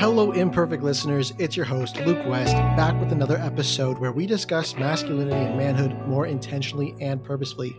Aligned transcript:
Hello, 0.00 0.32
imperfect 0.32 0.82
listeners. 0.82 1.34
It's 1.36 1.58
your 1.58 1.66
host, 1.66 1.98
Luke 2.06 2.24
West, 2.26 2.54
back 2.74 2.98
with 2.98 3.12
another 3.12 3.36
episode 3.36 3.98
where 3.98 4.12
we 4.12 4.26
discuss 4.26 4.74
masculinity 4.74 5.36
and 5.36 5.58
manhood 5.58 5.94
more 6.08 6.26
intentionally 6.26 6.94
and 7.02 7.22
purposefully. 7.22 7.78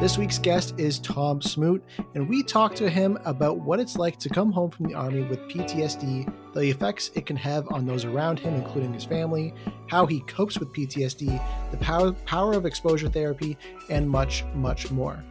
This 0.00 0.18
week's 0.18 0.36
guest 0.36 0.74
is 0.78 0.98
Tom 0.98 1.40
Smoot, 1.40 1.84
and 2.16 2.28
we 2.28 2.42
talk 2.42 2.74
to 2.74 2.90
him 2.90 3.20
about 3.24 3.60
what 3.60 3.78
it's 3.78 3.96
like 3.96 4.18
to 4.18 4.28
come 4.28 4.50
home 4.50 4.72
from 4.72 4.86
the 4.86 4.94
Army 4.94 5.22
with 5.22 5.38
PTSD, 5.48 6.34
the 6.54 6.70
effects 6.70 7.12
it 7.14 7.24
can 7.24 7.36
have 7.36 7.68
on 7.70 7.86
those 7.86 8.04
around 8.04 8.40
him, 8.40 8.54
including 8.54 8.92
his 8.92 9.04
family, 9.04 9.54
how 9.86 10.06
he 10.06 10.18
copes 10.22 10.58
with 10.58 10.72
PTSD, 10.72 11.40
the 11.70 11.76
power, 11.76 12.10
power 12.10 12.54
of 12.54 12.66
exposure 12.66 13.08
therapy, 13.08 13.56
and 13.88 14.10
much, 14.10 14.44
much 14.54 14.90
more. 14.90 15.22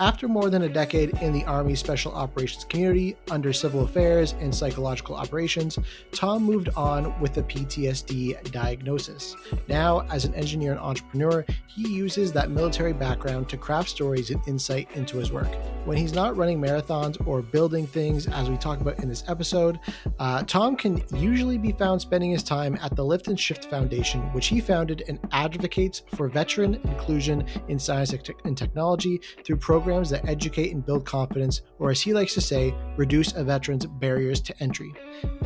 After 0.00 0.26
more 0.26 0.50
than 0.50 0.62
a 0.62 0.68
decade 0.68 1.10
in 1.22 1.32
the 1.32 1.44
Army 1.44 1.76
Special 1.76 2.10
Operations 2.12 2.64
community 2.64 3.16
under 3.30 3.52
civil 3.52 3.84
affairs 3.84 4.34
and 4.40 4.52
psychological 4.52 5.14
operations, 5.14 5.78
Tom 6.10 6.42
moved 6.42 6.68
on 6.76 7.18
with 7.20 7.36
a 7.36 7.44
PTSD 7.44 8.50
diagnosis. 8.50 9.36
Now, 9.68 10.00
as 10.10 10.24
an 10.24 10.34
engineer 10.34 10.72
and 10.72 10.80
entrepreneur, 10.80 11.44
he 11.68 11.88
uses 11.88 12.32
that 12.32 12.50
military 12.50 12.92
background 12.92 13.48
to 13.50 13.56
craft 13.56 13.88
stories 13.88 14.30
and 14.30 14.40
insight 14.48 14.88
into 14.96 15.18
his 15.18 15.30
work. 15.30 15.54
When 15.84 15.96
he's 15.96 16.12
not 16.12 16.36
running 16.36 16.60
marathons 16.60 17.24
or 17.24 17.40
building 17.40 17.86
things, 17.86 18.26
as 18.26 18.50
we 18.50 18.56
talk 18.56 18.80
about 18.80 18.98
in 18.98 19.08
this 19.08 19.22
episode, 19.28 19.78
uh, 20.18 20.42
Tom 20.42 20.74
can 20.74 21.04
usually 21.14 21.58
be 21.58 21.70
found 21.70 22.00
spending 22.00 22.32
his 22.32 22.42
time 22.42 22.76
at 22.82 22.96
the 22.96 23.04
Lift 23.04 23.28
and 23.28 23.38
Shift 23.38 23.66
Foundation, 23.66 24.22
which 24.32 24.48
he 24.48 24.60
founded 24.60 25.04
and 25.06 25.20
advocates 25.30 26.02
for 26.16 26.26
veteran 26.28 26.76
inclusion 26.84 27.46
in 27.68 27.78
science 27.78 28.12
and 28.44 28.56
technology 28.56 29.20
through 29.44 29.56
programs 29.56 29.83
programs 29.84 30.08
that 30.08 30.26
educate 30.26 30.72
and 30.72 30.84
build 30.84 31.04
confidence, 31.04 31.60
or 31.78 31.90
as 31.90 32.00
he 32.00 32.14
likes 32.14 32.32
to 32.32 32.40
say, 32.40 32.74
reduce 32.96 33.34
a 33.34 33.44
veteran's 33.44 33.84
barriers 33.84 34.40
to 34.40 34.62
entry. 34.62 34.94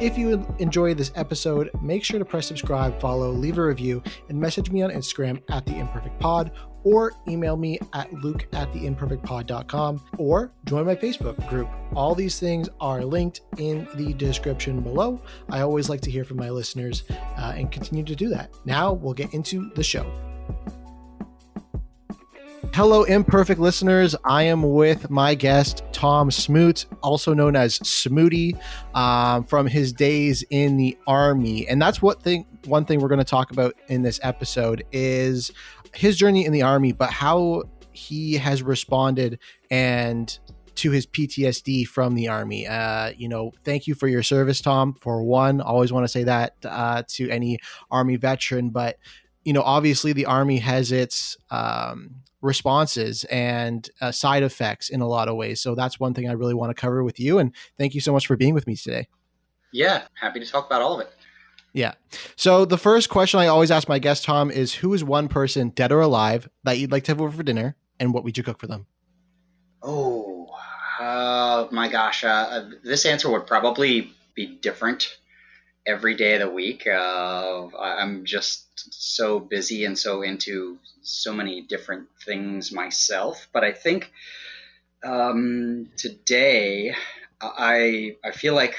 If 0.01 0.16
you 0.16 0.46
enjoy 0.60 0.95
this 0.95 1.10
episode, 1.16 1.71
make 1.82 2.04
sure 2.04 2.21
to 2.21 2.24
press 2.24 2.46
subscribe, 2.46 3.01
follow, 3.01 3.32
leave 3.32 3.59
a 3.59 3.65
review, 3.65 4.01
and 4.29 4.38
message 4.40 4.71
me 4.71 4.82
on 4.82 4.90
Instagram 4.90 5.43
at 5.51 5.66
the 5.66 5.77
Imperfect 5.77 6.21
Pod 6.21 6.52
or 6.85 7.12
email 7.27 7.57
me 7.57 7.80
at 7.95 8.12
luke 8.12 8.46
at 8.52 8.73
theimperfectpod.com 8.73 10.04
or 10.18 10.52
join 10.65 10.87
my 10.87 10.95
Facebook 10.95 11.49
group. 11.49 11.68
All 11.96 12.15
these 12.15 12.38
things 12.38 12.68
are 12.80 13.05
linked 13.05 13.40
in 13.57 13.88
the 13.96 14.15
description 14.15 14.80
below. 14.80 15.21
I 15.51 15.62
always 15.62 15.88
like 15.88 16.01
to 16.02 16.10
hear 16.12 16.24
from 16.24 16.37
my 16.37 16.51
listeners 16.51 17.02
uh, 17.10 17.55
and 17.57 17.73
continue 17.73 18.05
to 18.05 18.15
do 18.15 18.29
that. 18.29 18.51
Now 18.65 18.93
we'll 18.93 19.15
get 19.15 19.34
into 19.34 19.71
the 19.74 19.82
show. 19.82 20.09
Hello, 22.74 23.02
imperfect 23.05 23.59
listeners. 23.59 24.15
I 24.24 24.45
am 24.45 24.63
with 24.63 25.11
my 25.11 25.35
guest, 25.35 25.83
Tom 25.93 26.30
Smoot, 26.30 26.87
also 27.02 27.35
known 27.35 27.57
as 27.57 27.79
Smooty, 27.80 28.57
um, 28.95 29.45
from 29.45 29.66
his 29.66 29.93
days 29.93 30.45
in 30.51 30.77
the 30.77 30.96
Army. 31.07 31.66
And 31.66 31.83
that's 31.83 32.01
what 32.01 32.23
thing 32.23 32.46
one 32.66 32.85
thing 32.85 33.01
we're 33.01 33.09
going 33.09 33.19
to 33.19 33.24
talk 33.24 33.51
about 33.51 33.74
in 33.89 34.02
this 34.02 34.21
episode 34.23 34.85
is 34.93 35.51
his 35.95 36.16
journey 36.16 36.45
in 36.45 36.52
the 36.52 36.63
Army, 36.63 36.93
but 36.93 37.11
how 37.11 37.65
he 37.93 38.35
has 38.35 38.63
responded 38.63 39.41
and 39.71 40.39
to 40.77 40.93
his 40.93 41.07
PTSD 41.07 41.85
from 41.89 42.15
the 42.15 42.29
Army. 42.29 42.66
Uh, 42.69 43.13
you 43.16 43.29
know, 43.29 43.52
thank 43.65 43.89
you 43.89 43.95
for 43.96 44.07
your 44.07 44.23
service, 44.23 44.61
Tom, 44.61 44.95
for 44.95 45.24
one. 45.24 45.61
Always 45.61 45.93
want 45.93 46.05
to 46.05 46.09
say 46.09 46.23
that 46.23 46.55
uh, 46.65 47.02
to 47.09 47.29
any 47.29 47.59
Army 47.91 48.15
veteran, 48.15 48.71
but 48.71 48.96
you 49.44 49.52
know, 49.52 49.62
obviously 49.62 50.12
the 50.12 50.26
Army 50.26 50.58
has 50.58 50.92
its 50.92 51.36
um, 51.50 52.22
responses 52.40 53.24
and 53.24 53.88
uh, 54.00 54.12
side 54.12 54.42
effects 54.42 54.88
in 54.88 55.00
a 55.00 55.08
lot 55.08 55.28
of 55.28 55.36
ways. 55.36 55.60
So 55.60 55.74
that's 55.74 55.98
one 55.98 56.14
thing 56.14 56.28
I 56.28 56.32
really 56.32 56.54
want 56.54 56.70
to 56.70 56.80
cover 56.80 57.02
with 57.02 57.18
you. 57.18 57.38
And 57.38 57.54
thank 57.78 57.94
you 57.94 58.00
so 58.00 58.12
much 58.12 58.26
for 58.26 58.36
being 58.36 58.54
with 58.54 58.66
me 58.66 58.76
today. 58.76 59.09
Yeah, 59.72 60.02
happy 60.20 60.40
to 60.40 60.46
talk 60.46 60.66
about 60.66 60.82
all 60.82 60.94
of 60.94 61.06
it. 61.06 61.12
Yeah. 61.72 61.94
So 62.36 62.64
the 62.64 62.78
first 62.78 63.10
question 63.10 63.40
I 63.40 63.46
always 63.46 63.70
ask 63.70 63.88
my 63.88 63.98
guest, 63.98 64.25
Tom, 64.25 64.50
is 64.50 64.75
who 64.75 64.94
is 64.94 65.04
one 65.04 65.28
person, 65.28 65.71
dead 65.71 65.93
or 65.93 66.00
alive, 66.00 66.48
that 66.65 66.78
you'd 66.78 66.91
like 66.91 67.04
to 67.04 67.12
have 67.12 67.21
over 67.21 67.37
for 67.37 67.43
dinner, 67.43 67.77
and 68.00 68.15
what 68.15 68.25
would 68.25 68.37
you 68.37 68.43
cook 68.43 68.59
for 68.59 68.66
them? 68.66 68.87
Oh, 69.82 70.48
uh, 70.98 71.69
my 71.71 71.88
gosh. 71.88 72.25
Uh, 72.25 72.71
this 72.82 73.04
answer 73.04 73.31
would 73.31 73.47
probably 73.47 74.12
be 74.34 74.47
different 74.47 75.19
every 75.87 76.15
day 76.15 76.34
of 76.34 76.41
the 76.41 76.50
week. 76.50 76.87
Uh, 76.87 77.69
I'm 77.77 78.25
just 78.25 78.68
so 78.91 79.41
busy 79.41 79.84
and 79.84 79.99
so 79.99 80.22
into 80.22 80.78
so 81.03 81.32
many 81.32 81.62
different 81.62 82.09
things 82.25 82.72
myself. 82.72 83.49
But 83.53 83.65
I 83.65 83.72
think 83.72 84.12
um, 85.04 85.91
today 85.97 86.94
I 87.41 88.16
I 88.25 88.31
feel 88.32 88.54
like 88.54 88.77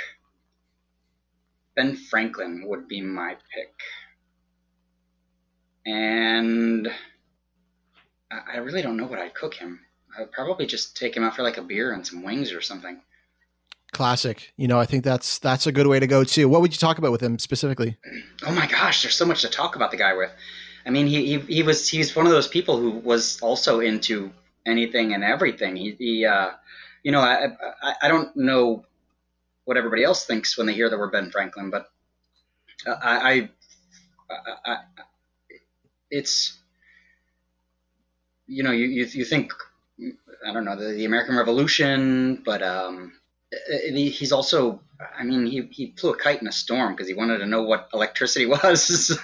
Ben 1.75 1.95
Franklin 1.95 2.67
would 2.67 2.87
be 2.87 3.01
my 3.01 3.35
pick, 3.53 3.73
and 5.85 6.93
I 8.31 8.57
really 8.57 8.81
don't 8.81 8.97
know 8.97 9.07
what 9.07 9.19
I'd 9.19 9.33
cook 9.33 9.55
him. 9.55 9.79
I'd 10.17 10.31
probably 10.31 10.65
just 10.65 10.95
take 10.95 11.15
him 11.15 11.23
out 11.23 11.35
for 11.35 11.43
like 11.43 11.57
a 11.57 11.63
beer 11.63 11.93
and 11.93 12.05
some 12.05 12.23
wings 12.23 12.51
or 12.53 12.61
something. 12.61 13.01
Classic. 13.91 14.51
You 14.55 14.67
know, 14.67 14.79
I 14.79 14.85
think 14.85 15.03
that's 15.03 15.39
that's 15.39 15.67
a 15.67 15.71
good 15.71 15.87
way 15.87 15.99
to 15.99 16.07
go 16.07 16.23
too. 16.23 16.47
What 16.47 16.61
would 16.61 16.71
you 16.71 16.77
talk 16.77 16.97
about 16.97 17.11
with 17.11 17.21
him 17.21 17.39
specifically? 17.39 17.97
Oh 18.45 18.51
my 18.51 18.67
gosh, 18.67 19.01
there's 19.01 19.15
so 19.15 19.25
much 19.25 19.41
to 19.41 19.49
talk 19.49 19.75
about 19.75 19.91
the 19.91 19.97
guy 19.97 20.15
with. 20.15 20.31
I 20.85 20.91
mean, 20.91 21.07
he, 21.07 21.25
he, 21.25 21.39
he 21.39 21.63
was 21.63 21.87
he's 21.87 22.15
one 22.15 22.25
of 22.25 22.31
those 22.31 22.47
people 22.47 22.77
who 22.77 22.91
was 22.91 23.39
also 23.41 23.79
into 23.79 24.31
anything 24.65 25.13
and 25.13 25.23
everything. 25.23 25.75
He, 25.75 25.95
he 25.97 26.25
uh, 26.25 26.51
you 27.03 27.11
know, 27.11 27.19
I, 27.19 27.47
I, 27.81 27.93
I 28.03 28.07
don't 28.07 28.35
know 28.35 28.85
what 29.65 29.77
everybody 29.77 30.03
else 30.03 30.25
thinks 30.25 30.57
when 30.57 30.67
they 30.67 30.73
hear 30.73 30.89
the 30.89 30.97
word 30.97 31.11
Ben 31.11 31.31
Franklin, 31.31 31.69
but 31.69 31.87
I, 32.87 32.91
I, 32.93 33.49
I, 34.29 34.71
I 34.71 34.77
it's 36.11 36.59
you 38.49 38.63
know, 38.63 38.71
you, 38.71 38.85
you, 38.85 39.05
you 39.05 39.25
think 39.25 39.53
I 40.45 40.53
don't 40.53 40.65
know 40.65 40.75
the, 40.75 40.93
the 40.93 41.05
American 41.05 41.37
Revolution, 41.37 42.41
but 42.43 42.63
um, 42.63 43.13
he's 43.71 44.31
also 44.31 44.81
I 45.17 45.23
mean, 45.23 45.45
he, 45.45 45.67
he 45.71 45.93
flew 45.97 46.11
a 46.11 46.17
kite 46.17 46.41
in 46.41 46.47
a 46.47 46.51
storm 46.51 46.93
because 46.93 47.07
he 47.07 47.13
wanted 47.13 47.39
to 47.39 47.45
know 47.45 47.63
what 47.63 47.89
electricity 47.93 48.45
was. 48.63 49.17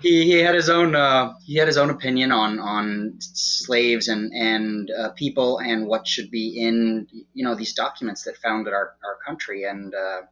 he, 0.00 0.24
he 0.24 0.38
had 0.38 0.54
his 0.54 0.68
own 0.68 0.94
uh, 0.94 1.34
he 1.44 1.56
had 1.56 1.66
his 1.66 1.76
own 1.76 1.90
opinion 1.90 2.32
on 2.32 2.58
on 2.58 3.16
slaves 3.20 4.08
and 4.08 4.32
and 4.32 4.90
uh, 4.90 5.10
people 5.10 5.58
and 5.58 5.86
what 5.86 6.06
should 6.06 6.30
be 6.30 6.60
in 6.60 7.06
you 7.34 7.44
know 7.44 7.54
these 7.54 7.74
documents 7.74 8.22
that 8.24 8.36
founded 8.36 8.72
our, 8.72 8.94
our 9.04 9.18
country 9.26 9.64
and 9.64 9.94
uh, 9.94 10.22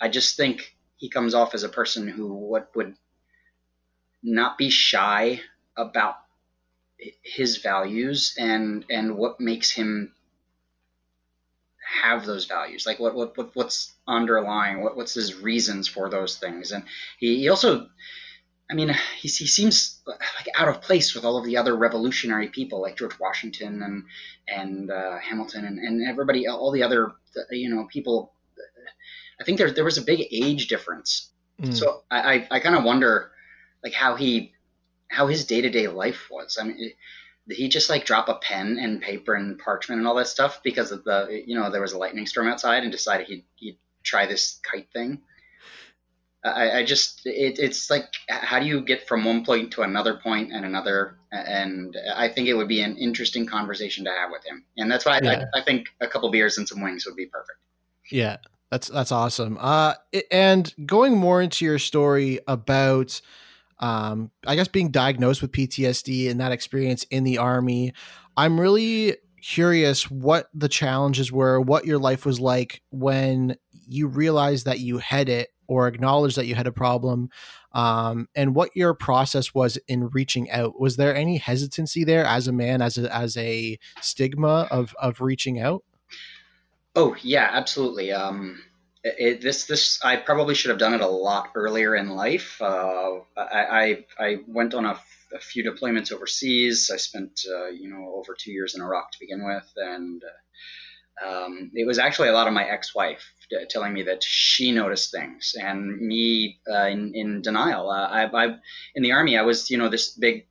I 0.00 0.08
just 0.08 0.36
think 0.36 0.76
he 0.96 1.08
comes 1.08 1.34
off 1.34 1.54
as 1.54 1.64
a 1.64 1.68
person 1.68 2.06
who 2.06 2.32
what 2.32 2.70
would 2.76 2.94
not 4.22 4.56
be 4.56 4.70
shy 4.70 5.40
about 5.76 6.14
his 7.22 7.58
values 7.58 8.34
and 8.38 8.84
and 8.88 9.16
what 9.16 9.40
makes 9.40 9.70
him 9.70 10.12
have 12.02 12.26
those 12.26 12.46
values 12.46 12.86
like 12.86 12.98
what 12.98 13.14
what, 13.14 13.36
what 13.36 13.54
what's 13.54 13.94
underlying 14.06 14.82
what, 14.82 14.96
what's 14.96 15.14
his 15.14 15.34
reasons 15.34 15.86
for 15.88 16.08
those 16.08 16.36
things 16.36 16.72
and 16.72 16.84
he, 17.18 17.38
he 17.38 17.48
also 17.48 17.86
I 18.70 18.74
mean, 18.74 18.88
he, 19.20 19.28
he 19.28 19.46
seems 19.46 20.00
like 20.06 20.48
out 20.56 20.68
of 20.68 20.80
place 20.80 21.14
with 21.14 21.24
all 21.24 21.36
of 21.36 21.44
the 21.44 21.58
other 21.58 21.76
revolutionary 21.76 22.48
people 22.48 22.80
like 22.80 22.96
George 22.96 23.18
Washington 23.18 23.82
and 23.82 24.04
and 24.48 24.90
uh, 24.90 25.18
Hamilton 25.18 25.66
and, 25.66 25.78
and 25.78 26.08
everybody, 26.08 26.48
all 26.48 26.72
the 26.72 26.82
other 26.82 27.12
you 27.50 27.68
know 27.68 27.86
people. 27.92 28.32
I 29.40 29.44
think 29.44 29.58
there 29.58 29.70
there 29.70 29.84
was 29.84 29.98
a 29.98 30.02
big 30.02 30.26
age 30.32 30.68
difference, 30.68 31.30
mm. 31.60 31.74
so 31.74 32.04
I 32.10 32.34
I, 32.34 32.48
I 32.52 32.60
kind 32.60 32.76
of 32.76 32.84
wonder 32.84 33.32
like 33.82 33.92
how 33.92 34.16
he 34.16 34.52
how 35.08 35.26
his 35.26 35.44
day 35.44 35.60
to 35.60 35.70
day 35.70 35.88
life 35.88 36.28
was. 36.30 36.58
I 36.60 36.64
mean. 36.64 36.76
It, 36.78 36.96
he 37.48 37.68
just 37.68 37.90
like 37.90 38.06
drop 38.06 38.28
a 38.28 38.34
pen 38.34 38.78
and 38.80 39.02
paper 39.02 39.34
and 39.34 39.58
parchment 39.58 39.98
and 39.98 40.08
all 40.08 40.14
that 40.14 40.28
stuff 40.28 40.60
because 40.62 40.90
of 40.92 41.04
the 41.04 41.42
you 41.46 41.54
know 41.54 41.70
there 41.70 41.80
was 41.80 41.92
a 41.92 41.98
lightning 41.98 42.26
storm 42.26 42.48
outside 42.48 42.82
and 42.82 42.92
decided 42.92 43.26
he'd, 43.26 43.44
he'd 43.56 43.78
try 44.02 44.26
this 44.26 44.60
kite 44.62 44.88
thing 44.92 45.20
I, 46.44 46.78
I 46.78 46.84
just 46.84 47.22
it, 47.24 47.58
it's 47.58 47.90
like 47.90 48.12
how 48.28 48.58
do 48.60 48.66
you 48.66 48.82
get 48.82 49.08
from 49.08 49.24
one 49.24 49.44
point 49.44 49.72
to 49.72 49.82
another 49.82 50.14
point 50.14 50.52
and 50.52 50.64
another 50.64 51.16
and 51.32 51.96
I 52.14 52.28
think 52.28 52.48
it 52.48 52.54
would 52.54 52.68
be 52.68 52.82
an 52.82 52.96
interesting 52.96 53.46
conversation 53.46 54.04
to 54.04 54.10
have 54.10 54.30
with 54.30 54.44
him 54.44 54.64
and 54.76 54.90
that's 54.90 55.06
why 55.06 55.20
yeah. 55.22 55.44
I, 55.54 55.60
I, 55.60 55.62
think 55.62 55.88
a 56.00 56.06
couple 56.06 56.30
beers 56.30 56.58
and 56.58 56.68
some 56.68 56.82
wings 56.82 57.06
would 57.06 57.16
be 57.16 57.26
perfect. 57.26 57.58
Yeah, 58.10 58.36
that's 58.70 58.88
that's 58.88 59.10
awesome. 59.10 59.56
Uh, 59.58 59.94
and 60.30 60.74
going 60.84 61.16
more 61.16 61.40
into 61.40 61.64
your 61.64 61.78
story 61.78 62.40
about 62.46 63.20
um, 63.78 64.30
I 64.46 64.56
guess 64.56 64.68
being 64.68 64.90
diagnosed 64.90 65.42
with 65.42 65.52
PTSD 65.52 66.30
and 66.30 66.40
that 66.40 66.52
experience 66.52 67.04
in 67.10 67.24
the 67.24 67.38
army, 67.38 67.92
I'm 68.36 68.60
really 68.60 69.16
curious 69.42 70.10
what 70.10 70.48
the 70.54 70.68
challenges 70.68 71.30
were, 71.30 71.60
what 71.60 71.84
your 71.84 71.98
life 71.98 72.24
was 72.24 72.40
like 72.40 72.82
when 72.90 73.56
you 73.86 74.06
realized 74.06 74.64
that 74.64 74.80
you 74.80 74.98
had 74.98 75.28
it 75.28 75.50
or 75.66 75.86
acknowledged 75.86 76.36
that 76.36 76.46
you 76.46 76.54
had 76.54 76.66
a 76.66 76.72
problem 76.72 77.28
um, 77.72 78.28
and 78.34 78.54
what 78.54 78.70
your 78.74 78.94
process 78.94 79.54
was 79.54 79.76
in 79.88 80.08
reaching 80.10 80.50
out. 80.50 80.80
Was 80.80 80.96
there 80.96 81.14
any 81.14 81.36
hesitancy 81.36 82.04
there 82.04 82.24
as 82.24 82.48
a 82.48 82.52
man 82.52 82.80
as 82.80 82.96
a, 82.96 83.14
as 83.14 83.36
a 83.36 83.78
stigma 84.00 84.68
of, 84.70 84.94
of 85.00 85.20
reaching 85.20 85.60
out? 85.60 85.84
Oh 86.96 87.16
yeah 87.22 87.50
absolutely. 87.52 88.12
Um, 88.12 88.62
it, 89.04 89.42
this 89.42 89.66
this 89.66 90.00
I 90.02 90.16
probably 90.16 90.54
should 90.54 90.70
have 90.70 90.78
done 90.78 90.94
it 90.94 91.02
a 91.02 91.06
lot 91.06 91.50
earlier 91.54 91.94
in 91.94 92.08
life. 92.10 92.60
Uh, 92.60 93.18
I, 93.36 94.04
I, 94.18 94.24
I 94.26 94.38
went 94.46 94.74
on 94.74 94.86
a, 94.86 94.98
few 95.40 95.64
deployments 95.64 96.12
overseas. 96.12 96.92
I 96.94 96.96
spent 96.96 97.40
uh, 97.52 97.66
you 97.66 97.88
know 97.90 98.14
over 98.14 98.36
two 98.38 98.52
years 98.52 98.74
in 98.74 98.80
Iraq 98.80 99.10
to 99.12 99.18
begin 99.18 99.44
with, 99.44 99.68
and 99.76 100.22
uh, 100.24 101.28
um, 101.28 101.70
it 101.74 101.86
was 101.86 101.98
actually 101.98 102.28
a 102.28 102.32
lot 102.32 102.46
of 102.46 102.54
my 102.54 102.64
ex-wife 102.64 103.32
telling 103.68 103.92
me 103.92 104.04
that 104.04 104.22
she 104.22 104.70
noticed 104.70 105.10
things, 105.10 105.54
and 105.60 106.00
me 106.00 106.60
uh, 106.72 106.86
in, 106.86 107.12
in 107.14 107.42
denial. 107.42 107.90
Uh, 107.90 108.06
I, 108.06 108.44
I 108.44 108.56
in 108.94 109.02
the 109.02 109.12
army 109.12 109.36
I 109.36 109.42
was 109.42 109.70
you 109.70 109.76
know 109.76 109.88
this 109.88 110.10
big 110.10 110.46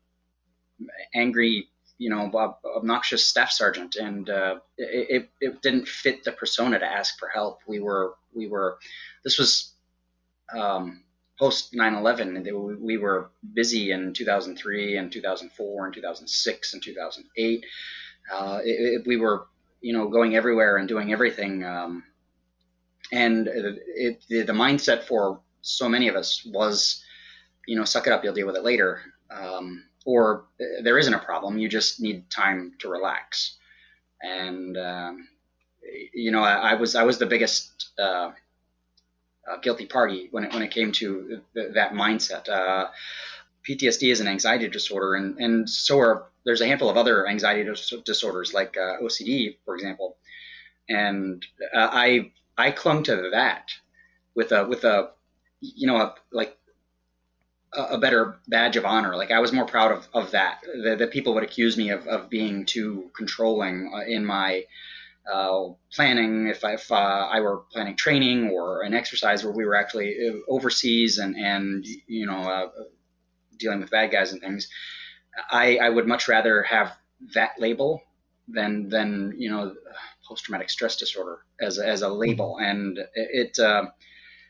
angry 1.15 1.69
you 2.03 2.09
know, 2.09 2.29
obnoxious 2.75 3.25
staff 3.25 3.49
sergeant, 3.49 3.95
and 3.95 4.29
uh, 4.29 4.55
it, 4.77 5.29
it 5.39 5.61
didn't 5.61 5.87
fit 5.87 6.25
the 6.25 6.33
persona 6.33 6.77
to 6.77 6.85
ask 6.85 7.17
for 7.17 7.29
help. 7.29 7.59
We 7.65 7.79
were 7.79 8.15
we 8.33 8.45
were 8.47 8.77
this 9.23 9.37
was 9.37 9.73
um, 10.53 11.03
post 11.39 11.71
9/11. 11.71 12.81
We 12.81 12.97
were 12.97 13.29
busy 13.53 13.91
in 13.91 14.13
2003 14.13 14.97
and 14.97 15.13
2004 15.13 15.85
and 15.85 15.93
2006 15.93 16.73
and 16.73 16.83
2008. 16.83 17.65
Uh, 18.33 18.59
it, 18.65 18.69
it, 18.69 19.07
we 19.07 19.15
were 19.15 19.47
you 19.79 19.93
know 19.93 20.09
going 20.09 20.35
everywhere 20.35 20.75
and 20.75 20.89
doing 20.89 21.13
everything, 21.13 21.63
um, 21.63 22.03
and 23.13 23.47
it, 23.47 24.25
the, 24.27 24.41
the 24.41 24.51
mindset 24.51 25.03
for 25.03 25.39
so 25.61 25.87
many 25.87 26.09
of 26.09 26.17
us 26.17 26.45
was, 26.45 27.01
you 27.65 27.77
know, 27.77 27.85
suck 27.85 28.07
it 28.07 28.11
up, 28.11 28.25
you'll 28.25 28.33
deal 28.33 28.47
with 28.47 28.57
it 28.57 28.65
later. 28.65 29.01
Um, 29.31 29.85
or 30.05 30.45
there 30.81 30.97
isn't 30.97 31.13
a 31.13 31.19
problem. 31.19 31.57
You 31.57 31.69
just 31.69 32.01
need 32.01 32.29
time 32.29 32.73
to 32.79 32.89
relax. 32.89 33.57
And 34.21 34.77
um, 34.77 35.27
you 36.13 36.31
know, 36.31 36.43
I, 36.43 36.71
I, 36.71 36.73
was 36.75 36.95
I 36.95 37.03
was 37.03 37.17
the 37.17 37.25
biggest 37.25 37.91
uh, 37.99 38.31
uh, 39.49 39.57
guilty 39.61 39.85
party 39.85 40.27
when 40.31 40.45
it 40.45 40.53
when 40.53 40.63
it 40.63 40.71
came 40.71 40.91
to 40.93 41.41
th- 41.53 41.73
that 41.73 41.93
mindset. 41.93 42.47
Uh, 42.49 42.87
PTSD 43.67 44.11
is 44.11 44.19
an 44.19 44.27
anxiety 44.27 44.67
disorder, 44.67 45.15
and 45.15 45.37
and 45.39 45.69
so 45.69 45.99
are 45.99 46.25
there's 46.45 46.61
a 46.61 46.67
handful 46.67 46.89
of 46.89 46.97
other 46.97 47.27
anxiety 47.27 47.63
dis- 47.63 47.93
disorders 48.05 48.53
like 48.53 48.77
uh, 48.77 48.97
OCD, 49.01 49.57
for 49.65 49.75
example. 49.75 50.17
And 50.89 51.45
uh, 51.73 51.89
I 51.91 52.31
I 52.57 52.71
clung 52.71 53.03
to 53.03 53.29
that 53.31 53.71
with 54.35 54.51
a 54.51 54.65
with 54.65 54.83
a 54.83 55.11
you 55.61 55.87
know 55.87 55.97
a, 55.97 56.15
like 56.31 56.57
a 57.75 57.97
better 57.97 58.37
badge 58.47 58.77
of 58.77 58.85
honor. 58.85 59.15
Like 59.15 59.31
I 59.31 59.39
was 59.39 59.51
more 59.51 59.65
proud 59.65 59.91
of, 59.91 60.07
of 60.13 60.31
that. 60.31 60.63
That, 60.83 61.11
people 61.11 61.33
would 61.33 61.43
accuse 61.43 61.77
me 61.77 61.89
of, 61.89 62.07
of 62.07 62.29
being 62.29 62.65
too 62.65 63.09
controlling 63.15 63.91
uh, 63.93 64.05
in 64.05 64.25
my 64.25 64.65
uh, 65.31 65.69
planning. 65.91 66.47
If, 66.47 66.63
I, 66.63 66.73
if 66.73 66.91
uh, 66.91 66.95
I 67.31 67.39
were 67.39 67.63
planning 67.71 67.95
training 67.95 68.51
or 68.51 68.83
an 68.83 68.93
exercise 68.93 69.43
where 69.43 69.53
we 69.53 69.65
were 69.65 69.75
actually 69.75 70.15
uh, 70.27 70.33
overseas 70.47 71.17
and, 71.17 71.35
and 71.35 71.85
you 72.07 72.25
know, 72.25 72.39
uh, 72.39 72.69
dealing 73.57 73.79
with 73.79 73.91
bad 73.91 74.11
guys 74.11 74.31
and 74.31 74.41
things, 74.41 74.67
I, 75.49 75.77
I 75.77 75.89
would 75.89 76.07
much 76.07 76.27
rather 76.27 76.63
have 76.63 76.91
that 77.33 77.51
label 77.57 78.01
than, 78.47 78.89
than 78.89 79.33
you 79.37 79.49
know, 79.49 79.73
post-traumatic 80.27 80.69
stress 80.69 80.95
disorder 80.97 81.39
as, 81.59 81.79
as 81.79 82.01
a 82.01 82.09
label. 82.09 82.57
And 82.59 82.97
it, 82.97 83.07
it 83.15 83.59
uh, 83.59 83.85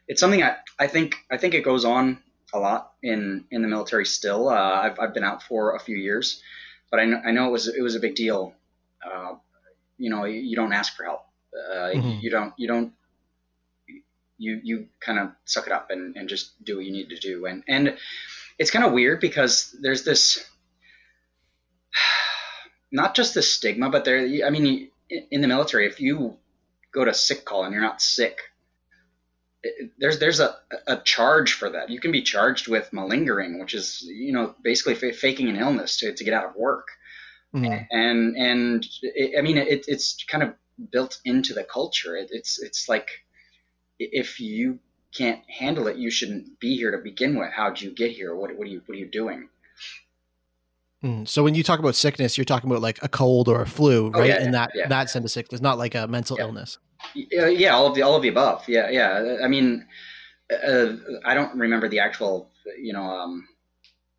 it's 0.08 0.20
something 0.20 0.44
I, 0.44 0.58
I 0.78 0.88
think, 0.88 1.16
I 1.32 1.38
think 1.38 1.54
it 1.54 1.64
goes 1.64 1.86
on 1.86 2.22
a 2.54 2.60
lot 2.60 2.94
in 3.02 3.46
in 3.52 3.62
the 3.62 3.68
military 3.68 4.06
still. 4.06 4.50
Uh, 4.50 4.54
I've 4.54 5.00
I've 5.00 5.14
been 5.14 5.24
out 5.24 5.44
for 5.44 5.76
a 5.76 5.80
few 5.80 5.98
years, 5.98 6.42
but 6.90 7.00
I 7.00 7.06
know, 7.06 7.22
I 7.26 7.32
know 7.32 7.48
it 7.48 7.52
was 7.52 7.68
it 7.68 7.82
was 7.82 7.96
a 7.96 8.00
big 8.00 8.16
deal. 8.16 8.54
Uh, 9.04 9.36
you 9.98 10.10
know, 10.10 10.26
you, 10.26 10.56
don't 10.56 10.74
ask 10.74 10.96
for 10.96 11.04
help. 11.04 11.26
Uh, 11.54 11.90
mm-hmm. 11.90 12.20
You 12.22 12.30
don't 12.30 12.54
you 12.58 12.68
don't 12.68 12.94
you 14.38 14.60
you 14.64 14.88
kind 15.00 15.20
of 15.20 15.32
suck 15.46 15.68
it 15.68 15.74
up 15.74 15.92
and, 15.92 16.16
and 16.16 16.30
just 16.30 16.64
do 16.64 16.78
what 16.78 16.86
you 16.86 16.92
need 16.92 17.10
to 17.10 17.20
do. 17.20 17.46
And 17.46 17.64
and 17.68 17.98
it's 18.58 18.72
kind 18.72 18.86
of 18.86 18.94
weird 18.94 19.20
because 19.20 19.76
there's 19.82 20.04
this 20.04 20.44
not 22.92 23.16
just 23.16 23.34
the 23.34 23.42
stigma, 23.42 23.90
but 23.90 24.06
there. 24.06 24.46
I 24.46 24.50
mean, 24.50 24.90
in 25.10 25.42
the 25.42 25.48
military, 25.48 25.88
if 25.88 26.00
you 26.00 26.38
go 26.94 27.06
to 27.06 27.14
sick 27.14 27.46
call 27.46 27.66
and 27.66 27.74
you're 27.74 27.82
not 27.82 28.02
sick, 28.02 28.40
there's 29.98 30.20
there's 30.20 30.40
a, 30.40 30.56
a 30.88 30.98
charge 30.98 31.54
for 31.54 31.70
that. 31.70 31.90
You 31.90 32.00
can 32.00 32.12
be 32.12 32.22
charged 32.22 32.68
with 32.68 32.92
malingering, 32.92 33.60
which 33.60 33.74
is 33.74 34.04
you 34.04 34.34
know 34.34 34.56
basically 34.62 34.96
f- 35.10 35.16
faking 35.16 35.50
an 35.50 35.56
illness 35.56 35.98
to, 35.98 36.14
to 36.14 36.24
get 36.24 36.34
out 36.34 36.46
of 36.46 36.56
work. 36.56 36.88
Mm-hmm. 37.56 37.74
And 37.92 38.36
and 38.36 38.88
it, 39.02 39.38
I 39.38 39.42
mean 39.42 39.58
it, 39.58 39.86
it's 39.88 40.24
kind 40.28 40.44
of 40.44 40.54
built 40.92 41.20
into 41.24 41.54
the 41.54 41.64
culture. 41.64 42.16
It, 42.16 42.30
it's 42.32 42.62
it's 42.62 42.90
like 42.90 43.08
if 44.00 44.40
you 44.40 44.80
can't 45.16 45.42
handle 45.48 45.88
it, 45.88 45.98
you 45.98 46.10
shouldn't 46.10 46.60
be 46.60 46.76
here 46.76 46.92
to 46.92 46.98
begin 46.98 47.38
with. 47.38 47.52
How'd 47.52 47.80
you 47.80 47.92
get 47.92 48.12
here? 48.12 48.36
What 48.36 48.56
what 48.58 48.68
are 48.68 48.72
you 48.72 48.82
what 48.86 48.96
are 48.96 49.00
you 49.00 49.10
doing? 49.10 49.50
Mm. 51.04 51.28
So 51.28 51.44
when 51.44 51.54
you 51.54 51.64
talk 51.64 51.80
about 51.80 51.96
sickness, 51.96 52.38
you're 52.38 52.46
talking 52.46 52.70
about 52.70 52.82
like 52.82 52.98
a 53.02 53.10
cold 53.10 53.50
or 53.50 53.62
a 53.62 53.68
flu, 53.68 54.10
right? 54.10 54.22
Oh, 54.22 54.24
yeah, 54.24 54.44
In 54.44 54.52
that 54.52 54.72
yeah. 54.74 54.88
that 54.88 55.10
sense 55.10 55.26
of 55.26 55.32
sickness, 55.32 55.62
not 55.62 55.78
like 55.78 55.96
a 55.96 56.08
mental 56.08 56.38
yeah. 56.38 56.46
illness. 56.46 56.80
Yeah, 57.14 57.70
all 57.70 57.88
of 57.88 57.96
the 57.96 58.02
all 58.02 58.16
of 58.16 58.22
the 58.22 58.30
above. 58.30 58.68
Yeah, 58.68 58.90
yeah. 58.90 59.38
I 59.44 59.48
mean, 59.48 59.86
uh, 60.52 60.94
I 61.26 61.34
don't 61.34 61.58
remember 61.58 61.88
the 61.88 62.00
actual, 62.00 62.52
you 62.80 62.94
know, 62.94 63.04
um, 63.04 63.48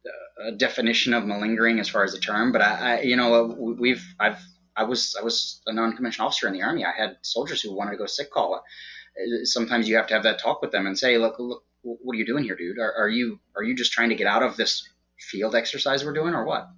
uh, 0.07 0.51
definition 0.57 1.15
of 1.15 1.25
malingering 1.25 1.81
as 1.81 1.89
far 1.89 2.05
as 2.05 2.13
the 2.13 2.19
term, 2.19 2.53
but 2.53 2.63
I, 2.63 2.99
I, 2.99 3.01
you 3.03 3.17
know, 3.17 3.47
we've 3.79 4.05
I've 4.19 4.39
I 4.77 4.85
was 4.85 5.17
I 5.19 5.25
was 5.25 5.61
a 5.67 5.73
non-commissioned 5.73 6.25
officer 6.25 6.47
in 6.47 6.53
the 6.53 6.63
army. 6.63 6.85
I 6.85 6.93
had 6.93 7.17
soldiers 7.23 7.61
who 7.61 7.75
wanted 7.75 7.93
to 7.93 7.97
go 7.97 8.07
sick 8.07 8.31
call. 8.31 8.55
Uh, 8.55 9.45
sometimes 9.45 9.89
you 9.89 9.97
have 9.97 10.07
to 10.09 10.15
have 10.15 10.25
that 10.25 10.41
talk 10.41 10.61
with 10.61 10.73
them 10.73 10.87
and 10.87 10.99
say, 10.99 11.19
look, 11.19 11.37
look, 11.39 11.65
what 11.83 12.15
are 12.15 12.19
you 12.19 12.27
doing 12.27 12.45
here, 12.45 12.57
dude? 12.57 12.79
Are, 12.79 12.93
are 12.95 13.09
you 13.09 13.39
are 13.57 13.63
you 13.63 13.75
just 13.77 13.93
trying 13.93 14.09
to 14.09 14.15
get 14.15 14.27
out 14.27 14.43
of 14.43 14.57
this 14.57 14.89
field 15.19 15.55
exercise 15.55 16.05
we're 16.05 16.13
doing, 16.13 16.35
or 16.35 16.45
what? 16.45 16.69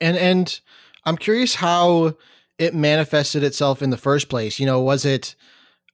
And 0.00 0.16
and 0.16 0.60
I'm 1.04 1.16
curious 1.16 1.56
how 1.56 2.16
it 2.58 2.74
manifested 2.74 3.42
itself 3.42 3.82
in 3.82 3.90
the 3.90 3.96
first 3.96 4.28
place? 4.28 4.58
You 4.58 4.66
know, 4.66 4.80
was 4.80 5.04
it 5.04 5.34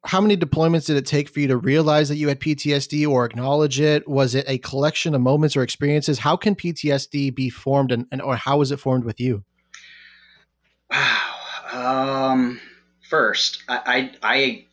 how 0.04 0.20
many 0.20 0.36
deployments 0.36 0.86
did 0.86 0.96
it 0.96 1.06
take 1.06 1.28
for 1.28 1.40
you 1.40 1.48
to 1.48 1.56
realize 1.56 2.08
that 2.10 2.16
you 2.16 2.28
had 2.28 2.40
PTSD 2.40 3.08
or 3.08 3.24
acknowledge 3.24 3.80
it? 3.80 4.06
Was 4.06 4.34
it 4.34 4.44
a 4.46 4.58
collection 4.58 5.14
of 5.14 5.22
moments 5.22 5.56
or 5.56 5.62
experiences? 5.62 6.18
How 6.18 6.36
can 6.36 6.54
PTSD 6.54 7.34
be 7.34 7.48
formed 7.48 7.90
and, 7.90 8.06
and 8.12 8.20
or 8.20 8.36
how 8.36 8.58
was 8.58 8.70
it 8.70 8.78
formed 8.78 9.04
with 9.04 9.18
you? 9.18 9.44
Wow. 10.90 11.20
Um, 11.72 12.60
first, 13.08 13.62
I, 13.66 14.10
I, 14.22 14.34
I 14.36 14.64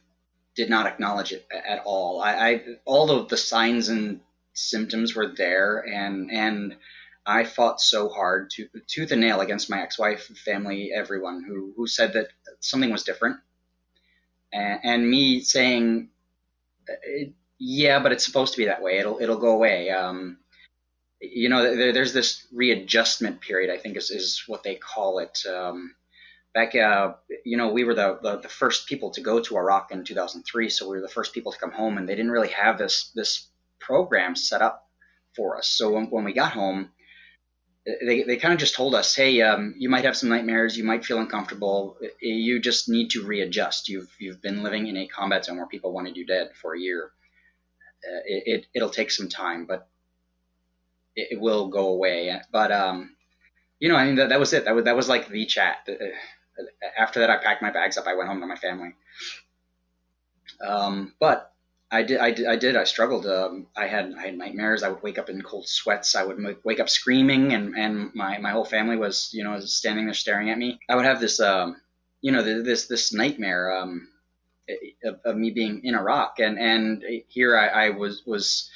did 0.55 0.69
not 0.69 0.85
acknowledge 0.85 1.31
it 1.31 1.47
at 1.51 1.81
all. 1.85 2.21
I, 2.21 2.33
I 2.33 2.63
all 2.85 3.09
of 3.11 3.29
the 3.29 3.37
signs 3.37 3.87
and 3.87 4.19
symptoms 4.53 5.15
were 5.15 5.27
there 5.27 5.79
and 5.87 6.29
and 6.29 6.75
I 7.31 7.45
fought 7.45 7.79
so 7.79 8.09
hard 8.09 8.49
to 8.51 8.67
tooth 8.87 9.11
and 9.11 9.21
nail 9.21 9.39
against 9.39 9.69
my 9.69 9.81
ex-wife, 9.81 10.25
family, 10.45 10.91
everyone 10.93 11.43
who 11.47 11.73
who 11.77 11.87
said 11.87 12.13
that 12.13 12.27
something 12.59 12.91
was 12.91 13.03
different, 13.03 13.37
and, 14.51 14.79
and 14.83 15.09
me 15.09 15.39
saying, 15.41 16.09
yeah, 17.57 17.99
but 17.99 18.11
it's 18.11 18.25
supposed 18.25 18.53
to 18.53 18.57
be 18.57 18.65
that 18.65 18.81
way. 18.81 18.97
It'll 18.97 19.19
it'll 19.21 19.37
go 19.37 19.51
away. 19.51 19.89
Um, 19.91 20.39
you 21.21 21.49
know, 21.49 21.75
there, 21.75 21.93
there's 21.93 22.13
this 22.13 22.47
readjustment 22.51 23.39
period. 23.39 23.71
I 23.71 23.77
think 23.77 23.95
is 23.95 24.11
is 24.11 24.43
what 24.47 24.63
they 24.63 24.75
call 24.75 25.19
it. 25.19 25.39
Um, 25.45 25.95
back, 26.53 26.75
uh, 26.75 27.13
you 27.45 27.55
know, 27.55 27.71
we 27.71 27.85
were 27.85 27.93
the, 27.93 28.19
the, 28.21 28.37
the 28.39 28.49
first 28.49 28.87
people 28.87 29.11
to 29.11 29.21
go 29.21 29.39
to 29.39 29.57
Iraq 29.57 29.91
in 29.91 30.03
2003, 30.03 30.69
so 30.69 30.89
we 30.89 30.97
were 30.97 31.01
the 31.01 31.07
first 31.07 31.33
people 31.33 31.53
to 31.53 31.57
come 31.57 31.71
home, 31.71 31.97
and 31.97 32.09
they 32.09 32.15
didn't 32.15 32.31
really 32.31 32.49
have 32.49 32.77
this 32.77 33.11
this 33.15 33.47
program 33.79 34.35
set 34.35 34.61
up 34.61 34.89
for 35.35 35.57
us. 35.57 35.67
So 35.67 35.91
when, 35.91 36.05
when 36.09 36.25
we 36.25 36.33
got 36.33 36.51
home 36.51 36.91
they, 37.85 38.23
they 38.23 38.37
kind 38.37 38.53
of 38.53 38.59
just 38.59 38.75
told 38.75 38.93
us, 38.93 39.15
hey, 39.15 39.41
um, 39.41 39.73
you 39.77 39.89
might 39.89 40.05
have 40.05 40.15
some 40.15 40.29
nightmares, 40.29 40.77
you 40.77 40.83
might 40.83 41.03
feel 41.03 41.19
uncomfortable, 41.19 41.97
you 42.21 42.59
just 42.59 42.87
need 42.89 43.09
to 43.11 43.23
readjust. 43.23 43.89
You've 43.89 44.09
you've 44.19 44.41
been 44.41 44.61
living 44.61 44.87
in 44.87 44.97
a 44.97 45.07
combat 45.07 45.45
zone 45.45 45.57
where 45.57 45.65
people 45.65 45.91
wanted 45.91 46.15
you 46.15 46.25
dead 46.25 46.51
for 46.61 46.75
a 46.75 46.79
year. 46.79 47.11
Uh, 48.05 48.21
it, 48.25 48.65
it 48.73 48.81
will 48.81 48.89
take 48.89 49.11
some 49.11 49.29
time, 49.29 49.65
but 49.65 49.87
it, 51.15 51.29
it, 51.31 51.41
will 51.41 51.67
go 51.69 51.89
away. 51.89 52.39
But 52.51 52.71
um, 52.71 53.15
you 53.79 53.89
know, 53.89 53.95
I 53.95 54.05
mean, 54.05 54.15
that, 54.15 54.29
that 54.29 54.39
was 54.39 54.53
it. 54.53 54.65
That 54.65 54.75
was 54.75 54.85
that 54.85 54.95
was 54.95 55.09
like 55.09 55.27
the 55.29 55.45
chat. 55.45 55.87
Uh, 55.87 55.93
after 56.97 57.19
that, 57.21 57.29
I 57.31 57.37
packed 57.37 57.63
my 57.63 57.71
bags 57.71 57.97
up. 57.97 58.05
I 58.05 58.15
went 58.15 58.29
home 58.29 58.41
to 58.41 58.47
my 58.47 58.55
family. 58.55 58.93
Um, 60.63 61.13
but 61.19 61.51
I 61.91 62.03
did, 62.03 62.19
I 62.19 62.31
did, 62.31 62.47
I 62.47 62.55
did. 62.55 62.75
I 62.77 62.85
struggled. 62.85 63.27
Um, 63.27 63.67
I 63.75 63.87
had, 63.87 64.13
I 64.17 64.27
had 64.27 64.37
nightmares. 64.37 64.81
I 64.81 64.89
would 64.89 65.03
wake 65.03 65.17
up 65.17 65.29
in 65.29 65.41
cold 65.41 65.67
sweats. 65.67 66.15
I 66.15 66.23
would 66.23 66.37
m- 66.37 66.57
wake 66.63 66.79
up 66.79 66.89
screaming, 66.89 67.53
and, 67.53 67.75
and 67.75 68.15
my, 68.15 68.37
my 68.37 68.51
whole 68.51 68.63
family 68.63 68.95
was, 68.95 69.29
you 69.33 69.43
know, 69.43 69.59
standing 69.59 70.05
there 70.05 70.13
staring 70.13 70.49
at 70.49 70.57
me. 70.57 70.79
I 70.89 70.95
would 70.95 71.03
have 71.05 71.19
this, 71.19 71.41
um, 71.41 71.75
you 72.21 72.31
know, 72.31 72.43
this 72.43 72.85
this 72.85 73.11
nightmare 73.11 73.75
um, 73.75 74.07
of, 75.03 75.19
of, 75.25 75.35
me 75.35 75.51
being 75.51 75.83
in 75.83 75.95
Iraq, 75.95 76.39
and 76.39 76.57
and 76.57 77.03
here 77.27 77.57
I, 77.57 77.67
I 77.67 77.89
was 77.89 78.23
was 78.25 78.69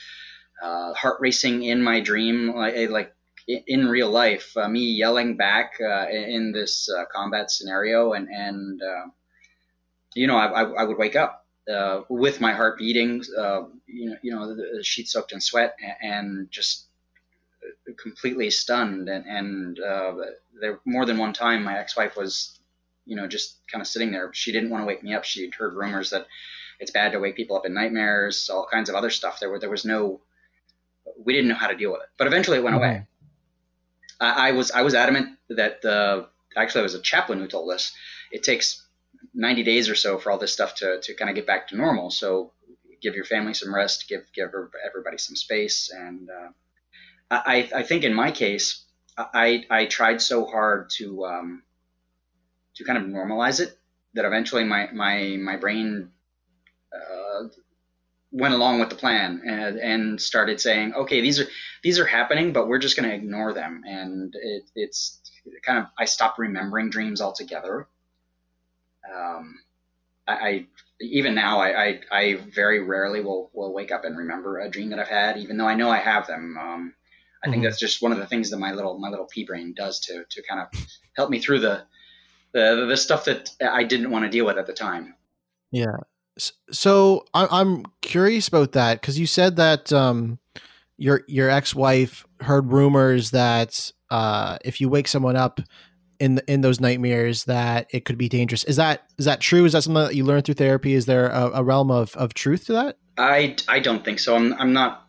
uh, 0.61 0.93
heart 0.93 1.17
racing 1.21 1.63
in 1.63 1.81
my 1.81 2.01
dream, 2.01 2.53
like 2.53 2.89
like 2.89 3.13
in 3.47 3.87
real 3.87 4.09
life, 4.09 4.57
uh, 4.57 4.67
me 4.67 4.91
yelling 4.91 5.37
back 5.37 5.73
uh, 5.79 6.07
in 6.09 6.51
this 6.51 6.89
uh, 6.89 7.05
combat 7.13 7.51
scenario, 7.51 8.13
and 8.13 8.27
and 8.27 8.81
uh, 8.81 9.05
you 10.15 10.27
know, 10.27 10.37
I, 10.37 10.63
I 10.63 10.83
would 10.83 10.97
wake 10.97 11.15
up 11.15 11.44
uh, 11.71 12.01
with 12.09 12.41
my 12.41 12.53
heart 12.53 12.77
beating, 12.77 13.23
uh, 13.37 13.63
you 13.87 14.09
know, 14.09 14.17
you 14.21 14.31
know, 14.31 14.47
the, 14.47 14.77
the 14.77 14.83
sheet 14.83 15.07
soaked 15.07 15.31
in 15.31 15.41
sweat, 15.41 15.75
and, 15.81 16.13
and 16.13 16.51
just 16.51 16.85
completely 18.01 18.49
stunned. 18.51 19.09
And, 19.09 19.25
and 19.25 19.79
uh, 19.79 20.13
there 20.59 20.79
more 20.85 21.05
than 21.05 21.17
one 21.17 21.33
time, 21.33 21.63
my 21.63 21.77
ex-wife 21.77 22.15
was, 22.15 22.59
you 23.05 23.15
know, 23.15 23.27
just 23.27 23.57
kind 23.71 23.81
of 23.81 23.87
sitting 23.87 24.11
there. 24.11 24.31
She 24.33 24.51
didn't 24.51 24.69
want 24.69 24.81
to 24.81 24.87
wake 24.87 25.03
me 25.03 25.13
up. 25.13 25.23
She'd 25.23 25.55
heard 25.55 25.73
rumors 25.73 26.09
that 26.11 26.27
it's 26.79 26.91
bad 26.91 27.13
to 27.13 27.19
wake 27.19 27.35
people 27.35 27.57
up 27.57 27.65
in 27.65 27.73
nightmares, 27.73 28.49
all 28.49 28.67
kinds 28.71 28.89
of 28.89 28.95
other 28.95 29.09
stuff. 29.09 29.39
There 29.39 29.49
were 29.49 29.59
there 29.59 29.69
was 29.69 29.85
no, 29.85 30.21
we 31.23 31.33
didn't 31.33 31.49
know 31.49 31.55
how 31.55 31.67
to 31.67 31.75
deal 31.75 31.91
with 31.91 32.01
it. 32.01 32.09
But 32.17 32.27
eventually, 32.27 32.57
it 32.57 32.63
went 32.63 32.75
mm-hmm. 32.75 32.85
away. 32.85 33.07
I, 34.19 34.49
I 34.49 34.51
was 34.51 34.71
I 34.71 34.81
was 34.81 34.93
adamant 34.93 35.37
that 35.49 35.81
the 35.81 36.27
actually 36.55 36.81
it 36.81 36.83
was 36.83 36.95
a 36.95 37.01
chaplain 37.01 37.39
who 37.39 37.47
told 37.47 37.71
us 37.71 37.93
it 38.31 38.43
takes 38.43 38.84
90 39.35 39.63
days 39.63 39.89
or 39.89 39.95
so 39.95 40.17
for 40.17 40.31
all 40.31 40.37
this 40.37 40.53
stuff 40.53 40.75
to, 40.75 40.99
to 41.01 41.13
kind 41.13 41.29
of 41.29 41.35
get 41.35 41.45
back 41.45 41.67
to 41.67 41.75
normal. 41.75 42.09
So 42.09 42.53
give 43.01 43.15
your 43.15 43.25
family 43.25 43.53
some 43.53 43.73
rest, 43.73 44.07
give 44.09 44.25
give 44.33 44.49
everybody 44.85 45.17
some 45.17 45.35
space, 45.35 45.91
and 45.95 46.29
uh, 46.29 46.49
I 47.29 47.69
I 47.75 47.83
think 47.83 48.03
in 48.03 48.13
my 48.13 48.31
case 48.31 48.83
I 49.17 49.65
I 49.69 49.85
tried 49.85 50.21
so 50.21 50.45
hard 50.45 50.89
to 50.97 51.25
um, 51.25 51.63
to 52.75 52.83
kind 52.83 52.97
of 52.97 53.05
normalize 53.05 53.59
it 53.59 53.77
that 54.13 54.25
eventually 54.25 54.63
my 54.63 54.89
my 54.91 55.37
my 55.39 55.57
brain 55.57 56.09
uh, 56.93 57.47
went 58.31 58.53
along 58.53 58.79
with 58.79 58.89
the 58.89 58.95
plan 58.95 59.41
and, 59.45 59.77
and 59.77 60.21
started 60.21 60.59
saying, 60.59 60.93
okay, 60.93 61.21
these 61.21 61.39
are 61.39 61.47
these 61.83 61.99
are 61.99 62.05
happening, 62.05 62.53
but 62.53 62.67
we're 62.67 62.79
just 62.79 62.97
going 62.97 63.07
to 63.07 63.15
ignore 63.15 63.53
them, 63.53 63.83
and 63.85 64.33
it, 64.35 64.63
it's 64.75 65.21
kind 65.63 65.79
of 65.79 65.85
I 65.99 66.05
stopped 66.05 66.39
remembering 66.39 66.89
dreams 66.89 67.21
altogether 67.21 67.87
um, 69.13 69.59
I, 70.27 70.33
I, 70.33 70.65
even 71.01 71.35
now 71.35 71.59
I, 71.59 71.83
I, 71.83 71.99
I, 72.11 72.35
very 72.35 72.81
rarely 72.81 73.21
will, 73.21 73.51
will 73.53 73.73
wake 73.73 73.91
up 73.91 74.05
and 74.05 74.17
remember 74.17 74.59
a 74.59 74.69
dream 74.69 74.89
that 74.89 74.99
I've 74.99 75.07
had, 75.07 75.37
even 75.37 75.57
though 75.57 75.67
I 75.67 75.75
know 75.75 75.89
I 75.89 75.97
have 75.97 76.27
them. 76.27 76.57
Um, 76.59 76.93
I 77.43 77.47
mm-hmm. 77.47 77.51
think 77.51 77.63
that's 77.63 77.79
just 77.79 78.01
one 78.01 78.11
of 78.11 78.17
the 78.17 78.25
things 78.25 78.49
that 78.49 78.57
my 78.57 78.71
little 78.71 78.97
my 78.97 79.09
little 79.09 79.27
pea 79.27 79.45
brain 79.45 79.73
does 79.75 79.99
to 80.01 80.23
to 80.27 80.43
kind 80.49 80.61
of 80.61 80.67
help 81.15 81.29
me 81.29 81.39
through 81.39 81.59
the 81.59 81.83
the, 82.53 82.85
the 82.87 82.97
stuff 82.97 83.25
that 83.25 83.51
I 83.61 83.83
didn't 83.83 84.09
want 84.09 84.23
to 84.23 84.31
deal 84.31 84.45
with 84.45 84.57
at 84.57 84.65
the 84.65 84.73
time. 84.73 85.15
Yeah. 85.71 85.97
So 86.71 87.25
I'm 87.33 87.85
curious 88.01 88.47
about 88.47 88.73
that 88.73 88.99
because 88.99 89.19
you 89.19 89.27
said 89.27 89.57
that 89.57 89.91
um, 89.93 90.39
your 90.97 91.23
your 91.27 91.49
ex 91.49 91.75
wife 91.75 92.25
heard 92.41 92.71
rumors 92.71 93.31
that 93.31 93.91
uh, 94.09 94.57
if 94.63 94.81
you 94.81 94.89
wake 94.89 95.07
someone 95.07 95.35
up 95.35 95.59
in 96.19 96.41
in 96.47 96.61
those 96.61 96.79
nightmares 96.79 97.45
that 97.45 97.87
it 97.91 98.05
could 98.05 98.17
be 98.17 98.29
dangerous. 98.29 98.63
Is 98.63 98.75
that 98.77 99.03
is 99.17 99.25
that 99.25 99.41
true? 99.41 99.65
Is 99.65 99.73
that 99.73 99.83
something 99.83 100.03
that 100.03 100.15
you 100.15 100.23
learned 100.23 100.45
through 100.45 100.55
therapy? 100.55 100.93
Is 100.93 101.05
there 101.05 101.27
a, 101.27 101.51
a 101.55 101.63
realm 101.63 101.91
of, 101.91 102.15
of 102.15 102.33
truth 102.33 102.65
to 102.65 102.73
that? 102.73 102.97
I, 103.17 103.55
I 103.67 103.79
don't 103.79 104.03
think 104.03 104.19
so. 104.19 104.35
I'm, 104.35 104.53
I'm 104.53 104.73
not 104.73 105.05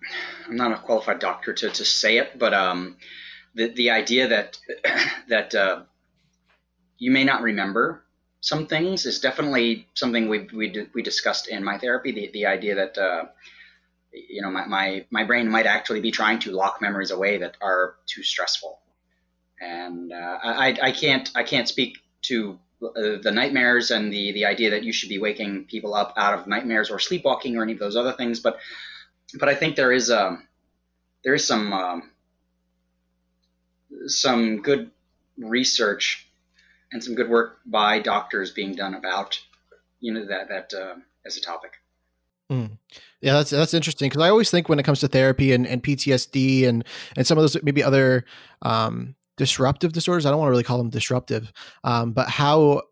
I'm 0.47 0.57
not 0.57 0.73
a 0.73 0.79
qualified 0.79 1.19
doctor 1.19 1.53
to, 1.53 1.71
to 1.71 1.85
say 1.85 2.19
it, 2.19 2.39
but 2.39 2.55
um, 2.55 2.97
the 3.55 3.69
the 3.69 3.91
idea 3.91 4.29
that 4.29 4.59
that 5.29 5.55
uh, 5.55 5.83
you 6.99 7.11
may 7.11 7.25
not 7.25 7.43
remember 7.43 8.03
some 8.41 8.67
things 8.67 9.07
is 9.07 9.21
definitely 9.21 9.89
something 9.95 10.29
we 10.29 10.49
we 10.53 10.89
we 10.95 11.03
discussed 11.03 11.49
in 11.49 11.65
my 11.65 11.79
therapy. 11.79 12.13
The 12.13 12.31
the 12.33 12.47
idea 12.47 12.77
that 12.77 12.99
uh, 12.99 13.25
you 14.13 14.43
know 14.43 14.51
my, 14.51 14.67
my 14.67 15.07
my 15.11 15.25
brain 15.25 15.51
might 15.51 15.67
actually 15.67 16.01
be 16.01 16.11
trying 16.11 16.39
to 16.41 16.53
lock 16.53 16.81
memories 16.81 17.11
away 17.11 17.39
that 17.39 17.57
are 17.61 17.97
too 18.07 18.23
stressful 18.23 18.79
and 19.61 20.13
uh, 20.13 20.39
I, 20.43 20.77
I 20.83 20.93
can't 20.93 21.31
I 21.35 21.43
can't 21.43 21.69
speak 21.69 21.99
to 22.23 22.59
uh, 22.83 23.17
the 23.23 23.33
nightmares 23.33 23.91
and 23.91 24.13
the 24.13 24.33
the 24.33 24.45
idea 24.45 24.71
that 24.71 24.85
you 24.85 24.93
should 24.93 25.09
be 25.09 25.19
waking 25.19 25.65
people 25.65 25.95
up 25.95 26.15
out 26.17 26.39
of 26.39 26.47
nightmares 26.47 26.91
or 26.91 26.99
sleepwalking 26.99 27.57
or 27.57 27.63
any 27.63 27.73
of 27.73 27.79
those 27.79 27.97
other 27.97 28.13
things, 28.13 28.41
but 28.41 28.59
but 29.39 29.49
I 29.49 29.55
think 29.55 29.77
there 29.77 29.93
is 29.93 30.11
um, 30.11 30.47
there 31.25 31.35
is 31.35 31.47
some 31.47 31.73
um, 31.73 32.11
some 34.07 34.63
good 34.63 34.91
research 35.39 36.27
and 36.93 37.03
some 37.03 37.15
good 37.15 37.29
work 37.29 37.59
by 37.67 37.99
doctors 37.99 38.53
being 38.53 38.75
done 38.75 38.95
about 38.95 39.39
you 40.01 40.13
know 40.13 40.27
that 40.27 40.49
that 40.49 40.75
uh, 40.75 40.95
as 41.25 41.37
a 41.37 41.41
topic. 41.41 41.73
Mm. 42.51 42.79
Yeah, 43.21 43.33
that's 43.35 43.51
that's 43.51 43.75
interesting 43.75 44.09
because 44.09 44.23
I 44.23 44.29
always 44.29 44.51
think 44.51 44.69
when 44.69 44.79
it 44.79 44.85
comes 44.85 45.01
to 45.01 45.09
therapy 45.09 45.53
and, 45.53 45.67
and 45.67 45.83
PTSD 45.83 46.69
and 46.69 46.85
and 47.17 47.27
some 47.27 47.39
of 47.39 47.43
those 47.43 47.61
maybe 47.63 47.83
other 47.83 48.25
um, 48.63 49.17
disruptive 49.37 49.93
disorders. 49.93 50.27
I 50.27 50.31
don't 50.31 50.39
want 50.39 50.49
to 50.49 50.53
really 50.53 50.63
call 50.63 50.79
them 50.79 50.91
disruptive, 50.91 51.53
um, 51.85 52.13
but 52.13 52.29
how 52.29 52.83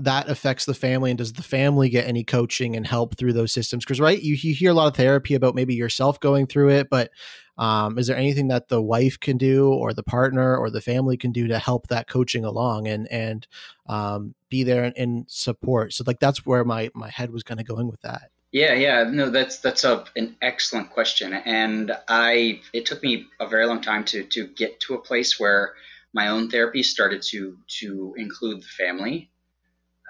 that 0.00 0.28
affects 0.28 0.64
the 0.64 0.74
family 0.74 1.10
and 1.10 1.18
does 1.18 1.32
the 1.32 1.42
family 1.42 1.88
get 1.88 2.06
any 2.06 2.22
coaching 2.22 2.76
and 2.76 2.86
help 2.86 3.16
through 3.16 3.32
those 3.32 3.52
systems? 3.52 3.84
Because 3.84 4.00
right 4.00 4.22
you, 4.22 4.36
you 4.40 4.54
hear 4.54 4.70
a 4.70 4.74
lot 4.74 4.86
of 4.86 4.96
therapy 4.96 5.34
about 5.34 5.56
maybe 5.56 5.74
yourself 5.74 6.20
going 6.20 6.46
through 6.46 6.68
it 6.70 6.88
but 6.88 7.10
um, 7.58 7.98
is 7.98 8.06
there 8.06 8.16
anything 8.16 8.48
that 8.48 8.68
the 8.68 8.80
wife 8.80 9.18
can 9.18 9.36
do 9.36 9.68
or 9.72 9.92
the 9.92 10.04
partner 10.04 10.56
or 10.56 10.70
the 10.70 10.80
family 10.80 11.16
can 11.16 11.32
do 11.32 11.48
to 11.48 11.58
help 11.58 11.88
that 11.88 12.06
coaching 12.06 12.44
along 12.44 12.86
and 12.86 13.10
and 13.10 13.48
um, 13.86 14.34
be 14.48 14.62
there 14.62 14.84
in 14.84 15.24
support? 15.28 15.92
So 15.92 16.04
like 16.06 16.20
that's 16.20 16.46
where 16.46 16.64
my 16.64 16.90
my 16.94 17.10
head 17.10 17.32
was 17.32 17.42
kind 17.42 17.58
of 17.58 17.66
going 17.66 17.88
with 17.88 18.00
that 18.02 18.30
yeah, 18.52 18.72
yeah, 18.74 19.04
no, 19.04 19.30
that's 19.30 19.58
that's 19.58 19.84
a, 19.84 20.04
an 20.16 20.36
excellent 20.40 20.90
question, 20.90 21.34
and 21.34 21.92
I 22.08 22.60
it 22.72 22.86
took 22.86 23.02
me 23.02 23.26
a 23.38 23.46
very 23.46 23.66
long 23.66 23.82
time 23.82 24.04
to 24.06 24.24
to 24.24 24.46
get 24.46 24.80
to 24.80 24.94
a 24.94 25.02
place 25.02 25.38
where 25.38 25.74
my 26.14 26.28
own 26.28 26.48
therapy 26.50 26.82
started 26.82 27.22
to 27.30 27.58
to 27.80 28.14
include 28.16 28.62
the 28.62 28.66
family. 28.66 29.30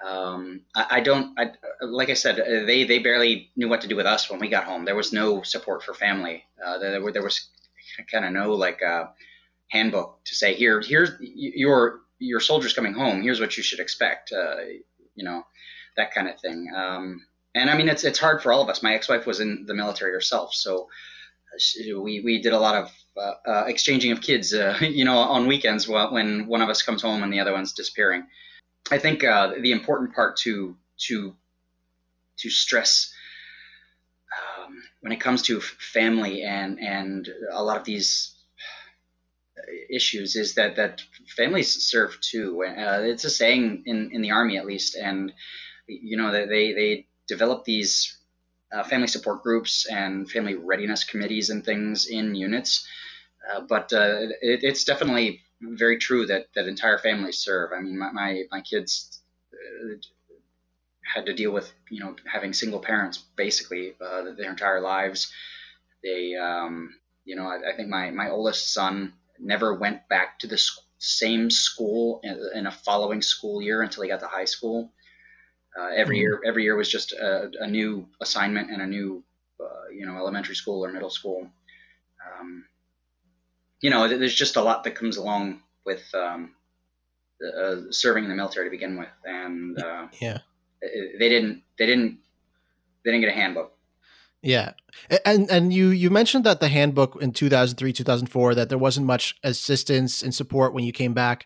Um, 0.05 0.61
I, 0.73 0.85
I, 0.91 0.99
don't, 1.01 1.37
I, 1.37 1.51
like 1.81 2.09
I 2.09 2.13
said, 2.13 2.39
uh, 2.39 2.65
they 2.65 2.85
they 2.85 2.99
barely 2.99 3.49
knew 3.57 3.67
what 3.67 3.81
to 3.81 3.89
do 3.89 3.97
with 3.97 4.05
us 4.05 4.29
when 4.31 4.39
we 4.39 4.47
got 4.47 4.63
home. 4.63 4.85
There 4.85 4.95
was 4.95 5.11
no 5.11 5.41
support 5.41 5.83
for 5.83 5.93
family. 5.93 6.45
Uh, 6.65 6.77
there, 6.77 7.01
were 7.01 7.11
there 7.11 7.23
was 7.23 7.49
kind 8.09 8.23
of 8.23 8.31
no 8.31 8.53
like 8.53 8.81
uh, 8.81 9.07
handbook 9.67 10.23
to 10.23 10.35
say 10.35 10.53
here 10.53 10.79
here's 10.79 11.11
your 11.19 11.99
your 12.19 12.39
soldiers 12.39 12.73
coming 12.73 12.93
home. 12.93 13.21
Here's 13.21 13.41
what 13.41 13.57
you 13.57 13.63
should 13.63 13.81
expect. 13.81 14.31
Uh, 14.31 14.55
you 15.15 15.25
know, 15.25 15.43
that 15.97 16.13
kind 16.13 16.29
of 16.29 16.39
thing. 16.39 16.71
Um, 16.73 17.25
and 17.55 17.69
I 17.69 17.77
mean, 17.77 17.89
it's 17.89 18.03
it's 18.03 18.19
hard 18.19 18.41
for 18.41 18.51
all 18.51 18.61
of 18.61 18.69
us. 18.69 18.83
My 18.83 18.93
ex-wife 18.93 19.25
was 19.25 19.39
in 19.39 19.65
the 19.65 19.73
military 19.73 20.11
herself, 20.11 20.53
so 20.53 20.87
uh, 21.53 21.99
we 22.01 22.21
we 22.21 22.41
did 22.41 22.53
a 22.53 22.59
lot 22.59 22.75
of 22.75 22.91
uh, 23.17 23.33
uh, 23.45 23.63
exchanging 23.67 24.11
of 24.11 24.21
kids, 24.21 24.53
uh, 24.53 24.77
you 24.81 25.05
know, 25.05 25.17
on 25.17 25.47
weekends 25.47 25.87
when 25.87 26.47
one 26.47 26.61
of 26.61 26.69
us 26.69 26.81
comes 26.81 27.01
home 27.01 27.23
and 27.23 27.33
the 27.33 27.39
other 27.39 27.53
one's 27.53 27.73
disappearing. 27.73 28.25
I 28.91 28.97
think 28.97 29.23
uh, 29.23 29.53
the 29.59 29.71
important 29.71 30.13
part 30.13 30.37
to 30.37 30.75
to 31.07 31.35
to 32.37 32.49
stress 32.49 33.13
um, 34.37 34.81
when 35.01 35.11
it 35.11 35.19
comes 35.19 35.41
to 35.43 35.59
family 35.59 36.43
and 36.43 36.79
and 36.79 37.27
a 37.51 37.63
lot 37.63 37.77
of 37.77 37.83
these 37.83 38.35
issues 39.89 40.35
is 40.35 40.55
that 40.55 40.75
that 40.77 41.01
families 41.35 41.85
serve 41.85 42.17
too. 42.21 42.63
Uh, 42.63 43.01
it's 43.03 43.25
a 43.25 43.29
saying 43.29 43.83
in 43.85 44.11
in 44.11 44.21
the 44.21 44.31
army 44.31 44.57
at 44.57 44.65
least, 44.65 44.95
and 44.95 45.33
you 45.87 46.15
know 46.15 46.31
that 46.31 46.49
they 46.49 46.73
they 46.73 47.07
develop 47.29 47.63
these 47.63 48.17
uh, 48.73 48.83
family 48.83 49.07
support 49.07 49.41
groups 49.43 49.85
and 49.87 50.29
family 50.29 50.55
readiness 50.55 51.03
committees 51.03 51.49
and 51.49 51.63
things 51.63 52.07
in 52.07 52.35
units. 52.35 52.87
Uh, 53.49 53.61
but 53.61 53.93
uh, 53.93 54.27
it, 54.41 54.63
it's 54.63 54.83
definitely 54.83 55.41
very 55.61 55.97
true 55.97 56.25
that, 56.25 56.47
that 56.55 56.67
entire 56.67 56.97
families 56.97 57.37
serve. 57.39 57.71
I 57.71 57.79
mean, 57.81 57.97
my, 57.97 58.11
my, 58.11 58.43
my 58.51 58.61
kids 58.61 59.21
uh, 59.53 59.95
had 61.01 61.25
to 61.25 61.33
deal 61.33 61.51
with, 61.51 61.71
you 61.89 61.99
know, 61.99 62.15
having 62.31 62.53
single 62.53 62.79
parents 62.79 63.17
basically 63.35 63.93
uh, 64.01 64.33
their 64.37 64.49
entire 64.49 64.81
lives. 64.81 65.31
They, 66.03 66.35
um, 66.35 66.95
you 67.25 67.35
know, 67.35 67.47
I, 67.47 67.71
I, 67.71 67.75
think 67.75 67.89
my, 67.89 68.11
my 68.11 68.29
oldest 68.29 68.73
son 68.73 69.13
never 69.39 69.73
went 69.73 70.07
back 70.07 70.39
to 70.39 70.47
the 70.47 70.57
sc- 70.57 70.81
same 70.99 71.49
school 71.49 72.19
in, 72.23 72.39
in 72.53 72.67
a 72.67 72.71
following 72.71 73.21
school 73.21 73.61
year 73.61 73.81
until 73.81 74.03
he 74.03 74.09
got 74.09 74.19
to 74.19 74.27
high 74.27 74.45
school. 74.45 74.91
Uh, 75.79 75.89
every 75.95 76.17
mm-hmm. 76.17 76.21
year, 76.21 76.41
every 76.45 76.63
year 76.63 76.75
was 76.75 76.89
just 76.89 77.13
a, 77.13 77.51
a 77.59 77.67
new 77.67 78.07
assignment 78.19 78.69
and 78.69 78.81
a 78.81 78.87
new, 78.87 79.23
uh, 79.59 79.89
you 79.93 80.05
know, 80.05 80.17
elementary 80.17 80.55
school 80.55 80.83
or 80.83 80.91
middle 80.91 81.09
school. 81.09 81.47
Um, 82.27 82.65
you 83.81 83.89
know, 83.89 84.07
there's 84.07 84.35
just 84.35 84.57
a 84.57 84.61
lot 84.61 84.83
that 84.83 84.95
comes 84.95 85.15
along 85.17 85.61
with 85.85 86.03
um, 86.13 86.53
uh, 87.41 87.75
serving 87.91 88.25
in 88.25 88.29
the 88.29 88.35
military 88.35 88.65
to 88.65 88.71
begin 88.71 88.97
with, 88.97 89.09
and 89.23 89.81
uh, 89.81 90.07
yeah, 90.19 90.39
they 90.81 91.29
didn't, 91.29 91.63
they 91.77 91.85
didn't, 91.85 92.17
they 93.05 93.11
didn't 93.11 93.21
get 93.21 93.29
a 93.29 93.39
handbook. 93.39 93.71
Yeah, 94.41 94.73
and 95.25 95.49
and 95.49 95.71
you 95.73 95.89
you 95.89 96.09
mentioned 96.09 96.43
that 96.43 96.59
the 96.59 96.67
handbook 96.67 97.21
in 97.21 97.31
2003 97.31 97.93
2004 97.93 98.55
that 98.55 98.69
there 98.69 98.77
wasn't 98.77 99.05
much 99.05 99.37
assistance 99.43 100.23
and 100.23 100.33
support 100.35 100.73
when 100.73 100.83
you 100.83 100.91
came 100.91 101.13
back. 101.13 101.45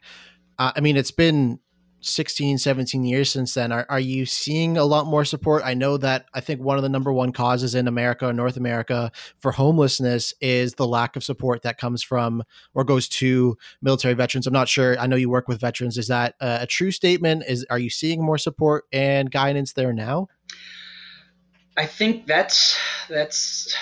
Uh, 0.58 0.72
I 0.76 0.80
mean, 0.80 0.98
it's 0.98 1.12
been 1.12 1.60
16 2.06 2.58
17 2.58 3.04
years 3.04 3.32
since 3.32 3.54
then 3.54 3.72
are, 3.72 3.86
are 3.90 4.00
you 4.00 4.26
seeing 4.26 4.78
a 4.78 4.84
lot 4.84 5.06
more 5.06 5.26
support? 5.26 5.64
I 5.66 5.74
know 5.74 5.98
that 5.98 6.26
i 6.34 6.40
think 6.40 6.62
one 6.62 6.78
of 6.78 6.84
the 6.84 6.90
number 6.90 7.12
one 7.12 7.32
causes 7.32 7.76
in 7.76 7.88
america 7.88 8.32
north 8.34 8.58
america 8.58 9.12
for 9.40 9.52
homelessness 9.52 10.34
is 10.42 10.74
the 10.74 10.88
lack 10.88 11.16
of 11.16 11.24
support 11.24 11.62
that 11.64 11.78
comes 11.78 12.04
from 12.04 12.44
or 12.74 12.84
goes 12.84 13.08
to 13.08 13.58
military 13.82 14.14
veterans. 14.14 14.48
I'm 14.48 14.54
not 14.54 14.70
sure 14.70 14.98
i 15.00 15.08
know 15.08 15.16
you 15.16 15.30
work 15.30 15.48
with 15.48 15.60
veterans. 15.60 15.98
Is 15.98 16.08
that 16.08 16.36
a, 16.40 16.60
a 16.62 16.68
true 16.68 16.92
statement? 16.92 17.44
Is 17.48 17.66
are 17.70 17.80
you 17.80 17.90
seeing 17.90 18.24
more 18.24 18.38
support 18.38 18.86
and 18.92 19.32
guidance 19.32 19.74
there 19.74 19.94
now? 19.94 20.28
I 21.76 21.86
think 21.86 22.28
that's 22.28 22.78
that's 23.10 23.74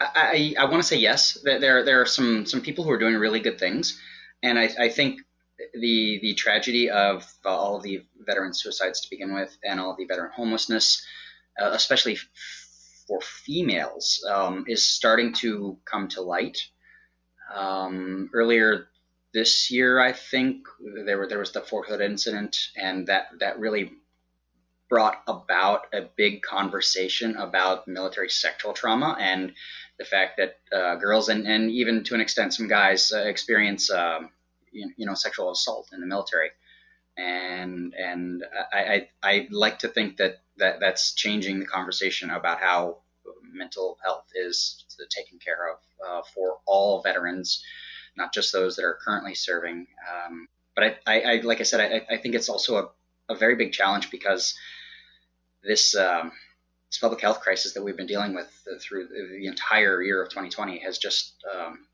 I, 0.00 0.54
I, 0.58 0.64
I 0.64 0.64
want 0.66 0.82
to 0.82 0.88
say 0.88 0.96
yes. 0.96 1.38
That 1.44 1.60
there 1.60 1.84
there 1.84 2.00
are 2.00 2.06
some 2.06 2.46
some 2.46 2.60
people 2.60 2.84
who 2.84 2.90
are 2.90 2.98
doing 2.98 3.16
really 3.16 3.40
good 3.40 3.58
things, 3.58 4.00
and 4.42 4.58
I, 4.58 4.70
I 4.78 4.88
think 4.88 5.20
the 5.74 6.18
the 6.20 6.34
tragedy 6.34 6.90
of 6.90 7.26
all 7.44 7.76
of 7.76 7.82
the 7.82 8.04
veteran 8.18 8.54
suicides 8.54 9.00
to 9.02 9.10
begin 9.10 9.34
with, 9.34 9.56
and 9.64 9.80
all 9.80 9.96
the 9.96 10.06
veteran 10.06 10.32
homelessness, 10.34 11.04
uh, 11.60 11.70
especially 11.72 12.18
for 13.06 13.20
females, 13.20 14.24
um, 14.30 14.64
is 14.68 14.84
starting 14.84 15.32
to 15.34 15.78
come 15.84 16.08
to 16.08 16.22
light. 16.22 16.58
Um, 17.54 18.30
earlier 18.34 18.88
this 19.32 19.70
year, 19.70 20.00
I 20.00 20.12
think 20.12 20.66
there 21.04 21.18
were 21.18 21.28
there 21.28 21.38
was 21.38 21.52
the 21.52 21.60
Fort 21.60 21.88
Hood 21.88 22.00
incident, 22.00 22.56
and 22.76 23.06
that 23.06 23.28
that 23.40 23.58
really 23.58 23.92
brought 24.88 25.22
about 25.26 25.86
a 25.92 26.02
big 26.16 26.42
conversation 26.42 27.36
about 27.36 27.88
military 27.88 28.28
sexual 28.28 28.72
trauma 28.72 29.16
and 29.18 29.52
the 29.98 30.04
fact 30.04 30.38
that 30.38 30.58
uh, 30.72 30.94
girls 30.96 31.28
and, 31.28 31.46
and 31.46 31.70
even 31.70 32.04
to 32.04 32.14
an 32.14 32.20
extent 32.20 32.54
some 32.54 32.68
guys 32.68 33.10
uh, 33.12 33.18
experience 33.18 33.90
um, 33.90 34.30
you, 34.96 35.06
know 35.06 35.14
sexual 35.14 35.50
assault 35.50 35.88
in 35.92 36.00
the 36.00 36.06
military. 36.06 36.50
And 37.16 37.94
and 37.94 38.44
I, 38.72 38.78
I, 38.78 39.08
I 39.22 39.48
like 39.50 39.78
to 39.80 39.88
think 39.88 40.18
that, 40.18 40.42
that 40.58 40.80
that's 40.80 41.14
changing 41.14 41.60
the 41.60 41.66
conversation 41.66 42.30
about 42.30 42.60
how 42.60 42.98
mental 43.50 43.96
health 44.02 44.26
is 44.34 44.84
taken 45.10 45.38
care 45.38 45.72
of 45.72 45.78
uh, 46.06 46.22
for 46.34 46.58
all 46.66 47.02
veterans 47.02 47.64
not 48.16 48.32
just 48.32 48.52
those 48.52 48.76
that 48.76 48.84
are 48.84 48.98
currently 49.04 49.34
serving. 49.34 49.86
Um, 50.10 50.48
but 50.74 50.84
I, 50.84 50.96
I, 51.06 51.20
I, 51.20 51.40
like 51.42 51.60
I 51.60 51.64
said 51.64 51.80
I, 51.80 52.14
I 52.14 52.18
think 52.18 52.34
it's 52.34 52.48
also 52.48 52.76
a, 52.76 53.32
a 53.32 53.36
very 53.36 53.56
big 53.56 53.72
challenge 53.72 54.10
because 54.10 54.58
this 55.62 55.94
um, 55.94 56.32
this 56.90 56.98
public 56.98 57.20
health 57.20 57.40
crisis 57.40 57.72
that 57.74 57.82
we've 57.82 57.96
been 57.96 58.06
dealing 58.06 58.34
with 58.34 58.48
through 58.80 59.08
the 59.08 59.46
entire 59.46 60.02
year 60.02 60.22
of 60.22 60.28
2020 60.28 60.78
has 60.80 60.98
just 60.98 61.34
um, 61.54 61.86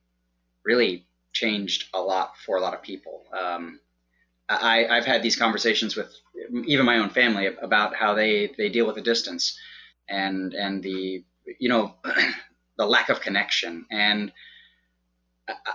really 0.64 1.06
changed 1.32 1.88
a 1.94 2.00
lot 2.00 2.36
for 2.44 2.56
a 2.56 2.60
lot 2.60 2.74
of 2.74 2.82
people. 2.82 3.24
Um, 3.38 3.80
I, 4.48 4.86
have 4.90 5.06
had 5.06 5.22
these 5.22 5.36
conversations 5.36 5.96
with 5.96 6.14
even 6.66 6.84
my 6.84 6.98
own 6.98 7.10
family 7.10 7.46
about 7.46 7.94
how 7.94 8.14
they, 8.14 8.52
they 8.58 8.68
deal 8.68 8.86
with 8.86 8.96
the 8.96 9.02
distance 9.02 9.58
and 10.08 10.52
and 10.52 10.82
the 10.82 11.24
you 11.58 11.68
know 11.68 11.94
the 12.76 12.84
lack 12.84 13.08
of 13.08 13.20
connection 13.20 13.86
and 13.90 14.32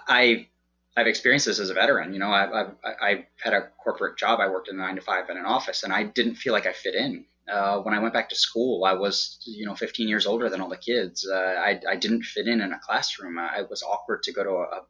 I 0.07 0.47
I've 0.95 1.07
experienced 1.07 1.45
this 1.45 1.59
as 1.59 1.69
a 1.69 1.75
veteran. 1.75 2.13
You 2.13 2.19
know, 2.19 2.31
I've, 2.31 2.51
I've, 2.51 2.71
I've 3.01 3.23
had 3.39 3.53
a 3.53 3.69
corporate 3.83 4.17
job. 4.17 4.39
I 4.39 4.49
worked 4.49 4.67
in 4.67 4.77
nine 4.77 4.95
to 4.95 5.01
five 5.01 5.29
in 5.29 5.37
an 5.37 5.45
office, 5.45 5.83
and 5.83 5.93
I 5.93 6.03
didn't 6.03 6.35
feel 6.35 6.53
like 6.53 6.65
I 6.65 6.73
fit 6.73 6.95
in 6.95 7.25
uh, 7.51 7.79
when 7.79 7.93
I 7.93 7.99
went 7.99 8.13
back 8.13 8.29
to 8.29 8.35
school, 8.35 8.83
I 8.83 8.93
was, 8.93 9.39
you 9.45 9.65
know, 9.65 9.75
15 9.75 10.07
years 10.07 10.25
older 10.25 10.49
than 10.49 10.61
all 10.61 10.69
the 10.69 10.77
kids. 10.77 11.27
Uh, 11.27 11.35
I, 11.35 11.79
I 11.87 11.95
didn't 11.95 12.23
fit 12.23 12.47
in 12.47 12.61
in 12.61 12.73
a 12.73 12.79
classroom. 12.79 13.37
I, 13.39 13.61
was 13.69 13.83
awkward 13.83 14.23
to 14.23 14.33
go 14.33 14.43
to 14.43 14.49
a, 14.49 14.81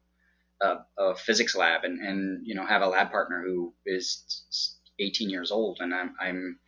a, 0.61 0.77
a, 0.97 1.15
physics 1.15 1.55
lab 1.55 1.83
and, 1.83 1.99
and, 1.99 2.45
you 2.45 2.55
know, 2.55 2.65
have 2.65 2.81
a 2.81 2.87
lab 2.87 3.11
partner 3.11 3.43
who 3.45 3.73
is 3.85 4.75
18 4.99 5.29
years 5.29 5.51
old. 5.51 5.77
And 5.79 5.93
I'm, 5.93 6.15
I'm 6.19 6.59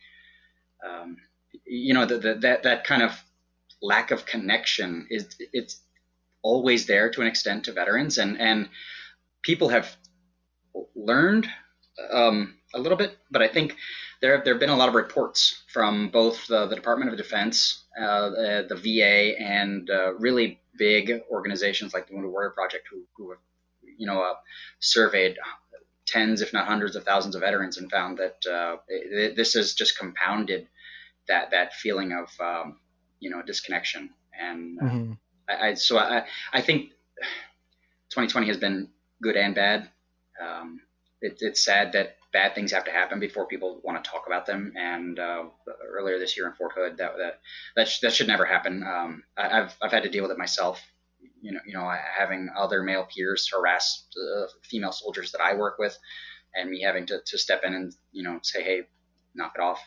um, 0.86 1.16
you 1.64 1.94
know, 1.94 2.06
the, 2.06 2.18
the, 2.18 2.34
that, 2.34 2.62
that 2.64 2.84
kind 2.84 3.02
of 3.02 3.12
lack 3.82 4.10
of 4.10 4.26
connection 4.26 5.06
is, 5.10 5.26
it's 5.52 5.80
always 6.42 6.86
there 6.86 7.10
to 7.10 7.20
an 7.20 7.26
extent 7.26 7.64
to 7.64 7.72
veterans. 7.72 8.18
And, 8.18 8.40
and 8.40 8.68
people 9.42 9.68
have 9.70 9.94
learned 10.94 11.48
um, 12.10 12.56
a 12.74 12.78
little 12.78 12.98
bit, 12.98 13.16
but 13.30 13.42
I 13.42 13.48
think 13.48 13.76
there 14.20 14.40
there 14.44 14.54
have 14.54 14.60
been 14.60 14.70
a 14.70 14.76
lot 14.76 14.88
of 14.88 14.94
reports 14.94 15.62
from 15.72 16.10
both 16.10 16.46
the, 16.46 16.66
the 16.66 16.76
Department 16.76 17.10
of 17.10 17.16
Defense, 17.16 17.84
uh, 17.98 18.30
the, 18.30 18.66
the, 18.68 18.76
VA, 18.76 19.40
and 19.40 19.88
uh, 19.90 20.14
really 20.14 20.60
big 20.76 21.22
organizations 21.30 21.94
like 21.94 22.06
the 22.06 22.14
Wounded 22.14 22.30
Warrior 22.30 22.50
Project, 22.50 22.86
who, 22.90 23.02
who 23.16 23.30
have 23.30 23.38
you 24.00 24.06
know 24.06 24.22
uh, 24.22 24.34
surveyed 24.80 25.36
tens, 26.06 26.40
if 26.40 26.52
not 26.52 26.66
hundreds, 26.66 26.96
of 26.96 27.04
thousands 27.04 27.34
of 27.34 27.42
veterans 27.42 27.76
and 27.76 27.90
found 27.90 28.18
that 28.18 28.50
uh, 28.50 28.76
it, 28.88 29.36
this 29.36 29.52
has 29.52 29.74
just 29.74 29.98
compounded 29.98 30.66
that 31.28 31.50
that 31.50 31.74
feeling 31.74 32.12
of 32.12 32.28
um, 32.40 32.78
you 33.20 33.30
know 33.30 33.42
disconnection. 33.42 34.10
And 34.38 34.78
uh, 34.80 34.84
mm-hmm. 34.84 35.12
I, 35.48 35.68
I, 35.68 35.74
so 35.74 35.98
I 35.98 36.24
I 36.52 36.62
think 36.62 36.90
2020 38.10 38.46
has 38.48 38.56
been 38.56 38.88
good 39.22 39.36
and 39.36 39.54
bad. 39.54 39.88
Um, 40.42 40.80
it, 41.20 41.36
it's 41.40 41.62
sad 41.62 41.92
that 41.92 42.16
bad 42.32 42.54
things 42.54 42.72
have 42.72 42.84
to 42.84 42.90
happen 42.90 43.20
before 43.20 43.46
people 43.46 43.80
want 43.84 44.02
to 44.02 44.10
talk 44.10 44.24
about 44.26 44.46
them. 44.46 44.72
And 44.76 45.18
uh, 45.18 45.44
earlier 45.86 46.18
this 46.18 46.36
year 46.36 46.46
in 46.46 46.54
Fort 46.54 46.72
Hood, 46.74 46.96
that 46.96 47.16
that 47.18 47.40
that, 47.76 47.88
sh- 47.88 48.00
that 48.00 48.14
should 48.14 48.28
never 48.28 48.46
happen. 48.46 48.82
Um, 48.82 49.22
I, 49.36 49.48
have 49.48 49.76
I've 49.82 49.92
had 49.92 50.04
to 50.04 50.10
deal 50.10 50.22
with 50.22 50.32
it 50.32 50.38
myself. 50.38 50.80
You 51.40 51.52
know, 51.52 51.60
you 51.66 51.72
know, 51.72 51.90
having 52.18 52.48
other 52.56 52.82
male 52.82 53.06
peers 53.12 53.48
harass 53.52 54.06
the 54.14 54.48
female 54.64 54.92
soldiers 54.92 55.32
that 55.32 55.40
I 55.40 55.54
work 55.54 55.78
with, 55.78 55.96
and 56.54 56.70
me 56.70 56.82
having 56.82 57.06
to, 57.06 57.20
to 57.24 57.38
step 57.38 57.62
in 57.64 57.74
and 57.74 57.94
you 58.12 58.22
know 58.22 58.38
say, 58.42 58.62
hey, 58.62 58.82
knock 59.34 59.52
it 59.56 59.62
off. 59.62 59.80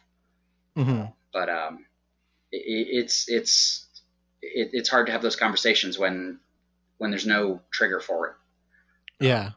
Mm-hmm. 0.78 1.06
But 1.32 1.50
um, 1.50 1.86
it, 2.52 2.88
it's 3.04 3.26
it's 3.28 3.88
it, 4.42 4.70
it's 4.74 4.90
hard 4.90 5.08
to 5.08 5.12
have 5.12 5.22
those 5.22 5.36
conversations 5.36 5.98
when 5.98 6.40
when 6.98 7.12
there's 7.12 7.28
no 7.28 7.62
trigger 7.72 8.00
for 8.00 8.28
it. 8.28 8.34
Yeah. 9.20 9.52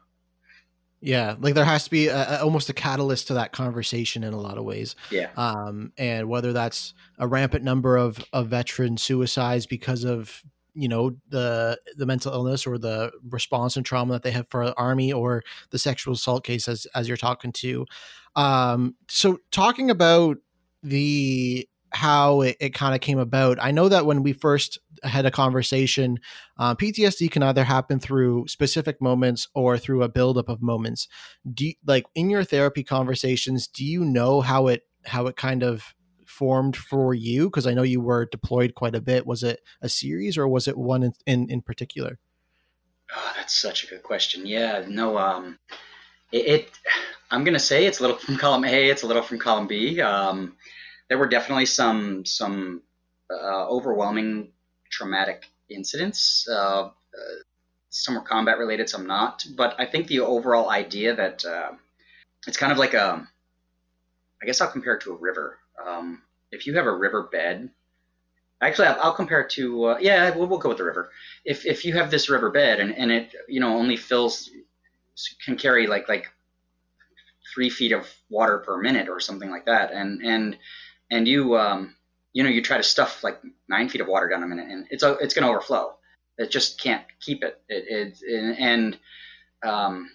Yeah, 0.99 1.35
like 1.39 1.53
there 1.53 1.63
has 1.63 1.83
to 1.83 1.91
be 1.91 2.07
a, 2.07 2.39
a, 2.39 2.43
almost 2.43 2.69
a 2.69 2.73
catalyst 2.73 3.27
to 3.27 3.35
that 3.35 3.51
conversation 3.51 4.23
in 4.23 4.33
a 4.33 4.39
lot 4.41 4.57
of 4.57 4.63
ways. 4.63 4.95
Yeah. 5.11 5.29
Um, 5.37 5.93
and 5.95 6.27
whether 6.27 6.53
that's 6.53 6.95
a 7.19 7.27
rampant 7.27 7.63
number 7.63 7.97
of, 7.97 8.19
of 8.33 8.47
veteran 8.47 8.97
suicides 8.97 9.67
because 9.67 10.03
of 10.03 10.41
you 10.77 10.87
know 10.87 11.11
the 11.29 11.79
the 11.95 12.05
mental 12.05 12.31
illness 12.33 12.67
or 12.67 12.77
the 12.77 13.11
response 13.29 13.75
and 13.75 13.85
trauma 13.85 14.13
that 14.13 14.23
they 14.23 14.31
have 14.31 14.47
for 14.49 14.65
the 14.65 14.75
army 14.75 15.11
or 15.11 15.43
the 15.71 15.79
sexual 15.79 16.13
assault 16.13 16.43
case 16.43 16.67
as 16.67 16.85
as 16.93 17.07
you're 17.07 17.17
talking 17.17 17.51
to. 17.51 17.85
Um, 18.35 18.95
so 19.09 19.39
talking 19.51 19.89
about 19.89 20.37
the 20.83 21.67
how 21.91 22.41
it, 22.41 22.57
it 22.59 22.73
kind 22.73 22.93
of 22.93 23.01
came 23.01 23.17
about. 23.17 23.57
I 23.59 23.71
know 23.71 23.89
that 23.89 24.05
when 24.05 24.21
we 24.21 24.33
first 24.33 24.77
had 25.03 25.25
a 25.25 25.31
conversation, 25.31 26.19
uh, 26.57 26.75
PTSD 26.75 27.31
can 27.31 27.43
either 27.43 27.63
happen 27.63 27.99
through 27.99 28.47
specific 28.47 29.01
moments 29.01 29.47
or 29.55 29.77
through 29.77 30.03
a 30.03 30.09
buildup 30.09 30.49
of 30.49 30.61
moments. 30.61 31.07
Do 31.51 31.67
you, 31.67 31.73
like 31.85 32.05
in 32.13 32.29
your 32.29 32.43
therapy 32.43 32.83
conversations, 32.83 33.67
do 33.67 33.85
you 33.85 34.05
know 34.05 34.41
how 34.41 34.67
it 34.67 34.83
how 35.05 35.27
it 35.27 35.37
kind 35.37 35.63
of 35.63 35.95
formed 36.37 36.77
for 36.77 37.13
you? 37.13 37.45
Because 37.49 37.67
I 37.67 37.73
know 37.73 37.83
you 37.83 38.01
were 38.01 38.25
deployed 38.25 38.75
quite 38.75 38.95
a 38.95 39.01
bit. 39.01 39.25
Was 39.25 39.43
it 39.43 39.61
a 39.81 39.89
series 39.89 40.37
or 40.37 40.47
was 40.47 40.67
it 40.67 40.77
one 40.77 41.03
in 41.03 41.13
in, 41.25 41.49
in 41.49 41.61
particular? 41.61 42.19
Oh, 43.15 43.33
that's 43.37 43.59
such 43.59 43.83
a 43.83 43.87
good 43.87 44.03
question. 44.03 44.45
Yeah, 44.45 44.83
no, 44.87 45.17
um, 45.17 45.57
it, 46.31 46.45
it 46.45 46.71
I'm 47.31 47.43
gonna 47.43 47.59
say 47.59 47.85
it's 47.85 47.99
a 47.99 48.03
little 48.03 48.17
from 48.25 48.37
column 48.37 48.65
A, 48.65 48.89
it's 48.89 49.03
a 49.03 49.07
little 49.07 49.23
from 49.23 49.39
column 49.39 49.67
B. 49.67 50.01
Um, 50.01 50.55
there 51.09 51.17
were 51.17 51.27
definitely 51.29 51.65
some 51.65 52.25
some 52.25 52.81
uh, 53.31 53.67
overwhelming 53.67 54.51
traumatic 54.89 55.45
incidents. 55.69 56.47
Uh, 56.49 56.87
uh, 56.87 56.91
some 57.89 58.15
were 58.15 58.21
combat 58.21 58.57
related, 58.57 58.89
some 58.89 59.07
not. 59.07 59.45
But 59.55 59.75
I 59.79 59.85
think 59.85 60.07
the 60.07 60.19
overall 60.19 60.69
idea 60.69 61.15
that 61.15 61.45
uh, 61.45 61.71
it's 62.47 62.57
kind 62.57 62.71
of 62.71 62.77
like 62.77 62.93
a, 62.93 63.27
I 64.41 64.45
guess 64.45 64.61
I'll 64.61 64.71
compare 64.71 64.95
it 64.95 65.01
to 65.01 65.13
a 65.13 65.17
river. 65.17 65.59
Um, 65.85 66.21
if 66.51 66.67
you 66.67 66.75
have 66.75 66.85
a 66.85 66.95
river 66.95 67.23
bed, 67.23 67.69
actually 68.61 68.87
I'll, 68.87 69.01
I'll 69.01 69.13
compare 69.13 69.41
it 69.41 69.49
to 69.51 69.85
uh, 69.85 69.97
yeah, 69.99 70.35
we'll, 70.35 70.47
we'll, 70.47 70.59
go 70.59 70.69
with 70.69 70.77
the 70.77 70.83
river. 70.83 71.11
If 71.45 71.65
if 71.65 71.85
you 71.85 71.93
have 71.93 72.11
this 72.11 72.29
river 72.29 72.49
bed 72.49 72.79
and, 72.79 72.95
and 72.95 73.11
it 73.11 73.33
you 73.47 73.59
know 73.59 73.77
only 73.77 73.97
fills 73.97 74.49
can 75.43 75.57
carry 75.57 75.87
like 75.87 76.07
like 76.07 76.27
three 77.53 77.69
feet 77.69 77.91
of 77.91 78.07
water 78.29 78.59
per 78.59 78.77
minute 78.77 79.09
or 79.09 79.19
something 79.19 79.49
like 79.49 79.65
that, 79.65 79.91
and 79.91 80.21
and 80.23 80.57
and 81.11 81.27
you 81.27 81.57
um, 81.57 81.95
you 82.33 82.43
know 82.43 82.49
you 82.49 82.61
try 82.61 82.77
to 82.77 82.83
stuff 82.83 83.23
like 83.23 83.41
nine 83.67 83.89
feet 83.89 84.01
of 84.01 84.07
water 84.07 84.29
down 84.29 84.43
a 84.43 84.47
minute, 84.47 84.69
and 84.69 84.87
it's 84.89 85.03
it's 85.03 85.33
going 85.33 85.43
to 85.43 85.49
overflow. 85.49 85.95
It 86.37 86.51
just 86.51 86.79
can't 86.79 87.03
keep 87.19 87.43
it. 87.43 87.59
It, 87.67 88.17
it 88.21 88.57
and 88.59 88.97
um, 89.63 90.11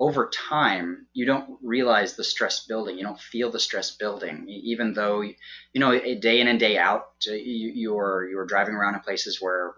over 0.00 0.28
time 0.28 1.06
you 1.12 1.24
don't 1.24 1.58
realize 1.62 2.16
the 2.16 2.24
stress 2.24 2.66
building. 2.66 2.98
You 2.98 3.04
don't 3.04 3.20
feel 3.20 3.50
the 3.50 3.60
stress 3.60 3.92
building, 3.92 4.48
even 4.48 4.94
though 4.94 5.20
you 5.20 5.34
know 5.74 5.98
day 6.16 6.40
in 6.40 6.48
and 6.48 6.58
day 6.58 6.78
out 6.78 7.06
you, 7.24 7.70
you're 7.74 8.28
you're 8.28 8.46
driving 8.46 8.74
around 8.74 8.94
in 8.94 9.00
places 9.00 9.40
where 9.40 9.74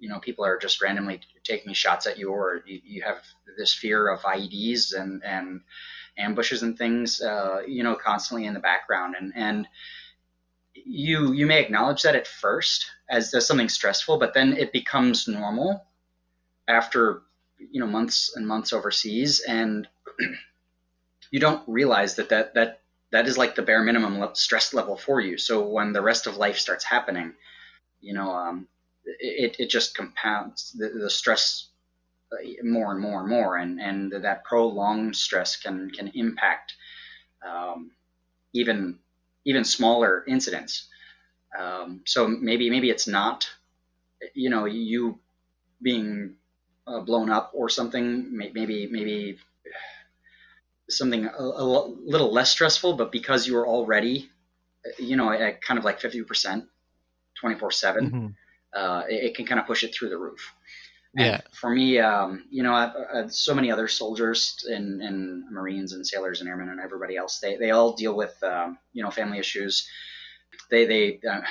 you 0.00 0.08
know 0.08 0.18
people 0.18 0.44
are 0.44 0.58
just 0.58 0.82
randomly 0.82 1.20
taking 1.42 1.72
shots 1.72 2.06
at 2.06 2.18
you, 2.18 2.30
or 2.30 2.62
you, 2.66 2.80
you 2.84 3.02
have 3.02 3.18
this 3.58 3.74
fear 3.74 4.08
of 4.08 4.20
IEDs 4.22 4.94
and 4.94 5.22
and 5.24 5.60
ambushes 6.16 6.62
and 6.62 6.76
things, 6.76 7.20
uh, 7.20 7.62
you 7.66 7.82
know, 7.82 7.94
constantly 7.94 8.46
in 8.46 8.54
the 8.54 8.60
background. 8.60 9.16
And, 9.18 9.32
and 9.34 9.68
you, 10.74 11.32
you 11.32 11.46
may 11.46 11.60
acknowledge 11.60 12.02
that 12.02 12.16
at 12.16 12.26
first 12.26 12.86
as, 13.08 13.32
as 13.34 13.46
something 13.46 13.68
stressful, 13.68 14.18
but 14.18 14.34
then 14.34 14.56
it 14.56 14.72
becomes 14.72 15.28
normal 15.28 15.84
after, 16.68 17.22
you 17.58 17.80
know, 17.80 17.86
months 17.86 18.32
and 18.36 18.46
months 18.46 18.72
overseas. 18.72 19.40
And 19.40 19.88
you 21.30 21.40
don't 21.40 21.62
realize 21.66 22.16
that, 22.16 22.30
that, 22.30 22.54
that, 22.54 22.80
that 23.12 23.26
is 23.26 23.38
like 23.38 23.54
the 23.54 23.62
bare 23.62 23.82
minimum 23.82 24.28
stress 24.34 24.74
level 24.74 24.96
for 24.96 25.20
you. 25.20 25.38
So 25.38 25.66
when 25.68 25.92
the 25.92 26.02
rest 26.02 26.26
of 26.26 26.36
life 26.36 26.58
starts 26.58 26.84
happening, 26.84 27.34
you 28.00 28.14
know, 28.14 28.30
um, 28.32 28.68
it, 29.04 29.56
it 29.58 29.70
just 29.70 29.96
compounds 29.96 30.72
the, 30.72 30.88
the 30.88 31.10
stress 31.10 31.68
uh, 32.32 32.36
more 32.62 32.92
and 32.92 33.00
more 33.00 33.20
and 33.20 33.28
more, 33.28 33.56
and 33.56 33.80
and 33.80 34.12
that 34.12 34.44
prolonged 34.44 35.16
stress 35.16 35.56
can 35.56 35.90
can 35.90 36.10
impact 36.14 36.74
um, 37.46 37.90
even 38.52 38.98
even 39.44 39.64
smaller 39.64 40.24
incidents. 40.26 40.88
Um, 41.58 42.00
so 42.06 42.26
maybe 42.26 42.70
maybe 42.70 42.90
it's 42.90 43.06
not, 43.06 43.48
you 44.34 44.50
know, 44.50 44.64
you 44.64 45.18
being 45.82 46.36
uh, 46.86 47.00
blown 47.00 47.30
up 47.30 47.52
or 47.54 47.68
something. 47.68 48.36
Maybe 48.36 48.86
maybe 48.90 49.38
something 50.88 51.26
a, 51.26 51.42
a, 51.42 51.64
little 52.04 52.32
less 52.32 52.50
stressful, 52.50 52.94
but 52.94 53.10
because 53.10 53.46
you 53.46 53.54
were 53.54 53.66
already, 53.66 54.30
you 54.98 55.16
know, 55.16 55.30
at 55.30 55.62
kind 55.62 55.78
of 55.78 55.84
like 55.84 56.00
fifty 56.00 56.22
percent, 56.22 56.64
twenty 57.34 57.58
four 57.58 57.70
seven, 57.70 58.10
mm-hmm. 58.10 58.26
uh, 58.78 59.02
it 59.08 59.34
can 59.34 59.46
kind 59.46 59.60
of 59.60 59.66
push 59.66 59.84
it 59.84 59.94
through 59.94 60.10
the 60.10 60.18
roof. 60.18 60.52
And 61.16 61.26
yeah. 61.26 61.40
For 61.52 61.70
me, 61.70 61.98
um, 62.00 62.44
you 62.50 62.62
know, 62.62 62.74
I've, 62.74 62.92
I've 63.14 63.32
so 63.32 63.54
many 63.54 63.70
other 63.70 63.86
soldiers 63.86 64.64
and, 64.68 65.00
and 65.00 65.48
Marines 65.50 65.92
and 65.92 66.04
sailors 66.04 66.40
and 66.40 66.48
airmen 66.48 66.68
and 66.70 66.80
everybody 66.80 67.16
else. 67.16 67.38
They, 67.38 67.56
they 67.56 67.70
all 67.70 67.92
deal 67.92 68.16
with 68.16 68.34
um, 68.42 68.78
you 68.92 69.02
know 69.02 69.10
family 69.10 69.38
issues. 69.38 69.88
They 70.70 70.86
they 70.86 71.20
uh, 71.28 71.42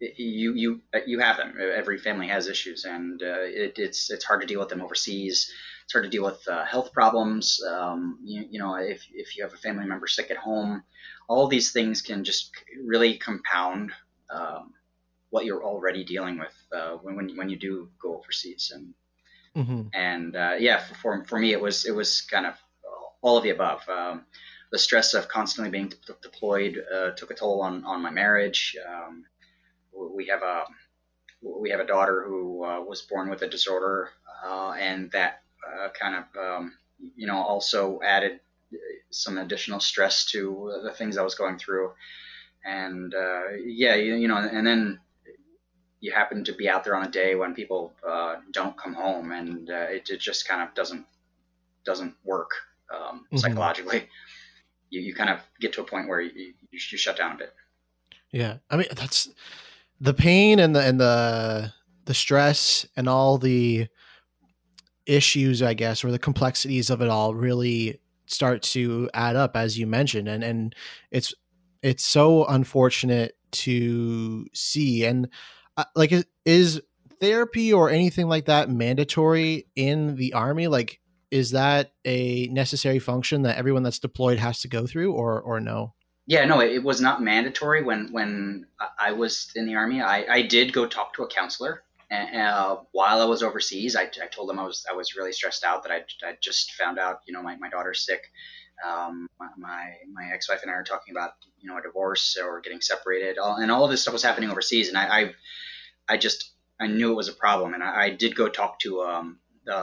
you 0.00 0.54
you 0.54 0.80
you 1.06 1.18
have 1.20 1.36
them. 1.36 1.56
Every 1.60 1.98
family 1.98 2.28
has 2.28 2.48
issues, 2.48 2.84
and 2.84 3.22
uh, 3.22 3.42
it, 3.42 3.78
it's 3.78 4.10
it's 4.10 4.24
hard 4.24 4.40
to 4.40 4.46
deal 4.46 4.60
with 4.60 4.68
them 4.68 4.82
overseas. 4.82 5.52
It's 5.84 5.92
hard 5.92 6.04
to 6.04 6.10
deal 6.10 6.24
with 6.24 6.46
uh, 6.48 6.64
health 6.64 6.92
problems. 6.92 7.62
Um, 7.66 8.18
you, 8.24 8.46
you 8.50 8.58
know, 8.58 8.74
if 8.76 9.06
if 9.12 9.36
you 9.36 9.44
have 9.44 9.52
a 9.52 9.58
family 9.58 9.86
member 9.86 10.06
sick 10.06 10.30
at 10.30 10.36
home, 10.36 10.82
all 11.28 11.46
these 11.48 11.72
things 11.72 12.02
can 12.02 12.24
just 12.24 12.52
really 12.82 13.18
compound 13.18 13.92
um, 14.30 14.72
what 15.30 15.44
you're 15.44 15.64
already 15.64 16.04
dealing 16.04 16.38
with 16.38 16.54
uh, 16.72 16.92
when, 17.02 17.16
when 17.16 17.36
when 17.36 17.48
you 17.48 17.56
do 17.56 17.88
go 18.00 18.18
overseas. 18.18 18.72
And 18.74 18.94
Mm-hmm. 19.56 19.82
And 19.92 20.36
uh, 20.36 20.54
yeah, 20.58 20.80
for, 20.80 21.24
for 21.24 21.38
me, 21.38 21.52
it 21.52 21.60
was 21.60 21.84
it 21.84 21.94
was 21.94 22.22
kind 22.22 22.46
of 22.46 22.54
all 23.22 23.36
of 23.36 23.44
the 23.44 23.50
above. 23.50 23.88
Um, 23.88 24.24
the 24.72 24.78
stress 24.78 25.14
of 25.14 25.28
constantly 25.28 25.70
being 25.70 25.88
de- 25.88 26.16
deployed 26.22 26.82
uh, 26.92 27.10
took 27.12 27.30
a 27.30 27.34
toll 27.34 27.62
on, 27.62 27.84
on 27.84 28.02
my 28.02 28.10
marriage. 28.10 28.76
Um, 28.86 29.24
we 29.94 30.26
have 30.26 30.42
a 30.42 30.64
we 31.42 31.70
have 31.70 31.80
a 31.80 31.86
daughter 31.86 32.24
who 32.26 32.64
uh, 32.64 32.80
was 32.80 33.02
born 33.02 33.28
with 33.28 33.42
a 33.42 33.48
disorder, 33.48 34.10
uh, 34.44 34.72
and 34.78 35.10
that 35.12 35.42
uh, 35.66 35.88
kind 35.98 36.16
of 36.16 36.24
um, 36.38 36.72
you 37.16 37.26
know 37.26 37.36
also 37.36 38.00
added 38.02 38.40
some 39.10 39.38
additional 39.38 39.80
stress 39.80 40.24
to 40.26 40.80
the 40.82 40.90
things 40.90 41.16
I 41.16 41.22
was 41.22 41.34
going 41.34 41.58
through. 41.58 41.92
And 42.64 43.14
uh, 43.14 43.42
yeah, 43.64 43.94
you, 43.94 44.14
you 44.14 44.28
know, 44.28 44.36
and 44.36 44.66
then 44.66 45.00
you 46.00 46.12
happen 46.12 46.44
to 46.44 46.52
be 46.52 46.68
out 46.68 46.84
there 46.84 46.96
on 46.96 47.06
a 47.06 47.10
day 47.10 47.34
when 47.34 47.54
people 47.54 47.94
uh, 48.06 48.36
don't 48.52 48.76
come 48.76 48.94
home, 48.94 49.32
and 49.32 49.70
uh, 49.70 49.86
it, 49.90 50.08
it, 50.10 50.20
just 50.20 50.48
kind 50.48 50.62
of 50.62 50.74
doesn't 50.74 51.06
doesn't 51.84 52.14
work 52.24 52.50
um, 52.94 53.00
mm-hmm. 53.00 53.36
psychologically. 53.36 54.08
You, 54.90 55.00
you 55.00 55.14
kind 55.14 55.30
of 55.30 55.40
get 55.60 55.72
to 55.74 55.82
a 55.82 55.84
point 55.84 56.08
where 56.08 56.20
you, 56.20 56.30
you, 56.34 56.52
you 56.70 56.78
shut 56.78 57.16
down 57.16 57.32
a 57.32 57.36
bit. 57.36 57.54
Yeah, 58.32 58.56
I 58.70 58.76
mean 58.76 58.88
that's 58.94 59.28
the 60.00 60.14
pain 60.14 60.58
and 60.58 60.74
the 60.74 60.80
and 60.80 61.00
the 61.00 61.72
the 62.04 62.14
stress 62.14 62.86
and 62.96 63.08
all 63.08 63.38
the 63.38 63.88
issues, 65.06 65.62
I 65.62 65.74
guess, 65.74 66.04
or 66.04 66.10
the 66.10 66.18
complexities 66.18 66.90
of 66.90 67.00
it 67.02 67.08
all 67.08 67.34
really 67.34 68.00
start 68.26 68.62
to 68.62 69.10
add 69.14 69.36
up, 69.36 69.56
as 69.56 69.78
you 69.78 69.86
mentioned, 69.86 70.28
and 70.28 70.42
and 70.42 70.74
it's 71.10 71.34
it's 71.82 72.04
so 72.04 72.44
unfortunate 72.46 73.36
to 73.52 74.46
see. 74.52 75.04
And 75.04 75.28
uh, 75.76 75.84
like 75.94 76.12
is, 76.44 76.80
therapy 77.20 77.72
or 77.72 77.90
anything 77.90 78.28
like 78.28 78.46
that 78.46 78.68
mandatory 78.68 79.66
in 79.76 80.16
the 80.16 80.32
army? 80.32 80.66
Like 80.66 81.00
is 81.30 81.50
that 81.50 81.92
a 82.04 82.46
necessary 82.48 82.98
function 82.98 83.42
that 83.42 83.56
everyone 83.56 83.82
that's 83.82 83.98
deployed 83.98 84.38
has 84.38 84.60
to 84.60 84.68
go 84.68 84.86
through 84.86 85.12
or 85.12 85.40
or 85.40 85.58
no 85.60 85.94
yeah 86.26 86.44
no 86.44 86.60
it 86.60 86.82
was 86.82 87.00
not 87.00 87.22
mandatory 87.22 87.82
when 87.82 88.12
when 88.12 88.66
i 88.98 89.12
was 89.12 89.50
in 89.54 89.66
the 89.66 89.74
army. 89.74 90.00
I, 90.00 90.24
I 90.28 90.42
did 90.42 90.72
go 90.72 90.86
talk 90.86 91.14
to 91.14 91.22
a 91.22 91.28
counselor 91.28 91.82
and, 92.10 92.36
uh, 92.36 92.76
while 92.92 93.20
i 93.20 93.24
was 93.24 93.42
overseas. 93.42 93.96
I, 93.96 94.02
I 94.02 94.26
told 94.30 94.48
them 94.48 94.58
i 94.58 94.64
was 94.64 94.84
i 94.90 94.94
was 94.94 95.16
really 95.16 95.32
stressed 95.32 95.64
out 95.64 95.82
that 95.84 95.92
i, 95.92 96.26
I 96.26 96.36
just 96.40 96.72
found 96.72 96.98
out 96.98 97.20
you 97.26 97.32
know 97.32 97.42
my, 97.42 97.56
my 97.56 97.68
daughter's 97.68 98.04
sick. 98.04 98.22
Um, 98.84 99.28
my 99.56 99.94
my 100.12 100.30
ex-wife 100.32 100.62
and 100.62 100.70
I 100.70 100.74
are 100.74 100.82
talking 100.82 101.14
about 101.14 101.30
you 101.60 101.70
know 101.70 101.78
a 101.78 101.82
divorce 101.82 102.36
or 102.42 102.60
getting 102.60 102.80
separated, 102.80 103.38
all, 103.38 103.56
and 103.56 103.70
all 103.70 103.84
of 103.84 103.90
this 103.90 104.02
stuff 104.02 104.12
was 104.12 104.22
happening 104.22 104.50
overseas, 104.50 104.88
and 104.88 104.98
I, 104.98 105.20
I, 105.20 105.34
I 106.08 106.16
just 106.16 106.52
I 106.80 106.88
knew 106.88 107.12
it 107.12 107.14
was 107.14 107.28
a 107.28 107.34
problem, 107.34 107.74
and 107.74 107.84
I, 107.84 108.06
I 108.06 108.10
did 108.10 108.34
go 108.34 108.48
talk 108.48 108.80
to 108.80 109.02
um, 109.02 109.38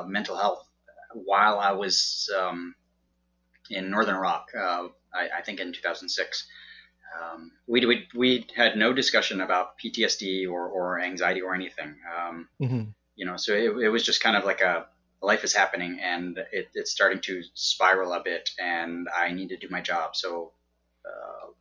mental 0.08 0.36
health 0.36 0.67
while 1.13 1.58
I 1.60 1.71
was 1.71 2.30
um, 2.38 2.75
in 3.71 3.89
northern 3.89 4.15
Iraq. 4.15 4.47
Uh, 4.55 4.88
I, 5.13 5.39
I, 5.39 5.41
think 5.41 5.60
in 5.60 5.73
2006. 5.73 6.47
Um, 7.19 7.51
we, 7.67 7.86
we, 7.86 8.07
we 8.15 8.47
had 8.55 8.77
no 8.77 8.93
discussion 8.93 9.41
about 9.41 9.77
PTSD 9.79 10.49
or, 10.49 10.67
or 10.67 11.01
anxiety 11.01 11.41
or 11.41 11.53
anything. 11.53 11.95
Um, 12.17 12.47
mm-hmm. 12.62 12.84
You 13.15 13.25
know, 13.25 13.36
so 13.36 13.53
it, 13.53 13.71
it 13.84 13.89
was 13.89 14.03
just 14.03 14.23
kind 14.23 14.38
of 14.38 14.45
like 14.45 14.62
a 14.62 14.86
life 15.21 15.43
is 15.43 15.53
happening 15.53 15.99
and 16.01 16.38
it, 16.51 16.69
it's 16.73 16.91
starting 16.91 17.19
to 17.21 17.43
spiral 17.53 18.13
a 18.13 18.21
bit 18.23 18.49
and 18.60 19.07
I 19.15 19.31
need 19.31 19.49
to 19.49 19.57
do 19.57 19.67
my 19.69 19.81
job. 19.81 20.15
So 20.15 20.53
uh, 21.05 21.51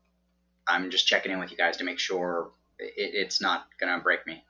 I'm 0.67 0.91
just 0.91 1.07
checking 1.07 1.33
in 1.33 1.39
with 1.39 1.51
you 1.51 1.57
guys 1.57 1.77
to 1.79 1.85
make 1.85 1.99
sure 1.99 2.53
it, 2.79 2.93
it's 2.97 3.41
not 3.41 3.67
going 3.79 3.95
to 3.97 4.03
break 4.03 4.27
me. 4.27 4.45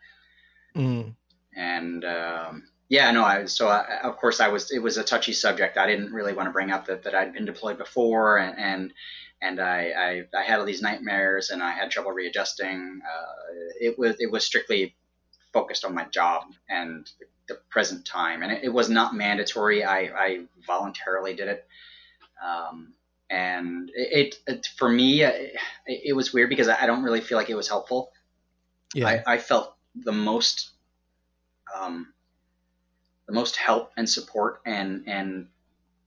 Mm. 0.76 1.14
And 1.56 2.04
um, 2.04 2.68
yeah, 2.90 3.09
no, 3.12 3.24
I, 3.24 3.44
so 3.44 3.68
I, 3.68 4.00
of 4.03 4.16
course 4.16 4.40
I 4.40 4.48
was, 4.48 4.72
it 4.72 4.81
was 4.81 4.96
a 4.96 5.05
touchy 5.05 5.33
subject. 5.33 5.79
I 5.79 5.87
didn't 5.87 6.12
really 6.12 6.33
want 6.33 6.48
to 6.48 6.53
bring 6.53 6.72
up 6.72 6.87
that, 6.87 7.05
that 7.05 7.14
I'd 7.14 7.33
been 7.33 7.44
deployed 7.44 7.79
before 7.79 8.37
and, 8.38 8.59
and, 8.59 8.92
and 9.40 9.61
I, 9.61 10.24
I, 10.35 10.38
I 10.38 10.42
had 10.42 10.59
all 10.59 10.66
these 10.66 10.83
nightmares 10.83 11.50
and 11.50 11.62
I 11.62 11.70
had 11.70 11.92
trouble 11.92 12.11
readjusting. 12.11 13.00
Uh, 13.03 13.53
it 13.81 13.96
was, 13.96 14.16
it 14.18 14.31
was 14.31 14.44
strictly 14.44 14.96
focused 15.53 15.85
on 15.85 15.94
my 15.94 16.05
job 16.07 16.42
and 16.68 17.09
the 17.46 17.61
present 17.70 18.05
time. 18.05 18.42
And 18.42 18.50
it, 18.50 18.64
it 18.64 18.68
was 18.70 18.90
not 18.90 19.14
mandatory. 19.14 19.85
I, 19.85 20.11
I, 20.14 20.44
voluntarily 20.66 21.35
did 21.35 21.46
it. 21.46 21.66
Um, 22.44 22.94
and 23.31 23.88
it, 23.94 24.35
it, 24.48 24.66
for 24.76 24.88
me, 24.88 25.22
it, 25.22 25.57
it, 25.87 26.16
was 26.16 26.33
weird 26.33 26.48
because 26.48 26.68
I 26.68 26.87
don't 26.87 27.05
really 27.05 27.20
feel 27.20 27.38
like 27.38 27.50
it 27.50 27.55
was 27.55 27.68
helpful. 27.68 28.11
Yeah. 28.94 29.22
I, 29.26 29.35
I 29.35 29.38
felt 29.38 29.76
the 29.94 30.12
most, 30.12 30.70
um, 31.74 32.12
the 33.30 33.36
most 33.36 33.56
help 33.56 33.92
and 33.96 34.08
support 34.08 34.60
and, 34.66 35.04
and, 35.06 35.46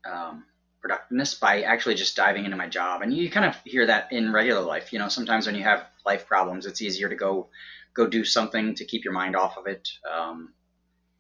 um, 0.06 0.46
productiveness 0.82 1.36
by 1.36 1.62
actually 1.62 1.96
just 1.96 2.16
diving 2.16 2.44
into 2.44 2.58
my 2.58 2.68
job. 2.68 3.02
And 3.02 3.14
you 3.14 3.32
kind 3.32 3.46
of 3.46 3.56
hear 3.64 3.86
that 3.86 4.12
in 4.12 4.34
regular 4.34 4.62
life. 4.62 4.92
You 4.92 5.00
know, 5.00 5.08
sometimes 5.08 5.46
when 5.46 5.56
you 5.56 5.64
have 5.64 5.86
life 6.06 6.28
problems, 6.28 6.66
it's 6.66 6.82
easier 6.82 7.08
to 7.08 7.16
go 7.16 7.48
go 7.94 8.06
do 8.08 8.26
something 8.26 8.76
to 8.76 8.86
keep 8.86 9.06
your 9.06 9.14
mind 9.14 9.36
off 9.36 9.58
of 9.58 9.68
it. 9.68 9.88
Um, 10.12 10.54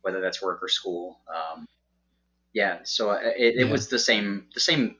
whether 0.03 0.21
that's 0.21 0.41
work 0.41 0.61
or 0.61 0.67
school. 0.67 1.19
Um, 1.33 1.65
yeah, 2.53 2.79
so 2.83 3.11
uh, 3.11 3.19
it, 3.23 3.55
it 3.55 3.65
yeah. 3.65 3.71
was 3.71 3.87
the 3.87 3.97
same, 3.97 4.47
the 4.53 4.59
same, 4.59 4.97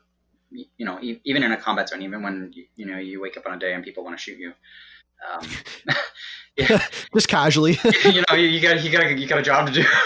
you 0.50 0.86
know, 0.86 1.00
even 1.02 1.44
in 1.44 1.52
a 1.52 1.58
combat 1.58 1.90
zone, 1.90 2.02
even 2.02 2.24
when 2.24 2.52
you, 2.54 2.66
you 2.76 2.86
know 2.86 2.98
you 2.98 3.22
wake 3.22 3.38
up 3.38 3.46
on 3.46 3.54
a 3.54 3.60
day 3.60 3.74
and 3.74 3.84
people 3.84 4.04
want 4.04 4.18
to 4.18 4.22
shoot 4.24 4.40
you. 4.40 4.54
Um, 5.32 5.48
yeah. 6.58 6.86
just 7.14 7.28
casually. 7.28 7.80
you 8.06 8.24
know, 8.30 8.36
you, 8.36 8.48
you, 8.48 8.62
got 8.62 8.84
you 8.84 8.92
got 8.92 9.18
you 9.18 9.28
got 9.28 9.40
a 9.40 9.44
job 9.44 9.68
to 9.68 9.74
do. 9.74 9.86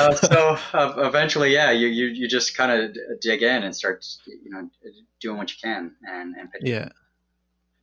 uh, 0.00 0.14
so 0.14 0.58
uh, 0.72 0.94
eventually, 0.98 1.52
yeah, 1.52 1.70
you 1.70 1.88
you, 1.88 2.06
you 2.06 2.28
just 2.28 2.56
kind 2.56 2.72
of 2.72 2.96
dig 3.20 3.42
in 3.42 3.62
and 3.62 3.74
start, 3.74 4.04
you 4.26 4.50
know, 4.50 4.68
doing 5.20 5.36
what 5.36 5.50
you 5.50 5.56
can 5.62 5.92
and 6.02 6.34
and 6.36 6.48
yeah. 6.60 6.88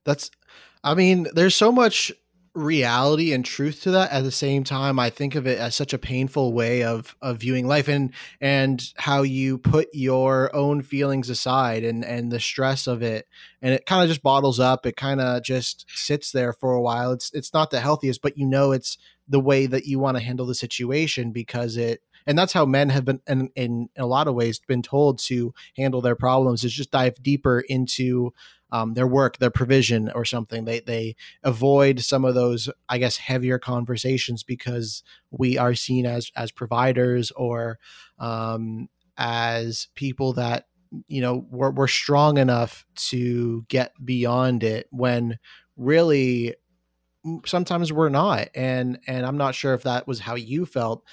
That's, 0.06 0.30
I 0.84 0.96
mean, 0.96 1.28
there's 1.34 1.56
so 1.56 1.72
much 1.72 2.12
reality 2.54 3.34
and 3.34 3.44
truth 3.44 3.82
to 3.82 3.92
that. 3.92 4.12
At 4.12 4.24
the 4.24 4.32
same 4.32 4.64
time 4.64 5.00
i 5.00 5.10
think 5.10 5.36
of 5.36 5.48
it 5.48 5.58
as 5.58 5.76
such 5.76 5.94
a 5.94 5.98
painful 5.98 6.54
way 6.54 6.84
of 6.84 7.16
of 7.22 7.38
viewing 7.38 7.68
life 7.68 7.88
and 7.88 8.14
and 8.40 8.84
how 8.98 9.24
you 9.24 9.58
put 9.58 9.90
your 9.94 10.56
own 10.56 10.82
feelings 10.82 11.30
aside 11.30 11.84
and 11.84 12.06
and 12.06 12.32
the 12.32 12.40
stress 12.40 12.88
of 12.88 13.02
it. 13.02 13.28
And 13.62 13.74
it 13.74 13.86
kind 13.86 14.04
of 14.04 14.10
just 14.10 14.22
bottles 14.22 14.60
up. 14.60 14.86
It 14.86 14.98
kind 14.98 15.22
of 15.22 15.44
just 15.44 15.86
sits 15.94 16.32
there 16.32 16.54
for 16.54 16.74
a 16.74 16.82
while. 16.82 17.12
It's 17.12 17.32
it's 17.34 17.54
not 17.54 17.72
the 17.72 17.80
healthiest 17.80 18.22
but 18.22 18.38
you 18.38 18.46
know 18.46 18.72
it's 18.72 18.98
the 19.28 19.40
way 19.40 19.66
that 19.66 19.86
you 19.86 20.00
want 20.00 20.18
to 20.18 20.24
handle 20.24 20.46
the 20.46 20.56
situation 20.56 21.32
because 21.32 21.78
it 21.78 22.02
and 22.26 22.38
that's 22.38 22.54
how 22.54 22.66
men 22.66 22.90
have 22.90 23.06
been 23.06 23.22
in, 23.28 23.50
in, 23.56 23.90
a 23.98 24.06
lot 24.06 24.28
of 24.28 24.36
ways 24.36 24.60
been 24.66 24.82
told 24.82 25.20
to 25.20 25.54
handle 25.76 26.02
their 26.02 26.16
problems 26.16 26.64
is 26.64 26.74
just 26.74 26.92
dive 26.92 27.22
deeper 27.22 27.60
into 27.60 28.34
um, 28.72 28.96
their 28.96 29.08
work, 29.08 29.38
their 29.38 29.52
provision, 29.52 30.12
or 30.16 30.26
something. 30.26 30.66
They 30.66 30.80
they 30.80 31.16
avoid 31.44 32.00
some 32.00 32.26
of 32.26 32.34
those, 32.34 32.70
I 32.90 32.98
guess, 32.98 33.18
heavier 33.18 33.60
conversations 33.60 34.44
because 34.44 35.04
we 35.32 35.58
are 35.58 35.76
seen 35.76 36.06
as 36.06 36.32
as 36.36 36.52
providers 36.52 37.32
or 37.32 37.78
um, 38.18 38.90
as 39.18 39.90
people 39.94 40.34
that 40.34 40.66
you 41.08 41.22
know 41.22 41.46
we're, 41.52 41.72
we're 41.72 41.88
strong 41.88 42.38
enough 42.38 42.86
to 42.96 43.64
get 43.68 43.94
beyond 44.04 44.64
it 44.64 44.88
when 44.90 45.38
really 45.78 46.56
sometimes 47.46 47.92
we're 47.92 48.10
not 48.10 48.50
and 48.56 49.00
and 49.08 49.26
i'm 49.26 49.38
not 49.38 49.56
sure 49.56 49.74
if 49.74 49.84
that 49.84 50.08
was 50.08 50.20
how 50.20 50.36
you 50.36 50.66
felt 50.66 51.04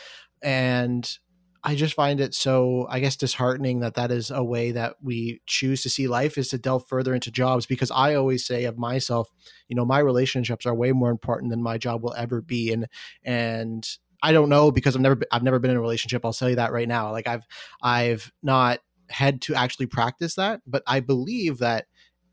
and 0.43 1.19
i 1.63 1.75
just 1.75 1.95
find 1.95 2.21
it 2.21 2.35
so 2.35 2.87
i 2.91 2.99
guess 2.99 3.17
disheartening 3.17 3.81
that 3.81 3.95
that 3.95 4.11
is 4.11 4.31
a 4.31 4.43
way 4.43 4.73
that 4.73 4.97
we 5.03 5.41
choose 5.47 5.83
to 5.83 5.91
see 5.91 6.09
life 6.09 6.37
is 6.37 6.49
to 6.49 6.59
delve 6.59 6.87
further 6.89 7.15
into 7.15 7.31
jobs 7.31 7.67
because 7.67 7.91
i 7.93 8.15
always 8.15 8.45
say 8.45 8.65
of 8.65 8.77
myself 8.79 9.31
you 9.69 9.77
know 9.77 9.85
my 9.85 9.99
relationships 9.99 10.67
are 10.67 10.75
way 10.75 10.93
more 10.93 11.11
important 11.11 11.51
than 11.51 11.63
my 11.63 11.79
job 11.79 12.03
will 12.03 12.15
ever 12.15 12.41
be 12.41 12.73
and 12.73 12.87
and 13.25 13.87
I 14.23 14.33
don't 14.33 14.51
know 14.51 14.71
because 14.71 14.95
I've 14.95 15.01
never 15.01 15.15
been, 15.15 15.29
I've 15.33 15.43
never 15.43 15.59
been 15.59 15.71
in 15.71 15.79
a 15.79 15.81
relationship. 15.81 16.27
I'll 16.27 16.35
tell 16.35 16.51
you 16.51 16.57
that 16.57 16.73
right 16.73 16.87
now. 16.87 17.11
Like 17.11 17.27
I've 17.27 17.47
I've 17.83 18.31
not 18.43 18.81
had 19.09 19.41
to 19.43 19.55
actually 19.55 19.87
practice 19.87 20.35
that, 20.35 20.61
but 20.67 20.83
I 20.87 21.01
believe 21.01 21.59
that 21.59 21.87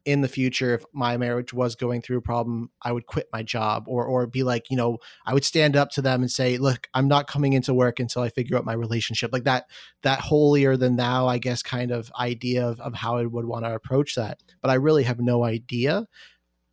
in 0.07 0.21
the 0.21 0.27
future 0.29 0.73
if 0.73 0.85
my 0.93 1.17
marriage 1.17 1.53
was 1.53 1.75
going 1.75 2.01
through 2.01 2.17
a 2.17 2.21
problem 2.21 2.71
i 2.81 2.93
would 2.93 3.05
quit 3.05 3.27
my 3.33 3.43
job 3.43 3.83
or 3.87 4.05
or 4.05 4.25
be 4.25 4.41
like 4.41 4.69
you 4.69 4.77
know 4.77 4.97
i 5.25 5.33
would 5.33 5.43
stand 5.43 5.75
up 5.75 5.89
to 5.89 6.01
them 6.01 6.21
and 6.21 6.31
say 6.31 6.57
look 6.57 6.87
i'm 6.93 7.09
not 7.09 7.27
coming 7.27 7.51
into 7.51 7.73
work 7.73 7.99
until 7.99 8.21
i 8.21 8.29
figure 8.29 8.57
out 8.57 8.63
my 8.63 8.73
relationship. 8.73 9.33
Like 9.33 9.43
that 9.43 9.65
that 10.03 10.21
holier 10.21 10.77
than 10.77 10.95
thou 10.95 11.27
i 11.27 11.37
guess 11.37 11.61
kind 11.61 11.91
of 11.91 12.09
idea 12.17 12.65
of, 12.65 12.79
of 12.79 12.93
how 12.93 13.17
i 13.17 13.25
would 13.25 13.45
want 13.45 13.65
to 13.65 13.75
approach 13.75 14.15
that. 14.15 14.41
But 14.61 14.71
i 14.71 14.75
really 14.75 15.03
have 15.03 15.19
no 15.19 15.43
idea. 15.43 16.07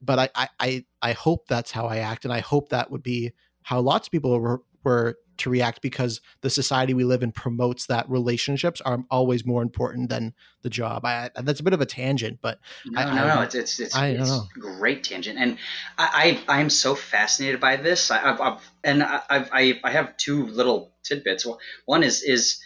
But 0.00 0.30
I, 0.36 0.48
I 0.60 0.84
i 1.02 1.12
hope 1.12 1.48
that's 1.48 1.72
how 1.72 1.86
i 1.86 1.98
act 1.98 2.24
and 2.24 2.32
i 2.32 2.40
hope 2.40 2.68
that 2.68 2.90
would 2.92 3.02
be 3.02 3.32
how 3.62 3.80
lots 3.80 4.06
of 4.06 4.12
people 4.12 4.38
were, 4.38 4.62
were 4.84 5.16
to 5.38 5.50
react 5.50 5.82
because 5.82 6.20
the 6.40 6.50
society 6.50 6.94
we 6.94 7.04
live 7.04 7.22
in 7.22 7.32
promotes 7.32 7.86
that 7.86 8.08
relationships 8.08 8.80
are 8.82 9.04
always 9.10 9.44
more 9.44 9.62
important 9.62 10.08
than 10.08 10.34
the 10.62 10.70
job. 10.70 11.04
I, 11.04 11.30
that's 11.34 11.60
a 11.60 11.62
bit 11.62 11.72
of 11.72 11.80
a 11.80 11.86
tangent, 11.86 12.38
but 12.42 12.60
no, 12.86 13.00
I, 13.00 13.14
no, 13.14 13.34
no, 13.34 13.42
it's 13.42 13.54
it's 13.54 13.80
it's, 13.80 13.96
I, 13.96 14.08
it's 14.08 14.48
great 14.58 15.04
tangent, 15.04 15.38
and 15.38 15.58
I 15.98 16.42
I 16.48 16.60
am 16.60 16.70
so 16.70 16.94
fascinated 16.94 17.60
by 17.60 17.76
this. 17.76 18.10
I, 18.10 18.18
have 18.18 18.40
I've 18.40 18.72
and 18.82 19.02
I've, 19.02 19.50
I 19.52 19.80
I 19.82 19.90
have 19.90 20.16
two 20.16 20.46
little 20.46 20.92
tidbits. 21.02 21.46
One 21.86 22.02
is 22.02 22.22
is 22.22 22.60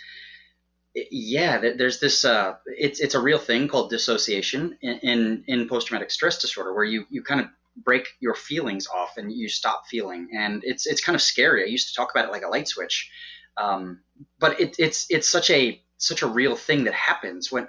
yeah, 1.11 1.59
there's 1.59 2.01
this. 2.01 2.25
Uh, 2.25 2.57
it's 2.67 3.01
it's 3.01 3.15
a 3.15 3.21
real 3.21 3.39
thing 3.39 3.69
called 3.69 3.91
dissociation 3.91 4.79
in 4.81 4.99
in, 4.99 5.45
in 5.47 5.69
post 5.69 5.89
traumatic 5.89 6.11
stress 6.11 6.41
disorder, 6.41 6.75
where 6.75 6.85
you 6.85 7.07
you 7.11 7.23
kind 7.23 7.41
of 7.41 7.47
break 7.85 8.09
your 8.21 8.35
feelings 8.35 8.87
off 8.87 9.17
and 9.17 9.33
you 9.33 9.49
stop 9.49 9.87
feeling. 9.87 10.29
And 10.35 10.63
it's 10.65 10.87
it's 10.87 11.01
kind 11.01 11.15
of 11.15 11.23
scary. 11.23 11.65
I 11.65 11.67
used 11.67 11.89
to 11.89 11.95
talk 11.95 12.11
about 12.11 12.27
it 12.27 12.33
like 12.33 12.45
a 12.45 12.49
light 12.49 12.69
switch, 12.69 13.11
um, 13.57 14.01
but 14.39 14.61
it, 14.61 14.77
it's 14.79 15.07
it's 15.11 15.29
such 15.29 15.51
a 15.51 15.81
such 15.97 16.23
a 16.23 16.27
real 16.27 16.57
thing 16.57 16.85
that 16.85 16.95
happens 16.95 17.51
when. 17.51 17.67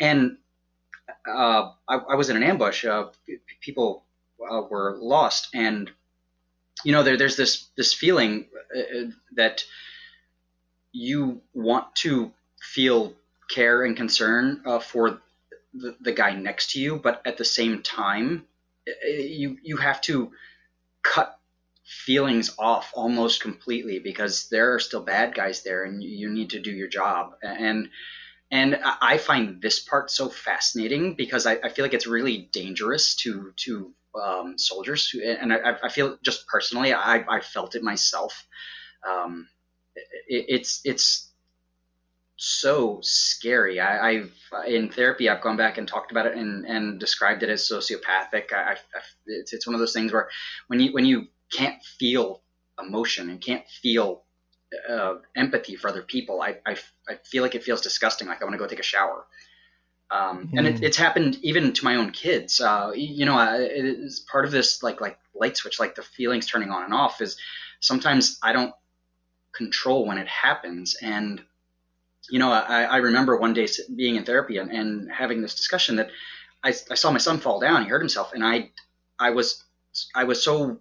And 0.00 0.38
uh, 1.26 1.70
I, 1.88 1.96
I, 1.96 2.14
was 2.14 2.30
in 2.30 2.36
an 2.36 2.42
ambush. 2.42 2.84
Uh, 2.84 3.08
people 3.60 4.04
uh, 4.40 4.62
were 4.62 4.96
lost, 4.98 5.48
and 5.54 5.90
you 6.84 6.92
know 6.92 7.02
there, 7.02 7.16
there's 7.16 7.36
this 7.36 7.68
this 7.76 7.92
feeling 7.92 8.46
uh, 8.76 9.10
that 9.34 9.64
you 10.92 11.40
want 11.54 11.94
to 11.96 12.32
feel 12.60 13.14
care 13.50 13.84
and 13.84 13.96
concern 13.96 14.62
uh, 14.66 14.78
for 14.78 15.20
the, 15.74 15.96
the 16.00 16.12
guy 16.12 16.34
next 16.34 16.72
to 16.72 16.80
you, 16.80 16.96
but 16.96 17.22
at 17.24 17.38
the 17.38 17.44
same 17.44 17.82
time, 17.82 18.46
you 18.86 19.56
you 19.62 19.76
have 19.76 20.00
to 20.02 20.32
cut 21.02 21.38
feelings 21.84 22.54
off 22.58 22.92
almost 22.94 23.42
completely 23.42 23.98
because 23.98 24.48
there 24.48 24.74
are 24.74 24.80
still 24.80 25.02
bad 25.02 25.34
guys 25.34 25.62
there 25.62 25.84
and 25.84 26.02
you 26.02 26.30
need 26.30 26.50
to 26.50 26.60
do 26.60 26.70
your 26.70 26.88
job. 26.88 27.34
And 27.42 27.90
and 28.50 28.78
I 28.84 29.16
find 29.16 29.62
this 29.62 29.80
part 29.80 30.10
so 30.10 30.28
fascinating 30.28 31.14
because 31.14 31.46
I, 31.46 31.54
I 31.64 31.70
feel 31.70 31.84
like 31.84 31.94
it's 31.94 32.06
really 32.06 32.50
dangerous 32.52 33.16
to 33.16 33.52
to 33.56 33.92
um, 34.14 34.58
soldiers. 34.58 35.08
Who, 35.08 35.22
and 35.22 35.52
I, 35.52 35.76
I, 35.82 35.88
feel 35.88 36.18
just 36.22 36.46
personally 36.46 36.92
I, 36.92 37.24
I 37.26 37.40
felt 37.40 37.74
it 37.76 37.82
myself. 37.82 38.46
Um, 39.08 39.48
it, 39.96 40.44
it's 40.48 40.82
it's 40.84 41.31
so 42.42 42.98
scary. 43.02 43.78
I, 43.78 44.14
have 44.14 44.30
in 44.66 44.88
therapy, 44.90 45.28
I've 45.28 45.42
gone 45.42 45.56
back 45.56 45.78
and 45.78 45.86
talked 45.86 46.10
about 46.10 46.26
it 46.26 46.36
and, 46.36 46.66
and 46.66 46.98
described 46.98 47.44
it 47.44 47.48
as 47.48 47.62
sociopathic. 47.62 48.52
I, 48.52 48.72
I, 48.72 48.76
it's, 49.26 49.52
it's 49.52 49.66
one 49.66 49.74
of 49.74 49.80
those 49.80 49.92
things 49.92 50.12
where 50.12 50.28
when 50.66 50.80
you 50.80 50.92
when 50.92 51.04
you 51.04 51.28
can't 51.52 51.80
feel 52.00 52.42
emotion 52.80 53.30
and 53.30 53.40
can't 53.40 53.64
feel 53.68 54.24
uh, 54.90 55.14
empathy 55.36 55.76
for 55.76 55.88
other 55.88 56.02
people, 56.02 56.42
I, 56.42 56.56
I, 56.66 56.76
I 57.08 57.14
feel 57.24 57.44
like 57.44 57.54
it 57.54 57.62
feels 57.62 57.80
disgusting. 57.80 58.26
Like 58.26 58.42
I 58.42 58.44
want 58.44 58.54
to 58.54 58.58
go 58.58 58.66
take 58.66 58.80
a 58.80 58.84
shower. 58.84 59.24
Um. 60.10 60.50
And 60.56 60.66
it, 60.66 60.82
it's 60.82 60.96
happened 60.96 61.38
even 61.42 61.72
to 61.72 61.84
my 61.84 61.94
own 61.94 62.10
kids. 62.10 62.60
Uh, 62.60 62.90
you 62.92 63.24
know, 63.24 63.38
it's 63.56 64.18
part 64.18 64.44
of 64.44 64.50
this 64.50 64.82
like 64.82 65.00
like 65.00 65.16
light 65.32 65.56
switch, 65.56 65.78
like 65.78 65.94
the 65.94 66.02
feelings 66.02 66.46
turning 66.46 66.70
on 66.70 66.82
and 66.82 66.92
off. 66.92 67.20
Is 67.20 67.36
sometimes 67.78 68.40
I 68.42 68.52
don't 68.52 68.74
control 69.52 70.06
when 70.06 70.18
it 70.18 70.26
happens, 70.26 70.96
and 71.00 71.40
you 72.30 72.38
know, 72.38 72.52
I, 72.52 72.82
I 72.84 72.96
remember 72.98 73.36
one 73.36 73.54
day 73.54 73.66
being 73.94 74.16
in 74.16 74.24
therapy 74.24 74.58
and, 74.58 74.70
and 74.70 75.10
having 75.10 75.42
this 75.42 75.54
discussion 75.54 75.96
that 75.96 76.10
I, 76.62 76.68
I 76.68 76.94
saw 76.94 77.10
my 77.10 77.18
son 77.18 77.38
fall 77.38 77.60
down. 77.60 77.82
He 77.82 77.88
hurt 77.88 78.00
himself, 78.00 78.32
and 78.32 78.44
I, 78.44 78.70
I 79.18 79.30
was, 79.30 79.62
I 80.14 80.24
was 80.24 80.42
so 80.42 80.78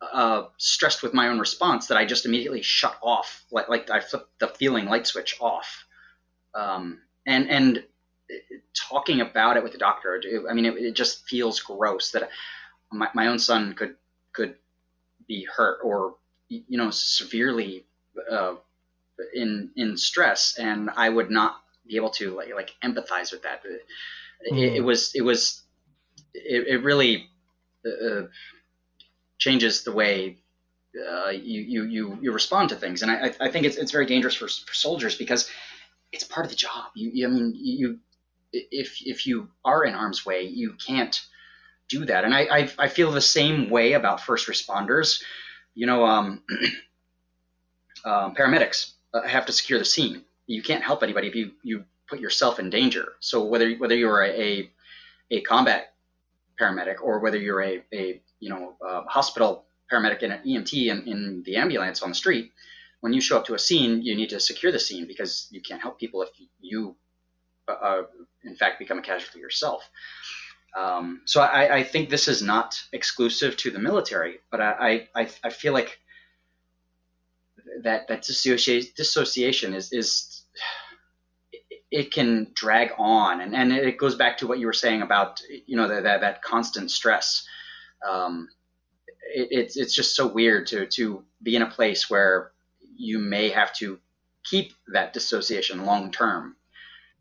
uh, 0.00 0.44
stressed 0.56 1.02
with 1.02 1.14
my 1.14 1.28
own 1.28 1.38
response 1.38 1.88
that 1.88 1.98
I 1.98 2.04
just 2.04 2.26
immediately 2.26 2.62
shut 2.62 2.96
off, 3.02 3.44
like, 3.50 3.68
like 3.68 3.90
I 3.90 4.00
flipped 4.00 4.38
the 4.38 4.48
feeling 4.48 4.86
light 4.86 5.06
switch 5.06 5.36
off. 5.40 5.84
Um, 6.54 7.00
and 7.26 7.48
and 7.50 7.84
talking 8.74 9.20
about 9.20 9.56
it 9.56 9.62
with 9.62 9.72
the 9.72 9.78
doctor, 9.78 10.20
I 10.48 10.52
mean, 10.52 10.64
it, 10.64 10.74
it 10.76 10.94
just 10.94 11.28
feels 11.28 11.60
gross 11.60 12.12
that 12.12 12.30
my, 12.90 13.08
my 13.14 13.26
own 13.26 13.38
son 13.38 13.74
could 13.74 13.96
could 14.32 14.56
be 15.26 15.44
hurt 15.44 15.80
or 15.84 16.14
you 16.48 16.78
know 16.78 16.90
severely 16.90 17.84
uh, 18.30 18.54
in 19.34 19.70
in 19.76 19.96
stress, 19.96 20.56
and 20.58 20.90
I 20.96 21.08
would 21.08 21.30
not 21.30 21.60
be 21.86 21.96
able 21.96 22.10
to 22.10 22.34
like 22.36 22.54
like 22.54 22.74
empathize 22.82 23.32
with 23.32 23.42
that. 23.42 23.62
It, 23.64 24.52
mm. 24.52 24.76
it, 24.76 24.80
was 24.80 25.12
it 25.14 25.22
was 25.22 25.62
it, 26.34 26.66
it 26.68 26.82
really 26.82 27.28
uh, 27.86 28.22
changes 29.38 29.82
the 29.82 29.92
way 29.92 30.38
uh, 30.96 31.30
you, 31.30 31.60
you 31.60 31.84
you 31.84 32.18
you 32.20 32.32
respond 32.32 32.70
to 32.70 32.76
things, 32.76 33.02
and 33.02 33.10
I 33.10 33.32
I 33.40 33.50
think 33.50 33.66
it's 33.66 33.76
it's 33.76 33.92
very 33.92 34.06
dangerous 34.06 34.34
for 34.34 34.48
for 34.48 34.74
soldiers 34.74 35.16
because 35.16 35.50
it's 36.12 36.24
part 36.24 36.46
of 36.46 36.50
the 36.50 36.56
job. 36.56 36.86
You, 36.94 37.10
you 37.12 37.26
I 37.26 37.30
mean 37.30 37.52
you 37.56 37.98
if 38.52 39.00
if 39.04 39.26
you 39.26 39.48
are 39.64 39.84
in 39.84 39.94
harm's 39.94 40.24
way, 40.24 40.42
you 40.42 40.74
can't 40.74 41.20
do 41.88 42.04
that, 42.06 42.24
and 42.24 42.34
I 42.34 42.40
I, 42.40 42.70
I 42.78 42.88
feel 42.88 43.10
the 43.10 43.20
same 43.20 43.70
way 43.70 43.92
about 43.92 44.20
first 44.20 44.48
responders. 44.48 45.22
You 45.74 45.86
know, 45.86 46.04
um, 46.04 46.42
um, 48.04 48.34
paramedics 48.34 48.92
uh, 49.14 49.22
have 49.22 49.46
to 49.46 49.52
secure 49.52 49.78
the 49.78 49.84
scene. 49.84 50.22
You 50.46 50.62
can't 50.62 50.82
help 50.82 51.02
anybody 51.02 51.28
if 51.28 51.34
you, 51.34 51.52
you 51.62 51.84
put 52.08 52.20
yourself 52.20 52.58
in 52.58 52.70
danger. 52.70 53.12
So 53.20 53.44
whether 53.44 53.70
whether 53.74 53.94
you're 53.96 54.22
a, 54.22 54.30
a, 54.30 54.70
a 55.30 55.40
combat 55.42 55.94
paramedic 56.60 56.96
or 57.02 57.20
whether 57.20 57.38
you're 57.38 57.62
a, 57.62 57.82
a 57.92 58.20
you 58.40 58.50
know 58.50 58.74
a 58.82 59.02
hospital 59.02 59.64
paramedic 59.90 60.22
and 60.22 60.32
an 60.32 60.40
EMT 60.46 60.72
in, 60.86 61.08
in 61.08 61.42
the 61.44 61.56
ambulance 61.56 62.02
on 62.02 62.10
the 62.10 62.14
street, 62.14 62.52
when 63.00 63.12
you 63.12 63.20
show 63.20 63.36
up 63.36 63.46
to 63.46 63.54
a 63.54 63.58
scene, 63.58 64.02
you 64.02 64.14
need 64.14 64.30
to 64.30 64.40
secure 64.40 64.72
the 64.72 64.78
scene 64.78 65.06
because 65.06 65.48
you 65.50 65.60
can't 65.60 65.80
help 65.80 65.98
people 65.98 66.22
if 66.22 66.28
you, 66.60 66.96
uh, 67.68 67.72
uh 67.72 68.02
in 68.44 68.56
fact, 68.56 68.78
become 68.78 68.98
a 68.98 69.02
casualty 69.02 69.40
yourself. 69.40 69.88
Um, 70.76 71.22
so 71.24 71.40
I, 71.40 71.78
I, 71.78 71.82
think 71.82 72.10
this 72.10 72.28
is 72.28 72.42
not 72.42 72.80
exclusive 72.92 73.56
to 73.56 73.72
the 73.72 73.80
military, 73.80 74.38
but 74.52 74.60
I, 74.60 75.08
I, 75.16 75.28
I 75.42 75.50
feel 75.50 75.72
like 75.72 75.98
that 77.82 78.08
that 78.08 78.22
dissociation, 78.22 78.92
dissociation 78.96 79.74
is 79.74 79.92
is 79.92 80.44
it 81.90 82.12
can 82.12 82.46
drag 82.54 82.92
on. 82.98 83.40
And, 83.40 83.54
and 83.54 83.72
it 83.72 83.98
goes 83.98 84.14
back 84.14 84.38
to 84.38 84.46
what 84.46 84.58
you 84.58 84.66
were 84.66 84.72
saying 84.72 85.02
about 85.02 85.40
you 85.66 85.76
know 85.76 85.88
that 85.88 86.04
that, 86.04 86.20
that 86.20 86.42
constant 86.42 86.90
stress. 86.90 87.46
Um, 88.08 88.48
it, 89.34 89.48
it's 89.50 89.76
it's 89.76 89.94
just 89.94 90.14
so 90.14 90.26
weird 90.26 90.66
to 90.68 90.86
to 90.86 91.24
be 91.42 91.56
in 91.56 91.62
a 91.62 91.70
place 91.70 92.08
where 92.08 92.52
you 92.96 93.18
may 93.18 93.48
have 93.48 93.72
to 93.74 93.98
keep 94.44 94.72
that 94.92 95.12
dissociation 95.12 95.84
long 95.84 96.10
term 96.10 96.56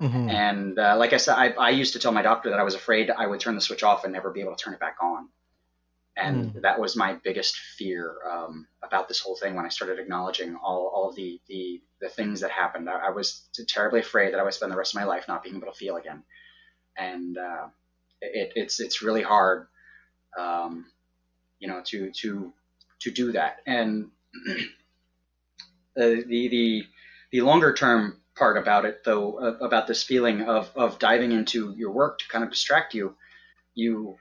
mm-hmm. 0.02 0.30
and 0.30 0.80
uh, 0.80 0.96
like 0.98 1.14
I 1.14 1.18
said 1.18 1.36
I, 1.36 1.50
I 1.50 1.70
used 1.70 1.94
to 1.94 2.00
tell 2.00 2.12
my 2.12 2.22
doctor 2.22 2.50
that 2.50 2.60
I 2.60 2.64
was 2.64 2.76
afraid 2.76 3.12
I 3.12 3.28
would 3.28 3.40
turn 3.40 3.56
the 3.56 3.62
switch 3.62 3.84
off 3.84 4.04
and 4.04 4.14
never 4.14 4.32
be 4.32 4.40
able 4.40 4.56
to 4.56 4.64
turn 4.64 4.74
it 4.74 4.80
back 4.80 4.98
on 5.02 5.28
and 6.20 6.54
mm. 6.54 6.62
that 6.62 6.80
was 6.80 6.96
my 6.96 7.16
biggest 7.24 7.58
fear 7.58 8.16
um, 8.30 8.68
about 8.84 9.08
this 9.08 9.20
whole 9.20 9.36
thing 9.36 9.56
when 9.56 9.66
I 9.66 9.70
started 9.70 10.00
acknowledging 10.00 10.56
all, 10.56 10.92
all 10.94 11.10
of 11.10 11.16
the, 11.16 11.40
the, 11.48 11.82
the 12.02 12.10
things 12.10 12.42
that 12.42 12.52
happened. 12.52 12.90
I, 12.90 13.08
I, 13.08 13.10
was 13.10 13.48
terribly 13.68 14.00
afraid 14.00 14.34
that 14.34 14.40
I 14.40 14.44
would 14.44 14.54
spend 14.54 14.72
the 14.72 14.78
rest 14.78 14.94
of 14.94 15.00
my 15.00 15.06
life 15.06 15.26
not 15.28 15.44
being 15.44 15.56
able 15.56 15.72
to 15.72 15.78
feel 15.78 15.98
again. 15.98 16.24
And 16.98 17.38
uh, 17.38 17.68
it, 18.22 18.54
it's, 18.56 18.80
it's 18.80 19.02
really 19.02 19.22
hard, 19.22 19.68
um, 20.38 20.86
you 21.60 21.68
know, 21.68 21.82
to, 21.86 22.12
to, 22.12 22.54
to 23.00 23.12
do 23.12 23.32
that. 23.34 23.58
And 23.66 24.10
the, 25.96 26.24
the, 26.28 26.84
the 27.32 27.42
longer 27.42 27.74
term 27.74 28.20
part 28.36 28.58
about 28.58 28.86
it, 28.86 29.04
though, 29.06 29.40
uh, 29.40 29.66
about 29.66 29.88
this 29.88 30.04
feeling 30.04 30.42
of, 30.42 30.70
of 30.76 31.00
diving 31.00 31.32
into 31.32 31.74
your 31.78 31.92
work 31.92 32.20
to 32.20 32.28
kind 32.28 32.44
of 32.44 32.50
distract 32.50 32.94
you, 32.94 33.16
you 33.74 34.18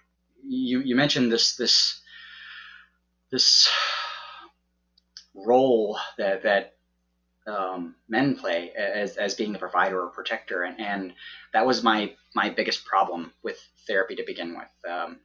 you 0.48 0.80
you 0.80 0.96
mentioned 0.96 1.30
this 1.30 1.56
this 1.56 2.00
this 3.30 3.68
role 5.34 5.98
that 6.16 6.42
that 6.42 6.74
um, 7.46 7.94
men 8.08 8.36
play 8.36 8.70
as, 8.72 9.16
as 9.16 9.34
being 9.34 9.52
the 9.52 9.58
provider 9.58 10.02
or 10.02 10.08
protector, 10.08 10.62
and, 10.62 10.80
and 10.80 11.14
that 11.52 11.66
was 11.66 11.82
my 11.82 12.14
my 12.34 12.50
biggest 12.50 12.84
problem 12.84 13.32
with 13.42 13.58
therapy 13.86 14.16
to 14.16 14.24
begin 14.26 14.56
with. 14.56 14.90
Um, 14.92 15.20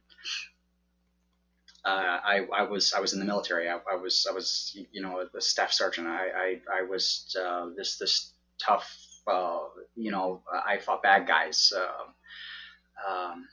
uh, 1.84 2.18
I, 2.24 2.46
I 2.56 2.62
was 2.62 2.94
I 2.94 3.00
was 3.00 3.12
in 3.12 3.18
the 3.18 3.26
military. 3.26 3.68
I, 3.68 3.78
I 3.90 3.96
was 3.96 4.26
I 4.28 4.32
was 4.32 4.76
you 4.92 5.02
know 5.02 5.26
a 5.36 5.40
staff 5.40 5.72
sergeant. 5.72 6.06
I 6.06 6.28
I, 6.28 6.80
I 6.80 6.82
was 6.82 7.36
uh, 7.40 7.68
this 7.76 7.98
this 7.98 8.32
tough. 8.58 8.98
Uh, 9.26 9.60
you 9.94 10.10
know 10.10 10.42
I 10.66 10.78
fought 10.78 11.02
bad 11.02 11.26
guys. 11.26 11.72
Uh, 11.76 13.10
um, 13.10 13.48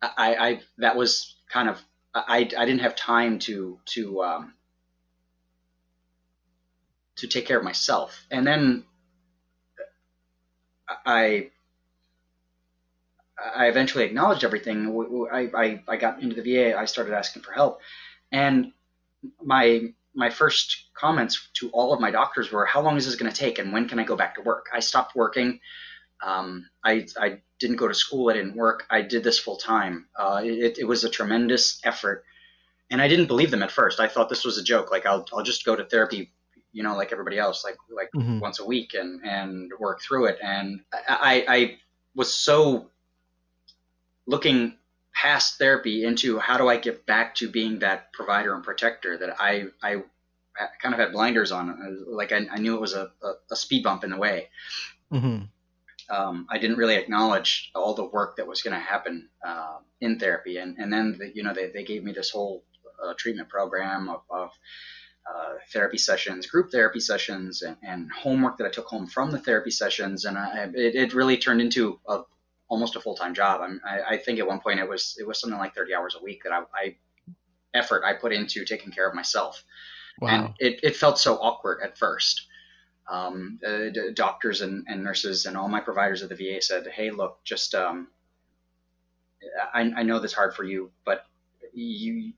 I, 0.00 0.34
I 0.36 0.60
that 0.78 0.96
was 0.96 1.36
kind 1.50 1.68
of 1.68 1.80
I, 2.14 2.38
I 2.38 2.64
didn't 2.64 2.80
have 2.80 2.96
time 2.96 3.38
to 3.40 3.78
to 3.86 4.22
um, 4.22 4.54
to 7.16 7.26
take 7.26 7.46
care 7.46 7.58
of 7.58 7.64
myself. 7.64 8.26
And 8.30 8.46
then 8.46 8.84
I 11.04 11.50
I 13.56 13.66
eventually 13.66 14.04
acknowledged 14.04 14.44
everything. 14.44 15.28
I, 15.32 15.50
I, 15.54 15.82
I 15.86 15.96
got 15.96 16.22
into 16.22 16.40
the 16.40 16.42
VA. 16.42 16.76
I 16.76 16.86
started 16.86 17.14
asking 17.14 17.42
for 17.42 17.52
help, 17.52 17.80
and 18.32 18.72
my 19.42 19.92
my 20.14 20.30
first 20.30 20.88
comments 20.94 21.48
to 21.54 21.70
all 21.70 21.92
of 21.92 22.00
my 22.00 22.10
doctors 22.10 22.50
were, 22.50 22.66
"How 22.66 22.80
long 22.80 22.96
is 22.96 23.06
this 23.06 23.14
going 23.16 23.30
to 23.30 23.38
take? 23.38 23.58
And 23.58 23.72
when 23.72 23.88
can 23.88 23.98
I 23.98 24.04
go 24.04 24.16
back 24.16 24.34
to 24.36 24.42
work?" 24.42 24.66
I 24.72 24.80
stopped 24.80 25.14
working. 25.14 25.60
Um, 26.24 26.68
I 26.84 27.06
I 27.18 27.40
didn't 27.58 27.76
go 27.76 27.88
to 27.88 27.94
school. 27.94 28.30
I 28.30 28.34
didn't 28.34 28.56
work. 28.56 28.86
I 28.90 29.02
did 29.02 29.24
this 29.24 29.38
full 29.38 29.56
time. 29.56 30.06
Uh, 30.18 30.42
it, 30.44 30.78
it 30.78 30.84
was 30.84 31.04
a 31.04 31.10
tremendous 31.10 31.80
effort, 31.84 32.24
and 32.90 33.00
I 33.00 33.08
didn't 33.08 33.26
believe 33.26 33.50
them 33.50 33.62
at 33.62 33.70
first. 33.70 34.00
I 34.00 34.08
thought 34.08 34.28
this 34.28 34.44
was 34.44 34.58
a 34.58 34.62
joke. 34.62 34.90
Like 34.90 35.06
I'll 35.06 35.26
I'll 35.32 35.42
just 35.42 35.64
go 35.64 35.76
to 35.76 35.84
therapy 35.84 36.32
you 36.72 36.82
know, 36.82 36.96
like 36.96 37.12
everybody 37.12 37.38
else, 37.38 37.64
like 37.64 37.76
like 37.90 38.10
mm-hmm. 38.14 38.40
once 38.40 38.60
a 38.60 38.64
week 38.64 38.94
and 38.94 39.20
and 39.24 39.72
work 39.78 40.00
through 40.00 40.26
it. 40.26 40.38
And 40.42 40.80
I, 41.08 41.44
I 41.48 41.78
was 42.14 42.32
so 42.32 42.90
looking 44.26 44.76
past 45.14 45.58
therapy 45.58 46.04
into 46.04 46.38
how 46.38 46.56
do 46.58 46.68
I 46.68 46.76
get 46.76 47.06
back 47.06 47.34
to 47.36 47.48
being 47.48 47.80
that 47.80 48.12
provider 48.12 48.54
and 48.54 48.62
protector 48.62 49.16
that 49.18 49.36
I 49.40 49.66
I 49.82 50.02
kind 50.80 50.94
of 50.94 51.00
had 51.00 51.12
blinders 51.12 51.52
on. 51.52 52.04
Like 52.06 52.32
I, 52.32 52.46
I 52.50 52.58
knew 52.58 52.74
it 52.74 52.80
was 52.80 52.94
a, 52.94 53.10
a, 53.22 53.32
a, 53.50 53.56
speed 53.56 53.84
bump 53.84 54.04
in 54.04 54.10
the 54.10 54.16
way. 54.16 54.48
Mm-hmm. 55.12 55.44
Um, 56.10 56.46
I 56.50 56.58
didn't 56.58 56.78
really 56.78 56.96
acknowledge 56.96 57.70
all 57.74 57.94
the 57.94 58.04
work 58.04 58.36
that 58.36 58.46
was 58.46 58.62
going 58.62 58.74
to 58.74 58.80
happen 58.80 59.28
uh, 59.46 59.78
in 60.00 60.18
therapy, 60.18 60.56
and 60.56 60.78
and 60.78 60.92
then 60.92 61.16
the, 61.18 61.30
you 61.34 61.42
know 61.42 61.52
they, 61.52 61.68
they 61.68 61.84
gave 61.84 62.02
me 62.02 62.12
this 62.12 62.30
whole 62.30 62.64
uh, 63.02 63.14
treatment 63.16 63.48
program 63.48 64.08
of, 64.08 64.22
of 64.30 64.50
uh, 65.28 65.54
therapy 65.72 65.98
sessions, 65.98 66.46
group 66.46 66.70
therapy 66.70 67.00
sessions, 67.00 67.62
and, 67.62 67.76
and, 67.82 68.10
homework 68.10 68.56
that 68.56 68.66
I 68.66 68.70
took 68.70 68.86
home 68.86 69.06
from 69.06 69.30
the 69.30 69.38
therapy 69.38 69.70
sessions, 69.70 70.24
and 70.24 70.38
I, 70.38 70.70
it, 70.74 70.94
it, 70.94 71.14
really 71.14 71.36
turned 71.36 71.60
into 71.60 72.00
a, 72.08 72.22
almost 72.68 72.96
a 72.96 73.00
full 73.00 73.14
time 73.14 73.34
job. 73.34 73.60
I, 73.84 74.14
I, 74.14 74.16
think 74.16 74.38
at 74.38 74.46
one 74.46 74.60
point 74.60 74.80
it 74.80 74.88
was 74.88 75.16
it 75.20 75.26
was 75.26 75.38
something 75.38 75.58
like 75.58 75.74
30 75.74 75.94
hours 75.94 76.16
a 76.18 76.24
week 76.24 76.44
that 76.44 76.52
I, 76.52 76.60
I 76.74 76.96
effort 77.74 78.04
I 78.06 78.14
put 78.14 78.32
into 78.32 78.64
taking 78.64 78.90
care 78.90 79.06
of 79.06 79.14
myself, 79.14 79.62
wow. 80.20 80.28
and 80.28 80.54
it, 80.58 80.80
it 80.82 80.96
felt 80.96 81.18
so 81.18 81.36
awkward 81.36 81.80
at 81.84 81.98
first. 81.98 82.46
Um, 83.10 83.58
uh, 83.66 83.88
doctors 84.14 84.60
and, 84.60 84.84
and, 84.86 85.02
nurses 85.02 85.46
and 85.46 85.56
all 85.56 85.68
my 85.68 85.80
providers 85.80 86.22
at 86.22 86.28
the 86.28 86.34
VA 86.34 86.60
said, 86.60 86.86
"Hey, 86.86 87.10
look, 87.10 87.42
just 87.42 87.74
um, 87.74 88.08
I, 89.72 89.80
I 89.96 90.02
know 90.02 90.18
this 90.18 90.32
hard 90.32 90.54
for 90.54 90.64
you, 90.64 90.90
but 91.04 91.24
you 91.72 92.32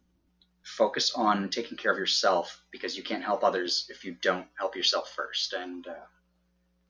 focus 0.62 1.12
on 1.14 1.48
taking 1.48 1.76
care 1.76 1.90
of 1.90 1.98
yourself 1.98 2.62
because 2.70 2.96
you 2.96 3.02
can't 3.02 3.24
help 3.24 3.42
others 3.42 3.86
if 3.88 4.04
you 4.04 4.14
don't 4.22 4.46
help 4.58 4.76
yourself 4.76 5.12
first. 5.14 5.52
And 5.52 5.86
uh, 5.86 6.06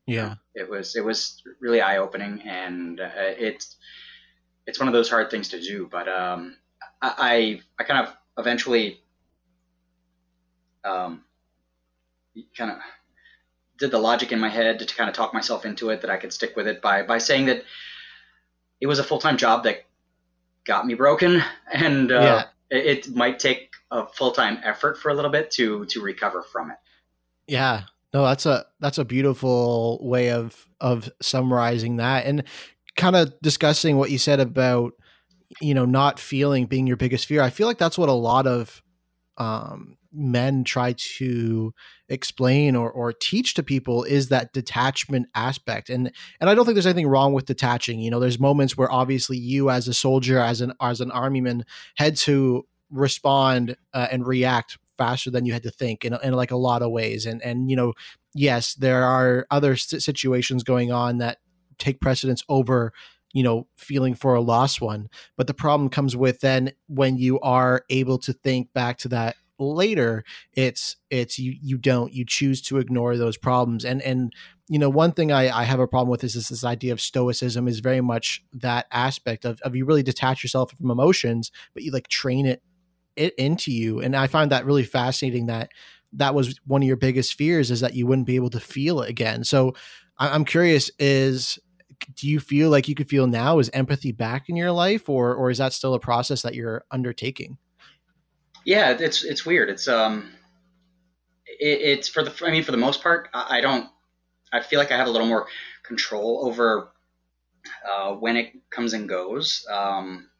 yeah, 0.06 0.34
it 0.54 0.68
was 0.68 0.96
it 0.96 1.04
was 1.04 1.42
really 1.60 1.80
eye 1.80 1.98
opening, 1.98 2.42
and 2.42 3.00
uh, 3.00 3.10
it's 3.16 3.76
it's 4.66 4.78
one 4.78 4.88
of 4.88 4.94
those 4.94 5.08
hard 5.08 5.30
things 5.30 5.48
to 5.48 5.60
do. 5.60 5.88
But 5.90 6.08
um, 6.08 6.56
I 7.00 7.60
I 7.78 7.84
kind 7.84 8.06
of 8.06 8.14
eventually 8.38 9.00
um, 10.84 11.24
kind 12.56 12.72
of 12.72 12.78
did 13.80 13.90
the 13.90 13.98
logic 13.98 14.30
in 14.30 14.38
my 14.38 14.50
head 14.50 14.78
to 14.78 14.94
kind 14.94 15.08
of 15.08 15.16
talk 15.16 15.34
myself 15.34 15.64
into 15.64 15.88
it 15.90 16.02
that 16.02 16.10
I 16.10 16.18
could 16.18 16.32
stick 16.32 16.54
with 16.54 16.68
it 16.68 16.80
by 16.80 17.02
by 17.02 17.18
saying 17.18 17.46
that 17.46 17.64
it 18.80 18.86
was 18.86 19.00
a 19.00 19.04
full 19.04 19.18
time 19.18 19.36
job 19.36 19.64
that 19.64 19.86
got 20.64 20.86
me 20.86 20.94
broken, 20.94 21.42
and 21.72 22.12
uh, 22.12 22.46
yeah. 22.70 22.78
it, 22.78 23.08
it, 23.08 23.16
might 23.16 23.38
take 23.38 23.72
a 23.90 24.06
full 24.06 24.30
time 24.30 24.60
effort 24.62 24.98
for 24.98 25.10
a 25.10 25.14
little 25.14 25.30
bit 25.30 25.50
to 25.52 25.86
to 25.86 26.00
recover 26.00 26.42
from 26.42 26.70
it. 26.70 26.76
Yeah, 27.48 27.84
no, 28.14 28.24
that's 28.24 28.46
a 28.46 28.66
that's 28.78 28.98
a 28.98 29.04
beautiful 29.04 29.98
way 30.02 30.30
of 30.30 30.68
of 30.80 31.10
summarizing 31.20 31.96
that 31.96 32.26
and 32.26 32.44
kind 32.96 33.16
of 33.16 33.32
discussing 33.40 33.96
what 33.96 34.10
you 34.10 34.18
said 34.18 34.40
about 34.40 34.92
you 35.60 35.74
know 35.74 35.86
not 35.86 36.20
feeling 36.20 36.66
being 36.66 36.86
your 36.86 36.96
biggest 36.98 37.26
fear. 37.26 37.42
I 37.42 37.50
feel 37.50 37.66
like 37.66 37.78
that's 37.78 37.98
what 37.98 38.10
a 38.10 38.12
lot 38.12 38.46
of 38.46 38.82
um, 39.40 39.96
men 40.12 40.64
try 40.64 40.92
to 40.96 41.72
explain 42.08 42.76
or, 42.76 42.90
or 42.90 43.12
teach 43.12 43.54
to 43.54 43.62
people 43.62 44.04
is 44.04 44.28
that 44.28 44.52
detachment 44.52 45.26
aspect. 45.34 45.88
And 45.88 46.12
and 46.40 46.50
i 46.50 46.54
don't 46.54 46.66
think 46.66 46.74
there's 46.74 46.86
anything 46.86 47.08
wrong 47.08 47.32
with 47.32 47.46
detaching. 47.46 48.00
You 48.00 48.10
know 48.10 48.20
there's 48.20 48.38
moments 48.38 48.76
where 48.76 48.92
obviously 48.92 49.38
you 49.38 49.70
as 49.70 49.88
a 49.88 49.94
soldier 49.94 50.38
as 50.38 50.60
an 50.60 50.74
as 50.80 51.00
an 51.00 51.10
armyman 51.10 51.62
had 51.96 52.16
to 52.18 52.66
respond 52.90 53.76
uh, 53.94 54.08
and 54.12 54.26
react 54.26 54.78
faster 54.98 55.30
than 55.30 55.46
you 55.46 55.54
had 55.54 55.62
to 55.62 55.70
think 55.70 56.04
in, 56.04 56.16
in 56.22 56.34
like 56.34 56.50
a 56.50 56.56
lot 56.56 56.82
of 56.82 56.90
ways. 56.90 57.24
And 57.24 57.42
and 57.42 57.70
you 57.70 57.76
know 57.76 57.94
yes 58.34 58.74
there 58.74 59.04
are 59.04 59.46
other 59.50 59.74
situations 59.74 60.62
going 60.64 60.92
on 60.92 61.18
that 61.18 61.38
take 61.78 62.00
precedence 62.00 62.44
over 62.48 62.92
you 63.32 63.42
know 63.42 63.66
feeling 63.76 64.14
for 64.14 64.34
a 64.34 64.40
lost 64.40 64.80
one. 64.80 65.08
But 65.36 65.46
the 65.46 65.54
problem 65.54 65.88
comes 65.88 66.16
with 66.16 66.40
then 66.40 66.72
when 66.88 67.16
you 67.16 67.40
are 67.40 67.84
able 67.90 68.18
to 68.18 68.32
think 68.32 68.72
back 68.72 68.98
to 68.98 69.08
that 69.08 69.36
later 69.58 70.24
it's 70.54 70.96
it's 71.10 71.38
you 71.38 71.54
you 71.60 71.76
don't 71.76 72.14
you 72.14 72.24
choose 72.24 72.62
to 72.62 72.78
ignore 72.78 73.16
those 73.16 73.36
problems. 73.36 73.84
And 73.84 74.00
and 74.02 74.32
you 74.68 74.78
know 74.78 74.88
one 74.88 75.12
thing 75.12 75.32
i 75.32 75.50
i 75.60 75.64
have 75.64 75.80
a 75.80 75.86
problem 75.86 76.08
with 76.08 76.24
is 76.24 76.34
this, 76.34 76.48
this 76.48 76.64
idea 76.64 76.92
of 76.92 77.00
stoicism 77.00 77.66
is 77.66 77.80
very 77.80 78.00
much 78.00 78.42
that 78.52 78.86
aspect 78.92 79.44
of, 79.44 79.60
of 79.62 79.74
you 79.74 79.84
really 79.84 80.04
detach 80.04 80.44
yourself 80.44 80.72
from 80.72 80.90
emotions 80.90 81.50
but 81.74 81.82
you 81.82 81.90
like 81.90 82.06
train 82.08 82.46
it 82.46 82.62
it 83.16 83.34
into 83.34 83.72
you. 83.72 84.00
And 84.00 84.16
i 84.16 84.26
find 84.28 84.50
that 84.52 84.64
really 84.64 84.84
fascinating 84.84 85.46
that 85.46 85.70
that 86.12 86.34
was 86.34 86.58
one 86.66 86.82
of 86.82 86.88
your 86.88 86.96
biggest 86.96 87.34
fears 87.34 87.70
is 87.70 87.80
that 87.80 87.94
you 87.94 88.06
wouldn't 88.06 88.26
be 88.26 88.36
able 88.36 88.50
to 88.50 88.60
feel 88.60 89.02
it 89.02 89.10
again. 89.10 89.44
So 89.44 89.74
i'm 90.18 90.44
curious 90.44 90.90
is 90.98 91.58
do 92.14 92.28
you 92.28 92.40
feel 92.40 92.70
like 92.70 92.88
you 92.88 92.94
could 92.94 93.08
feel 93.08 93.26
now 93.26 93.58
is 93.58 93.70
empathy 93.72 94.12
back 94.12 94.48
in 94.48 94.56
your 94.56 94.72
life 94.72 95.08
or 95.08 95.34
or 95.34 95.50
is 95.50 95.58
that 95.58 95.72
still 95.72 95.94
a 95.94 96.00
process 96.00 96.42
that 96.42 96.54
you're 96.54 96.84
undertaking? 96.90 97.58
Yeah 98.64 98.96
it's 98.98 99.24
it's 99.24 99.44
weird. 99.46 99.68
It's 99.70 99.88
um 99.88 100.32
it, 101.46 101.80
it's 101.80 102.08
for 102.08 102.22
the 102.22 102.32
i 102.46 102.50
mean 102.50 102.62
for 102.62 102.72
the 102.72 102.78
most 102.78 103.02
part 103.02 103.28
I, 103.34 103.58
I, 103.58 103.60
don't 103.60 103.88
i 104.52 104.60
feel 104.60 104.78
like 104.78 104.92
i 104.92 104.96
have 104.96 105.08
a 105.08 105.10
little 105.10 105.26
more 105.26 105.46
control 105.82 106.46
over 106.46 106.92
uh, 107.90 108.12
when 108.12 108.36
it 108.36 108.52
comes 108.70 108.94
and 108.94 109.08
goes. 109.08 109.66
Um 109.70 110.30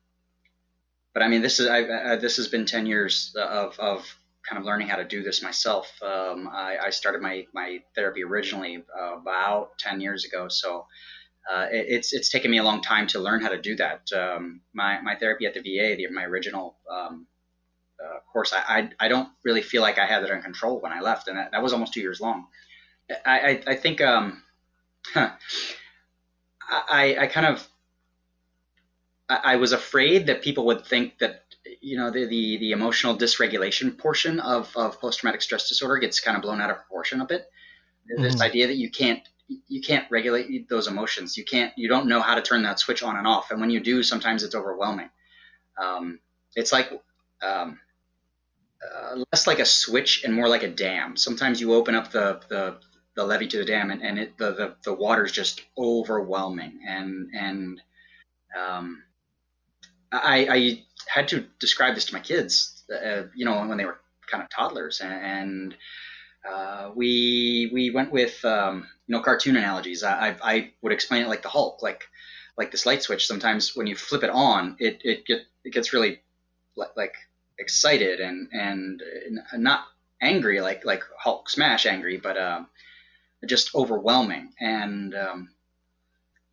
but 1.12 1.23
I 1.23 1.29
mean, 1.29 1.42
this 1.42 1.59
is 1.59 1.68
I, 1.68 2.12
I, 2.12 2.16
this 2.16 2.37
has 2.37 2.49
been 2.49 2.66
ten 2.66 2.87
years 2.87 3.35
of, 3.37 3.79
of 3.79 4.16
kind 4.49 4.59
of 4.59 4.64
learning 4.64 4.88
how 4.88 4.96
to 4.96 5.05
do 5.05 5.23
this 5.23 5.42
myself. 5.42 5.92
Um, 6.03 6.49
I, 6.51 6.79
I, 6.85 6.90
started 6.90 7.20
my, 7.20 7.46
my 7.53 7.83
therapy 7.94 8.23
originally 8.23 8.85
uh, 8.99 9.16
about 9.16 9.79
ten 9.79 10.01
years 10.01 10.24
ago, 10.24 10.49
so 10.49 10.87
uh, 11.51 11.66
it, 11.70 11.86
it's 11.88 12.12
it's 12.12 12.28
taken 12.28 12.51
me 12.51 12.59
a 12.59 12.62
long 12.62 12.82
time 12.82 13.07
to 13.09 13.18
learn 13.18 13.41
how 13.41 13.49
to 13.49 13.61
do 13.61 13.76
that. 13.76 14.11
Um, 14.12 14.61
my 14.72 15.01
my 15.01 15.16
therapy 15.16 15.47
at 15.47 15.55
the 15.55 15.61
VA, 15.61 15.97
the, 15.97 16.09
my 16.12 16.24
original 16.24 16.76
um, 16.91 17.26
uh, 18.03 18.18
course, 18.32 18.53
I, 18.53 18.78
I, 18.78 19.07
I 19.07 19.09
don't 19.09 19.28
really 19.45 19.62
feel 19.62 19.82
like 19.82 19.99
I 19.99 20.07
had 20.07 20.22
that 20.22 20.30
in 20.30 20.43
control 20.43 20.80
when 20.80 20.93
I 20.93 21.01
left, 21.01 21.28
and 21.28 21.36
that, 21.36 21.53
that 21.53 21.62
was 21.62 21.72
almost 21.72 21.93
two 21.93 22.01
years 22.01 22.20
long. 22.20 22.47
I 23.24 23.41
I, 23.41 23.62
I 23.68 23.74
think 23.76 24.01
um, 24.01 24.43
huh, 25.12 25.30
I 26.68 27.16
I 27.20 27.26
kind 27.26 27.47
of 27.47 27.66
I, 29.28 29.57
was 29.57 29.72
afraid 29.72 30.26
that 30.26 30.43
people 30.43 30.66
would 30.66 30.84
think 30.84 31.18
that 31.18 31.45
you 31.80 31.97
know 31.97 32.11
the, 32.11 32.26
the, 32.26 32.59
the 32.59 32.72
emotional 32.72 33.16
dysregulation 33.16 33.97
portion 33.97 34.41
of, 34.41 34.76
of 34.76 35.01
post-traumatic 35.01 35.43
stress 35.43 35.68
disorder 35.68 35.99
gets 35.99 36.20
kind 36.20 36.36
of 36.36 36.43
blown 36.43 36.61
out 36.61 36.70
of 36.70 36.76
proportion 36.76 37.20
a 37.20 37.26
bit 37.26 37.49
mm-hmm. 38.12 38.22
this 38.22 38.41
idea 38.41 38.66
that 38.66 38.76
you 38.76 38.91
can't 38.91 39.22
you 39.68 39.80
can't 39.80 40.11
regulate 40.11 40.68
those 40.68 40.86
emotions. 40.86 41.36
You 41.36 41.44
can't 41.44 41.72
you 41.76 41.88
don't 41.88 42.07
know 42.07 42.20
how 42.20 42.34
to 42.34 42.42
turn 42.42 42.62
that 42.62 42.78
switch 42.78 43.03
on 43.03 43.16
and 43.16 43.26
off. 43.26 43.51
And 43.51 43.61
when 43.61 43.70
you 43.70 43.80
do 43.80 44.03
sometimes 44.03 44.42
it's 44.42 44.55
overwhelming. 44.55 45.11
Um, 45.80 46.20
it's 46.55 46.72
like 46.72 46.90
um, 47.42 47.78
uh, 48.82 49.16
less 49.32 49.46
like 49.46 49.59
a 49.59 49.64
switch 49.64 50.24
and 50.24 50.34
more 50.34 50.48
like 50.48 50.62
a 50.62 50.68
dam. 50.68 51.16
Sometimes 51.16 51.61
you 51.61 51.74
open 51.74 51.94
up 51.94 52.11
the, 52.11 52.40
the 52.48 52.78
the 53.16 53.24
levee 53.24 53.48
to 53.48 53.59
the 53.59 53.64
dam, 53.64 53.90
and, 53.90 54.03
and 54.03 54.18
it, 54.18 54.38
the, 54.38 54.53
the 54.53 54.76
the 54.84 54.94
water's 54.94 55.32
just 55.32 55.62
overwhelming, 55.76 56.80
and 56.86 57.28
and 57.34 57.82
um, 58.59 59.03
I, 60.12 60.46
I 60.51 60.84
had 61.07 61.28
to 61.28 61.44
describe 61.59 61.94
this 61.94 62.07
to 62.07 62.14
my 62.14 62.20
kids, 62.20 62.84
uh, 62.92 63.24
you 63.34 63.44
know, 63.44 63.66
when 63.66 63.78
they 63.78 63.84
were 63.84 64.01
kind 64.26 64.42
of 64.42 64.51
toddlers, 64.51 65.01
and, 65.01 65.12
and 65.12 65.76
uh, 66.49 66.91
we 66.95 67.70
we 67.72 67.91
went 67.91 68.12
with 68.12 68.45
um, 68.45 68.86
cartoon 69.22 69.57
analogies. 69.57 70.03
I, 70.03 70.36
I 70.43 70.70
would 70.82 70.93
explain 70.93 71.22
it 71.22 71.28
like 71.28 71.43
the 71.43 71.49
Hulk, 71.49 71.82
like 71.82 72.05
like 72.57 72.70
this 72.70 72.86
light 72.86 73.03
switch. 73.03 73.26
Sometimes 73.26 73.76
when 73.76 73.86
you 73.86 73.97
flip 73.97 74.22
it 74.22 74.30
on, 74.30 74.76
it 74.78 75.01
it 75.05 75.26
get 75.26 75.43
it 75.64 75.72
gets 75.72 75.93
really 75.93 76.20
like 76.76 77.14
excited 77.59 78.20
and 78.20 78.49
and 78.53 79.03
not 79.55 79.84
angry 80.20 80.61
like 80.61 80.84
like 80.84 81.03
Hulk 81.18 81.51
smash 81.51 81.86
angry, 81.86 82.16
but 82.16 82.36
uh, 82.36 82.64
just 83.47 83.74
overwhelming. 83.74 84.53
And 84.61 85.14
um, 85.14 85.51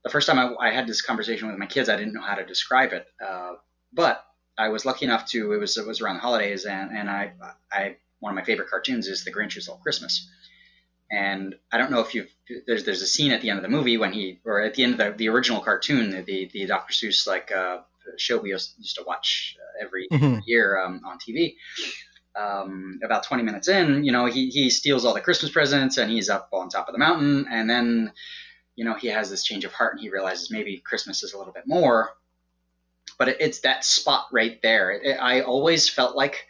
the 0.03 0.09
first 0.09 0.27
time 0.27 0.39
I, 0.39 0.67
I, 0.67 0.71
had 0.71 0.88
this 0.88 1.01
conversation 1.01 1.47
with 1.47 1.57
my 1.57 1.65
kids, 1.65 1.89
I 1.89 1.97
didn't 1.97 2.13
know 2.13 2.21
how 2.21 2.35
to 2.35 2.45
describe 2.45 2.93
it, 2.93 3.07
uh, 3.25 3.53
but 3.93 4.25
I 4.57 4.69
was 4.69 4.85
lucky 4.85 5.05
enough 5.05 5.27
to. 5.27 5.53
It 5.53 5.57
was 5.57 5.77
it 5.77 5.85
was 5.85 6.01
around 6.01 6.15
the 6.15 6.21
holidays, 6.21 6.65
and 6.65 6.91
and 6.91 7.09
I 7.09 7.33
I 7.71 7.97
one 8.20 8.32
of 8.32 8.36
my 8.36 8.43
favorite 8.43 8.70
cartoons 8.70 9.07
is 9.07 9.24
The 9.24 9.32
Grinch 9.32 9.53
Who 9.53 9.61
Stole 9.61 9.78
Christmas. 9.78 10.30
And 11.09 11.55
I 11.72 11.78
don't 11.78 11.91
know 11.91 12.01
if 12.01 12.13
you've 12.13 12.30
there's 12.65 12.84
there's 12.84 13.01
a 13.01 13.07
scene 13.07 13.32
at 13.32 13.41
the 13.41 13.49
end 13.49 13.59
of 13.59 13.63
the 13.63 13.70
movie 13.70 13.97
when 13.97 14.11
he 14.11 14.39
or 14.43 14.61
at 14.61 14.74
the 14.74 14.84
end 14.84 14.93
of 14.93 14.97
the, 14.97 15.11
the 15.18 15.30
original 15.30 15.61
cartoon 15.61 16.09
the 16.09 16.22
the, 16.22 16.49
the 16.51 16.65
Dr. 16.65 16.93
Seuss 16.93 17.26
like 17.26 17.51
uh, 17.51 17.80
show 18.18 18.38
we 18.38 18.49
used, 18.49 18.95
to 18.95 19.03
watch 19.05 19.57
uh, 19.59 19.86
every 19.86 20.07
mm-hmm. 20.11 20.39
year 20.45 20.80
um, 20.80 21.01
on 21.05 21.18
TV. 21.18 21.55
Um, 22.36 22.99
about 23.03 23.24
20 23.24 23.41
minutes 23.41 23.68
in, 23.68 24.03
you 24.03 24.11
know, 24.11 24.28
he, 24.28 24.49
he 24.49 24.70
steals 24.70 25.05
all 25.05 25.15
the 25.15 25.22
Christmas 25.22 25.51
presents 25.51 25.97
and 25.97 26.11
he's 26.11 26.30
up 26.30 26.49
on 26.53 26.70
top 26.70 26.88
of 26.88 26.93
the 26.93 26.99
mountain. 26.99 27.47
And 27.49 27.68
then, 27.68 28.11
you 28.76 28.86
know, 28.86 28.93
he 28.93 29.07
has 29.07 29.32
this 29.32 29.43
change 29.43 29.65
of 29.65 29.74
heart 29.74 29.93
and 29.93 30.01
he 30.01 30.09
realizes 30.09 30.51
maybe 30.51 30.78
Christmas 30.78 31.24
is 31.24 31.34
a 31.34 31.38
little 31.38 31.53
bit 31.53 31.63
more. 31.65 32.11
But 33.18 33.30
it, 33.30 33.38
it's 33.39 33.61
that 33.61 33.84
spot 33.84 34.28
right 34.32 34.61
there. 34.61 34.91
It, 34.91 35.18
I 35.20 35.41
always 35.41 35.89
felt 35.89 36.15
like 36.15 36.45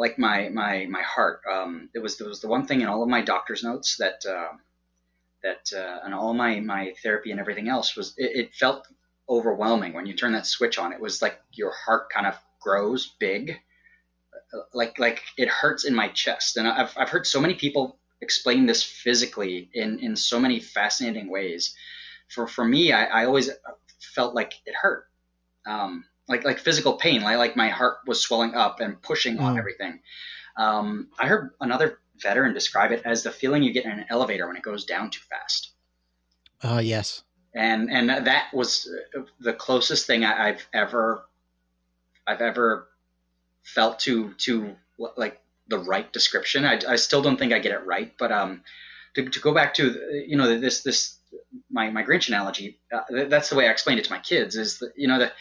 like 0.00 0.18
my 0.18 0.48
my 0.48 0.86
my 0.86 1.02
heart. 1.02 1.42
Um, 1.48 1.90
it 1.94 1.98
was 1.98 2.18
it 2.20 2.26
was 2.26 2.40
the 2.40 2.48
one 2.48 2.66
thing 2.66 2.80
in 2.80 2.88
all 2.88 3.02
of 3.02 3.08
my 3.08 3.20
doctor's 3.20 3.62
notes 3.62 3.98
that 3.98 4.24
uh, 4.26 4.56
that 5.42 5.70
uh, 5.76 5.98
and 6.04 6.14
all 6.14 6.32
my 6.32 6.58
my 6.60 6.94
therapy 7.02 7.30
and 7.30 7.38
everything 7.38 7.68
else 7.68 7.94
was 7.94 8.14
it, 8.16 8.30
it, 8.40 8.54
felt 8.54 8.86
overwhelming 9.28 9.92
when 9.92 10.06
you 10.06 10.14
turn 10.14 10.32
that 10.32 10.46
switch 10.46 10.78
on. 10.78 10.94
It 10.94 11.00
was 11.00 11.20
like 11.20 11.38
your 11.52 11.72
heart 11.72 12.08
kind 12.10 12.26
of 12.26 12.34
grows 12.60 13.14
big, 13.20 13.60
like 14.72 14.98
like 14.98 15.22
it 15.36 15.48
hurts 15.48 15.84
in 15.84 15.94
my 15.94 16.08
chest. 16.08 16.56
And 16.56 16.66
I've 16.66 16.94
I've 16.96 17.10
heard 17.10 17.26
so 17.26 17.40
many 17.40 17.54
people 17.54 17.98
explain 18.22 18.64
this 18.64 18.82
physically 18.82 19.68
in 19.74 19.98
in 19.98 20.16
so 20.16 20.40
many 20.40 20.60
fascinating 20.60 21.30
ways. 21.30 21.74
For 22.28 22.46
for 22.46 22.64
me, 22.64 22.92
I, 22.92 23.04
I 23.04 23.24
always 23.26 23.50
felt 24.14 24.34
like 24.34 24.54
it 24.64 24.74
hurt. 24.74 25.04
Um, 25.66 26.06
like 26.30 26.44
like 26.44 26.58
physical 26.58 26.94
pain, 26.94 27.22
like 27.22 27.36
like 27.36 27.56
my 27.56 27.68
heart 27.68 27.98
was 28.06 28.20
swelling 28.20 28.54
up 28.54 28.80
and 28.80 29.02
pushing 29.02 29.36
mm. 29.36 29.42
on 29.42 29.58
everything. 29.58 30.00
Um, 30.56 31.08
I 31.18 31.26
heard 31.26 31.50
another 31.60 31.98
veteran 32.16 32.54
describe 32.54 32.92
it 32.92 33.02
as 33.04 33.22
the 33.22 33.30
feeling 33.30 33.62
you 33.62 33.72
get 33.72 33.84
in 33.84 33.90
an 33.90 34.06
elevator 34.08 34.46
when 34.46 34.56
it 34.56 34.62
goes 34.62 34.84
down 34.84 35.10
too 35.10 35.20
fast. 35.28 35.72
Uh, 36.62 36.80
yes. 36.82 37.22
And 37.54 37.90
and 37.90 38.08
that 38.08 38.54
was 38.54 38.88
the 39.40 39.52
closest 39.52 40.06
thing 40.06 40.24
I, 40.24 40.48
have 40.48 40.62
ever 40.72 41.24
I've 42.26 42.40
ever 42.40 42.88
felt 43.64 43.98
to 44.00 44.34
to 44.34 44.76
like 45.16 45.40
the 45.66 45.78
right 45.78 46.12
description. 46.12 46.64
I, 46.64 46.78
I 46.88 46.96
still 46.96 47.22
don't 47.22 47.38
think 47.38 47.52
I 47.52 47.58
get 47.58 47.72
it 47.72 47.84
right, 47.86 48.12
but 48.18 48.30
um, 48.30 48.62
to, 49.14 49.28
to 49.28 49.40
go 49.40 49.52
back 49.52 49.74
to 49.74 50.24
you 50.26 50.36
know 50.36 50.60
this 50.60 50.82
this 50.82 51.16
my 51.70 51.90
my 51.90 52.04
Grinch 52.04 52.28
analogy, 52.28 52.78
uh, 52.92 53.26
that's 53.26 53.50
the 53.50 53.56
way 53.56 53.66
I 53.66 53.72
explained 53.72 53.98
it 53.98 54.04
to 54.04 54.12
my 54.12 54.20
kids. 54.20 54.54
Is 54.54 54.78
that 54.78 54.92
you 54.96 55.08
know 55.08 55.18
that 55.18 55.32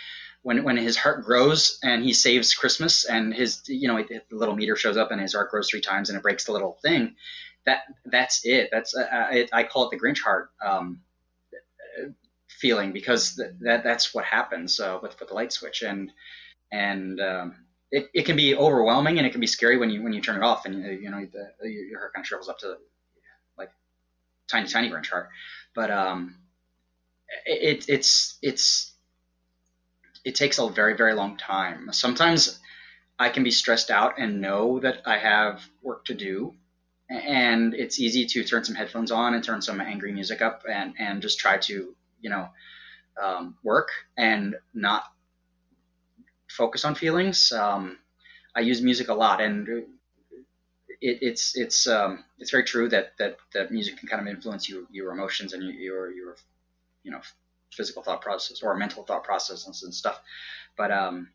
when 0.42 0.64
when 0.64 0.78
his 0.78 0.98
heart 0.98 1.26
grows 1.26 1.80
and 1.84 2.04
he 2.04 2.14
saves 2.14 2.54
Christmas 2.54 3.06
and 3.06 3.34
his 3.34 3.62
you 3.68 3.88
know 3.88 4.02
the 4.02 4.22
little 4.32 4.56
meter 4.56 4.76
shows 4.76 4.98
up 4.98 5.12
and 5.12 5.22
his 5.22 5.34
heart 5.34 5.52
grows 5.52 5.70
three 5.70 5.82
times 5.82 6.10
and 6.10 6.18
it 6.18 6.24
breaks 6.24 6.46
the 6.46 6.52
little 6.54 6.78
thing, 6.82 7.16
that 7.66 7.84
that's 8.06 8.46
it. 8.46 8.70
That's 8.72 8.96
uh, 8.96 9.06
I, 9.12 9.48
I, 9.52 9.64
call 9.64 9.86
it 9.86 9.92
the 9.92 10.00
Grinch 10.00 10.22
heart 10.22 10.52
um, 10.66 11.02
feeling 12.48 12.94
because 12.94 13.36
th- 13.36 13.52
that 13.62 13.84
that's 13.84 14.14
what 14.14 14.26
happens 14.26 14.80
uh, 14.80 15.00
with 15.02 15.20
with 15.20 15.30
the 15.30 15.36
light 15.36 15.52
switch 15.52 15.82
and 15.82 16.12
and 16.72 17.20
um, 17.20 17.56
it, 17.92 18.10
it 18.14 18.26
can 18.26 18.36
be 18.36 18.56
overwhelming 18.56 19.18
and 19.18 19.28
it 19.28 19.32
can 19.32 19.42
be 19.42 19.48
scary 19.48 19.78
when 19.78 19.90
you 19.90 20.02
when 20.04 20.14
you 20.14 20.22
turn 20.22 20.38
it 20.38 20.44
off 20.44 20.66
and 20.66 21.02
you 21.02 21.10
know 21.10 21.26
the, 21.32 21.70
your 21.70 22.00
heart 22.00 22.14
kind 22.14 22.24
of 22.24 22.28
shrivels 22.28 22.50
up 22.50 22.60
to 22.60 22.76
like 23.58 23.72
tiny 24.48 24.68
tiny 24.68 24.90
Grinch 24.90 25.10
heart, 25.10 25.30
but 25.76 25.92
um, 25.92 26.36
it, 27.46 27.86
it's 27.90 28.38
it's 28.42 28.89
it 30.30 30.36
takes 30.36 30.60
a 30.60 30.70
very 30.70 30.96
very 30.96 31.14
long 31.16 31.38
time. 31.38 31.92
Sometimes 31.92 32.60
I 33.18 33.30
can 33.30 33.44
be 33.44 33.50
stressed 33.52 33.90
out 33.90 34.20
and 34.20 34.42
know 34.42 34.80
that 34.80 35.02
I 35.06 35.18
have 35.18 35.68
work 35.82 36.06
to 36.06 36.14
do, 36.14 36.54
and 37.10 37.74
it's 37.74 38.00
easy 38.00 38.28
to 38.28 38.44
turn 38.44 38.64
some 38.64 38.76
headphones 38.76 39.12
on 39.12 39.34
and 39.34 39.44
turn 39.44 39.62
some 39.64 39.82
angry 39.82 40.12
music 40.12 40.40
up 40.44 40.66
and 40.70 40.94
and 41.00 41.24
just 41.24 41.40
try 41.40 41.58
to 41.70 41.96
you 42.22 42.30
know 42.30 42.48
um, 43.22 43.56
work 43.64 43.90
and 44.18 44.56
not 44.72 45.04
focus 46.48 46.86
on 46.86 46.94
feelings. 46.94 47.52
Um, 47.52 47.98
I 48.56 48.60
use 48.60 48.84
music 48.84 49.08
a 49.08 49.16
lot, 49.16 49.42
and 49.42 49.68
it, 49.68 49.88
it's 51.02 51.58
it's 51.58 51.88
um, 51.88 52.24
it's 52.38 52.52
very 52.52 52.66
true 52.66 52.88
that, 52.90 53.18
that 53.18 53.38
that 53.56 53.72
music 53.72 53.98
can 53.98 54.08
kind 54.08 54.22
of 54.22 54.28
influence 54.28 54.70
you, 54.70 54.88
your 54.92 55.12
emotions 55.12 55.54
and 55.54 55.64
your 55.64 56.12
your 56.12 56.36
you 57.02 57.10
know 57.10 57.22
physical 57.72 58.04
thought 58.04 58.22
process 58.22 58.62
or 58.62 58.76
mental 58.76 59.04
thought 59.04 59.24
processes 59.24 59.84
and 59.84 59.94
stuff. 59.94 60.22
But 60.78 60.92
um, 60.92 61.30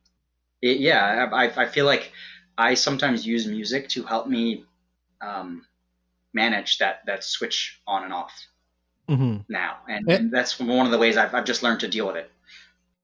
it, 0.63 0.79
yeah, 0.79 1.29
I, 1.33 1.63
I 1.63 1.67
feel 1.67 1.87
like 1.87 2.13
I 2.57 2.75
sometimes 2.75 3.27
use 3.27 3.47
music 3.47 3.89
to 3.91 4.03
help 4.03 4.27
me 4.27 4.65
um, 5.21 5.67
manage 6.33 6.79
that 6.79 7.01
that 7.07 7.25
switch 7.25 7.81
on 7.87 8.05
and 8.05 8.13
off 8.13 8.33
mm-hmm. 9.09 9.39
now, 9.49 9.77
and, 9.89 10.11
it, 10.11 10.21
and, 10.21 10.33
that's 10.33 10.59
one 10.59 10.87
of 10.87 10.93
the 10.93 10.99
ways 10.99 11.17
I've, 11.17 11.35
I've 11.35 11.45
just 11.45 11.63
learned 11.63 11.81
to 11.81 11.89
deal 11.89 12.07
with 12.07 12.17
it. 12.17 12.31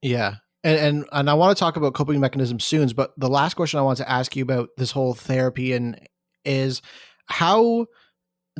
Yeah. 0.02 0.36
And, 0.62 0.78
and 0.78 1.08
and 1.12 1.30
I 1.30 1.34
want 1.34 1.56
to 1.56 1.58
talk 1.58 1.76
about 1.76 1.94
coping 1.94 2.20
mechanisms 2.20 2.64
soon, 2.64 2.88
but 2.90 3.18
the 3.18 3.30
last 3.30 3.54
question 3.54 3.78
I 3.78 3.82
want 3.82 3.96
to 3.98 4.10
ask 4.10 4.36
you 4.36 4.42
about 4.42 4.68
this 4.76 4.90
whole 4.90 5.14
therapy 5.14 5.72
and 5.72 5.98
is 6.44 6.82
how 7.26 7.86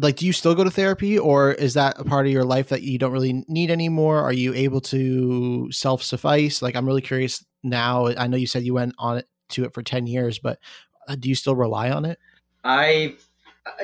like 0.01 0.17
do 0.17 0.27
you 0.27 0.33
still 0.33 0.55
go 0.55 0.65
to 0.65 0.71
therapy 0.71 1.19
or 1.19 1.53
is 1.53 1.75
that 1.75 1.99
a 1.99 2.05
part 2.05 2.27
of 2.27 2.33
your 2.33 2.45
life 2.45 2.69
that 2.69 2.83
you 2.83 2.99
don't 2.99 3.13
really 3.13 3.45
need 3.49 3.71
anymore? 3.71 4.19
Are 4.19 4.33
you 4.33 4.55
able 4.55 4.81
to 4.83 5.71
self-suffice? 5.73 6.63
Like 6.63 6.77
i'm 6.77 6.87
really 6.87 7.03
curious 7.03 7.45
now. 7.63 8.07
I 8.07 8.27
know 8.27 8.37
you 8.37 8.47
said 8.47 8.63
you 8.63 8.75
went 8.75 8.95
on 8.99 9.19
it 9.19 9.29
to 9.51 9.65
it 9.65 9.75
for 9.75 9.83
10 9.83 10.07
years 10.07 10.39
but 10.39 10.59
uh, 11.09 11.17
do 11.17 11.29
you 11.29 11.35
still 11.35 11.57
rely 11.57 11.91
on 11.91 12.05
it? 12.05 12.19
I 12.65 13.17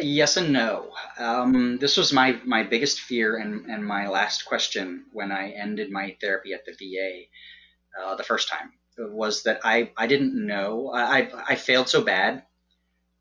yes 0.00 0.36
and 0.36 0.52
no. 0.52 0.92
Um, 1.18 1.78
this 1.78 1.96
was 1.96 2.12
my 2.12 2.38
my 2.44 2.62
biggest 2.62 3.00
fear 3.00 3.36
and 3.36 3.66
and 3.66 3.84
my 3.84 4.08
last 4.08 4.44
question 4.44 5.04
when 5.12 5.32
i 5.32 5.50
ended 5.50 5.90
my 5.90 6.16
therapy 6.20 6.52
at 6.52 6.64
the 6.64 6.72
va 6.72 8.02
uh, 8.02 8.14
the 8.16 8.22
first 8.22 8.48
time 8.48 8.72
was 8.98 9.42
that 9.42 9.60
i 9.64 9.90
i 9.96 10.06
didn't 10.06 10.34
know. 10.34 10.90
I 10.92 11.30
i 11.48 11.54
failed 11.54 11.88
so 11.88 12.02
bad 12.02 12.44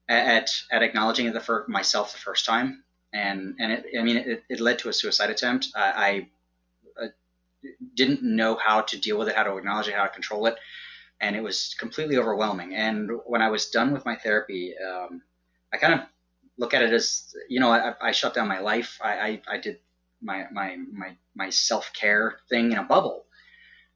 at 0.08 0.52
at 0.72 0.84
acknowledging 0.84 1.28
it 1.28 1.34
the 1.34 1.40
for 1.40 1.66
myself 1.68 2.14
the 2.14 2.20
first 2.20 2.46
time, 2.46 2.84
and 3.16 3.56
and 3.60 3.72
it, 3.72 3.86
I 3.98 4.04
mean 4.04 4.18
it, 4.18 4.44
it 4.50 4.60
led 4.60 4.80
to 4.80 4.90
a 4.90 4.94
suicide 4.94 5.30
attempt. 5.30 5.70
I, 5.76 6.28
I 7.00 7.04
uh, 7.04 7.08
didn't 7.96 8.22
know 8.24 8.56
how 8.56 8.82
to 8.82 9.00
deal 9.00 9.18
with 9.18 9.30
it, 9.30 9.36
how 9.36 9.44
to 9.44 9.58
acknowledge 9.58 9.88
it, 9.88 9.96
how 9.96 10.04
to 10.04 10.10
control 10.10 10.46
it, 10.48 10.56
and 11.22 11.36
it 11.36 11.42
was 11.42 11.76
completely 11.80 12.18
overwhelming. 12.18 12.76
And 12.76 13.10
when 13.26 13.42
I 13.42 13.50
was 13.50 13.70
done 13.70 13.94
with 13.94 14.06
my 14.06 14.16
therapy, 14.16 14.76
um, 14.78 15.22
I 15.74 15.78
kind 15.78 15.94
of 15.94 16.02
look 16.58 16.74
at 16.74 16.84
it 16.84 16.92
as 16.92 17.34
you 17.50 17.60
know 17.60 17.72
I, 17.72 17.94
I 18.02 18.12
shut 18.12 18.34
down 18.34 18.48
my 18.50 18.60
life. 18.60 19.00
I, 19.02 19.14
I, 19.14 19.42
I 19.54 19.58
did 19.58 19.80
my 20.22 20.46
my 20.52 20.78
my 20.92 21.16
my 21.36 21.50
self 21.50 21.92
care 21.94 22.40
thing 22.50 22.74
in 22.74 22.78
a 22.78 22.84
bubble. 22.84 23.26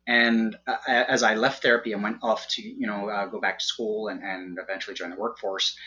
And 0.07 0.57
uh, 0.65 0.77
as 0.87 1.21
I 1.21 1.35
left 1.35 1.61
therapy 1.61 1.93
and 1.93 2.01
went 2.01 2.17
off 2.23 2.47
to, 2.55 2.63
you 2.63 2.87
know, 2.87 3.09
uh, 3.09 3.27
go 3.27 3.39
back 3.39 3.59
to 3.59 3.65
school 3.65 4.07
and, 4.07 4.23
and 4.23 4.57
eventually 4.59 4.95
join 4.95 5.11
the 5.11 5.15
workforce, 5.15 5.77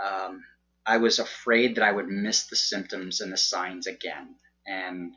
um, 0.00 0.44
I 0.84 0.98
was 0.98 1.18
afraid 1.18 1.76
that 1.76 1.84
I 1.84 1.92
would 1.92 2.08
miss 2.08 2.46
the 2.46 2.56
symptoms 2.56 3.20
and 3.20 3.32
the 3.32 3.36
signs 3.36 3.86
again. 3.86 4.34
And 4.66 5.14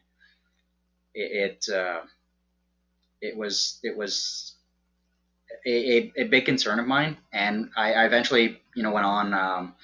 it, 1.14 1.66
it, 1.70 1.74
uh, 1.74 2.02
it 3.22 3.36
was, 3.36 3.80
it 3.84 3.98
was 3.98 4.54
a, 5.66 6.12
a, 6.16 6.24
big 6.26 6.46
concern 6.46 6.80
of 6.80 6.88
mine. 6.88 7.18
And 7.34 7.70
I, 7.76 7.94
I 7.94 8.06
eventually, 8.06 8.62
you 8.76 8.84
know, 8.84 8.92
went 8.92 9.06
on, 9.06 9.34
um, 9.34 9.76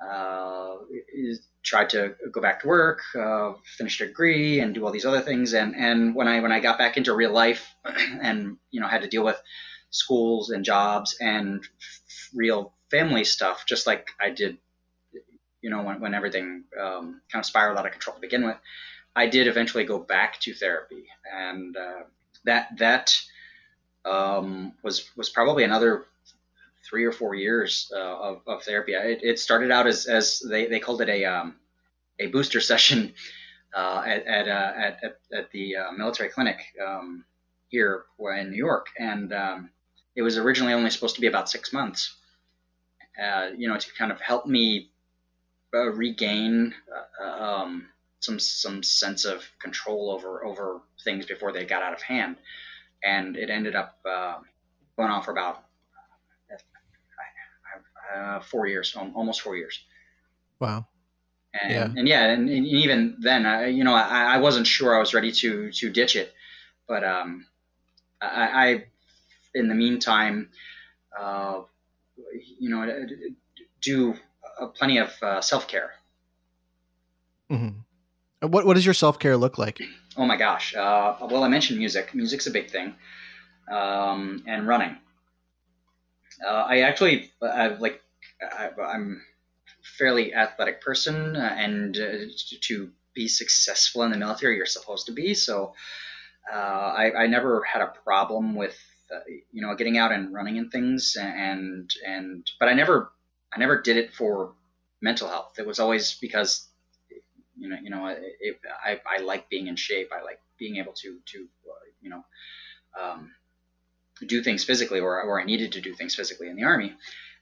uh, 0.00 0.76
tried 1.66 1.90
to 1.90 2.14
go 2.30 2.40
back 2.40 2.60
to 2.60 2.68
work, 2.68 3.00
uh, 3.18 3.52
finish 3.76 4.00
a 4.00 4.06
degree, 4.06 4.60
and 4.60 4.74
do 4.74 4.86
all 4.86 4.92
these 4.92 5.04
other 5.04 5.20
things. 5.20 5.52
And 5.52 5.74
and 5.74 6.14
when 6.14 6.28
I 6.28 6.40
when 6.40 6.52
I 6.52 6.60
got 6.60 6.78
back 6.78 6.96
into 6.96 7.14
real 7.14 7.32
life, 7.32 7.74
and 7.84 8.56
you 8.70 8.80
know 8.80 8.86
had 8.86 9.02
to 9.02 9.08
deal 9.08 9.24
with 9.24 9.40
schools 9.90 10.50
and 10.50 10.64
jobs 10.64 11.16
and 11.20 11.66
real 12.34 12.72
family 12.90 13.24
stuff, 13.24 13.64
just 13.66 13.86
like 13.86 14.08
I 14.20 14.30
did, 14.30 14.58
you 15.66 15.70
know, 15.70 15.82
when, 15.82 15.98
when 15.98 16.14
everything 16.14 16.62
um, 16.80 17.20
kind 17.32 17.40
of 17.42 17.44
spiraled 17.44 17.76
out 17.76 17.84
of 17.84 17.90
control 17.90 18.14
to 18.14 18.20
begin 18.20 18.46
with, 18.46 18.56
I 19.16 19.26
did 19.26 19.48
eventually 19.48 19.82
go 19.82 19.98
back 19.98 20.38
to 20.42 20.54
therapy, 20.54 21.06
and 21.34 21.76
uh, 21.76 22.04
that 22.44 22.68
that 22.78 23.20
um, 24.04 24.74
was 24.84 25.10
was 25.16 25.28
probably 25.28 25.64
another 25.64 26.04
three 26.88 27.04
or 27.04 27.10
four 27.10 27.34
years 27.34 27.90
uh, 27.92 27.98
of, 27.98 28.42
of 28.46 28.62
therapy. 28.62 28.92
It, 28.92 29.24
it, 29.24 29.40
started 29.40 29.72
out 29.72 29.88
as, 29.88 30.06
as 30.06 30.38
they, 30.38 30.66
they 30.66 30.78
called 30.78 31.00
it 31.00 31.08
a 31.08 31.24
um, 31.24 31.56
a 32.20 32.28
booster 32.28 32.60
session 32.70 33.12
uh, 33.74 34.04
at 34.06 34.24
at, 34.24 34.46
uh, 34.46 34.72
at, 34.76 34.98
at, 35.02 35.18
at 35.36 35.50
the 35.50 35.78
uh, 35.78 35.92
military 35.98 36.28
clinic 36.28 36.60
um, 36.86 37.24
here 37.70 38.04
in 38.38 38.50
New 38.52 38.56
York, 38.56 38.86
and 39.00 39.32
um, 39.32 39.70
it 40.14 40.22
was 40.22 40.38
originally 40.38 40.74
only 40.74 40.90
supposed 40.90 41.16
to 41.16 41.20
be 41.20 41.26
about 41.26 41.50
six 41.50 41.72
months. 41.72 42.14
Uh, 43.20 43.48
you 43.56 43.66
know, 43.66 43.76
to 43.76 43.92
kind 43.98 44.12
of 44.12 44.20
help 44.20 44.46
me 44.46 44.90
uh, 45.74 45.90
regain 45.92 46.74
um, 47.22 47.88
some 48.20 48.38
some 48.38 48.82
sense 48.82 49.24
of 49.24 49.44
control 49.58 50.10
over 50.10 50.44
over 50.44 50.80
things 51.04 51.26
before 51.26 51.52
they 51.52 51.64
got 51.64 51.82
out 51.82 51.92
of 51.92 52.02
hand, 52.02 52.36
and 53.04 53.36
it 53.36 53.50
ended 53.50 53.74
up 53.74 53.98
going 54.04 55.10
on 55.10 55.22
for 55.22 55.32
about 55.32 55.64
uh, 58.14 58.40
four 58.40 58.66
years, 58.66 58.96
almost 58.96 59.40
four 59.40 59.56
years. 59.56 59.80
Wow. 60.60 60.86
And 61.52 61.72
yeah, 61.72 61.84
and, 61.96 62.08
yeah, 62.08 62.24
and, 62.26 62.48
and 62.50 62.66
even 62.66 63.16
then, 63.20 63.46
I, 63.46 63.66
you 63.66 63.84
know, 63.84 63.94
I, 63.94 64.34
I 64.34 64.38
wasn't 64.38 64.66
sure 64.66 64.94
I 64.94 65.00
was 65.00 65.14
ready 65.14 65.32
to 65.32 65.70
to 65.72 65.90
ditch 65.90 66.16
it, 66.16 66.34
but 66.86 67.02
um, 67.02 67.46
I, 68.20 68.26
I 68.68 68.84
in 69.54 69.68
the 69.68 69.74
meantime, 69.74 70.50
uh, 71.18 71.62
you 72.60 72.68
know, 72.68 73.06
do 73.80 74.12
uh, 74.12 74.16
plenty 74.74 74.98
of 74.98 75.10
uh, 75.22 75.40
self 75.40 75.68
care. 75.68 75.92
Mm-hmm. 77.50 78.48
What 78.48 78.66
what 78.66 78.74
does 78.74 78.84
your 78.84 78.94
self 78.94 79.18
care 79.18 79.36
look 79.36 79.58
like? 79.58 79.80
Oh 80.16 80.26
my 80.26 80.36
gosh! 80.36 80.74
Uh, 80.74 81.16
well, 81.30 81.44
I 81.44 81.48
mentioned 81.48 81.78
music. 81.78 82.14
Music's 82.14 82.46
a 82.46 82.50
big 82.50 82.70
thing, 82.70 82.94
um, 83.70 84.42
and 84.46 84.66
running. 84.66 84.96
Uh, 86.44 86.64
I 86.68 86.80
actually, 86.80 87.30
I 87.40 87.68
like, 87.68 88.02
I, 88.42 88.70
am 88.94 89.22
fairly 89.98 90.34
athletic 90.34 90.80
person, 90.82 91.36
uh, 91.36 91.54
and 91.56 91.96
uh, 91.96 92.26
to 92.62 92.90
be 93.14 93.28
successful 93.28 94.02
in 94.02 94.10
the 94.10 94.18
military, 94.18 94.56
you're 94.56 94.66
supposed 94.66 95.06
to 95.06 95.12
be. 95.12 95.34
So, 95.34 95.74
uh, 96.52 96.56
I, 96.56 97.24
I 97.24 97.26
never 97.26 97.62
had 97.62 97.82
a 97.82 97.92
problem 98.04 98.54
with, 98.54 98.78
uh, 99.14 99.20
you 99.52 99.62
know, 99.62 99.74
getting 99.74 99.96
out 99.96 100.12
and 100.12 100.32
running 100.32 100.58
and 100.58 100.70
things, 100.70 101.16
and 101.18 101.90
and 102.06 102.48
but 102.60 102.68
I 102.68 102.74
never, 102.74 103.10
I 103.56 103.58
never 103.58 103.80
did 103.80 103.96
it 103.96 104.12
for 104.12 104.52
mental 105.00 105.28
health. 105.28 105.58
It 105.58 105.66
was 105.66 105.78
always 105.78 106.14
because, 106.14 106.68
you 107.56 107.68
know, 107.68 107.76
you 107.82 107.90
know, 107.90 108.06
it, 108.08 108.60
I 108.84 109.00
I 109.08 109.22
like 109.22 109.48
being 109.48 109.66
in 109.66 109.76
shape. 109.76 110.10
I 110.12 110.22
like 110.22 110.40
being 110.58 110.76
able 110.76 110.92
to 110.94 111.18
to, 111.32 111.48
you 112.02 112.10
know. 112.10 112.24
Um, 113.00 113.32
do 114.26 114.42
things 114.42 114.64
physically, 114.64 115.00
or, 115.00 115.20
or 115.22 115.40
I 115.40 115.44
needed 115.44 115.72
to 115.72 115.80
do 115.80 115.94
things 115.94 116.14
physically 116.14 116.48
in 116.48 116.56
the 116.56 116.64
army, 116.64 116.94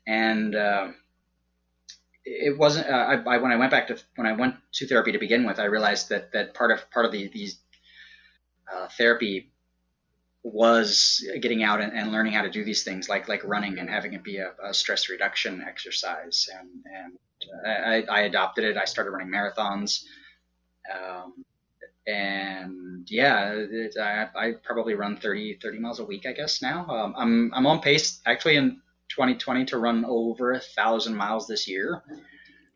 and 0.06 0.54
uh, 0.56 0.88
it 2.24 2.58
wasn't. 2.58 2.88
Uh, 2.88 2.92
I, 2.92 3.34
I, 3.34 3.36
when 3.38 3.52
I 3.52 3.56
went 3.56 3.70
back 3.70 3.86
to 3.88 3.98
when 4.16 4.26
I 4.26 4.32
went 4.32 4.56
to 4.72 4.86
therapy 4.86 5.12
to 5.12 5.18
begin 5.18 5.46
with, 5.46 5.58
I 5.58 5.64
realized 5.66 6.08
that 6.08 6.32
that 6.32 6.54
part 6.54 6.72
of 6.72 6.90
part 6.90 7.06
of 7.06 7.12
the, 7.12 7.28
these 7.28 7.58
uh, 8.72 8.88
therapy 8.98 9.52
was 10.44 11.26
getting 11.40 11.62
out 11.62 11.80
and, 11.80 11.92
and, 11.92 12.12
learning 12.12 12.34
how 12.34 12.42
to 12.42 12.50
do 12.50 12.62
these 12.62 12.84
things 12.84 13.08
like 13.08 13.28
like 13.28 13.42
running 13.44 13.78
and 13.78 13.88
having 13.88 14.12
it 14.12 14.22
be 14.22 14.36
a, 14.36 14.52
a 14.62 14.74
stress 14.74 15.08
reduction 15.08 15.64
exercise 15.66 16.48
and 16.60 16.68
and 16.84 17.18
I, 17.66 18.02
I, 18.02 18.20
adopted 18.22 18.64
it 18.64 18.76
I 18.76 18.84
started 18.84 19.10
running 19.10 19.32
marathons 19.32 20.04
um, 20.92 21.44
and 22.06 23.10
yeah, 23.10 23.52
it, 23.54 23.96
I, 23.98 24.28
I, 24.36 24.52
probably 24.62 24.94
run 24.94 25.16
30, 25.16 25.58
30 25.62 25.78
miles 25.78 26.00
a 26.00 26.04
week, 26.04 26.26
I 26.26 26.32
guess 26.32 26.60
now. 26.60 26.86
Um, 26.88 27.14
I'm, 27.16 27.54
I'm 27.54 27.66
on 27.66 27.80
pace 27.80 28.20
actually 28.26 28.56
in 28.56 28.80
2020 29.08 29.64
to 29.66 29.78
run 29.78 30.04
over 30.04 30.52
a 30.52 30.60
thousand 30.60 31.16
miles 31.16 31.46
this 31.46 31.66
year. 31.66 32.02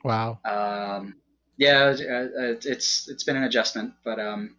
Wow. 0.02 0.38
Um, 0.44 1.16
yeah, 1.58 1.94
uh, 1.94 2.56
it's, 2.64 3.08
it's 3.08 3.24
been 3.24 3.36
an 3.36 3.44
adjustment, 3.44 3.92
but, 4.04 4.18
um, 4.18 4.56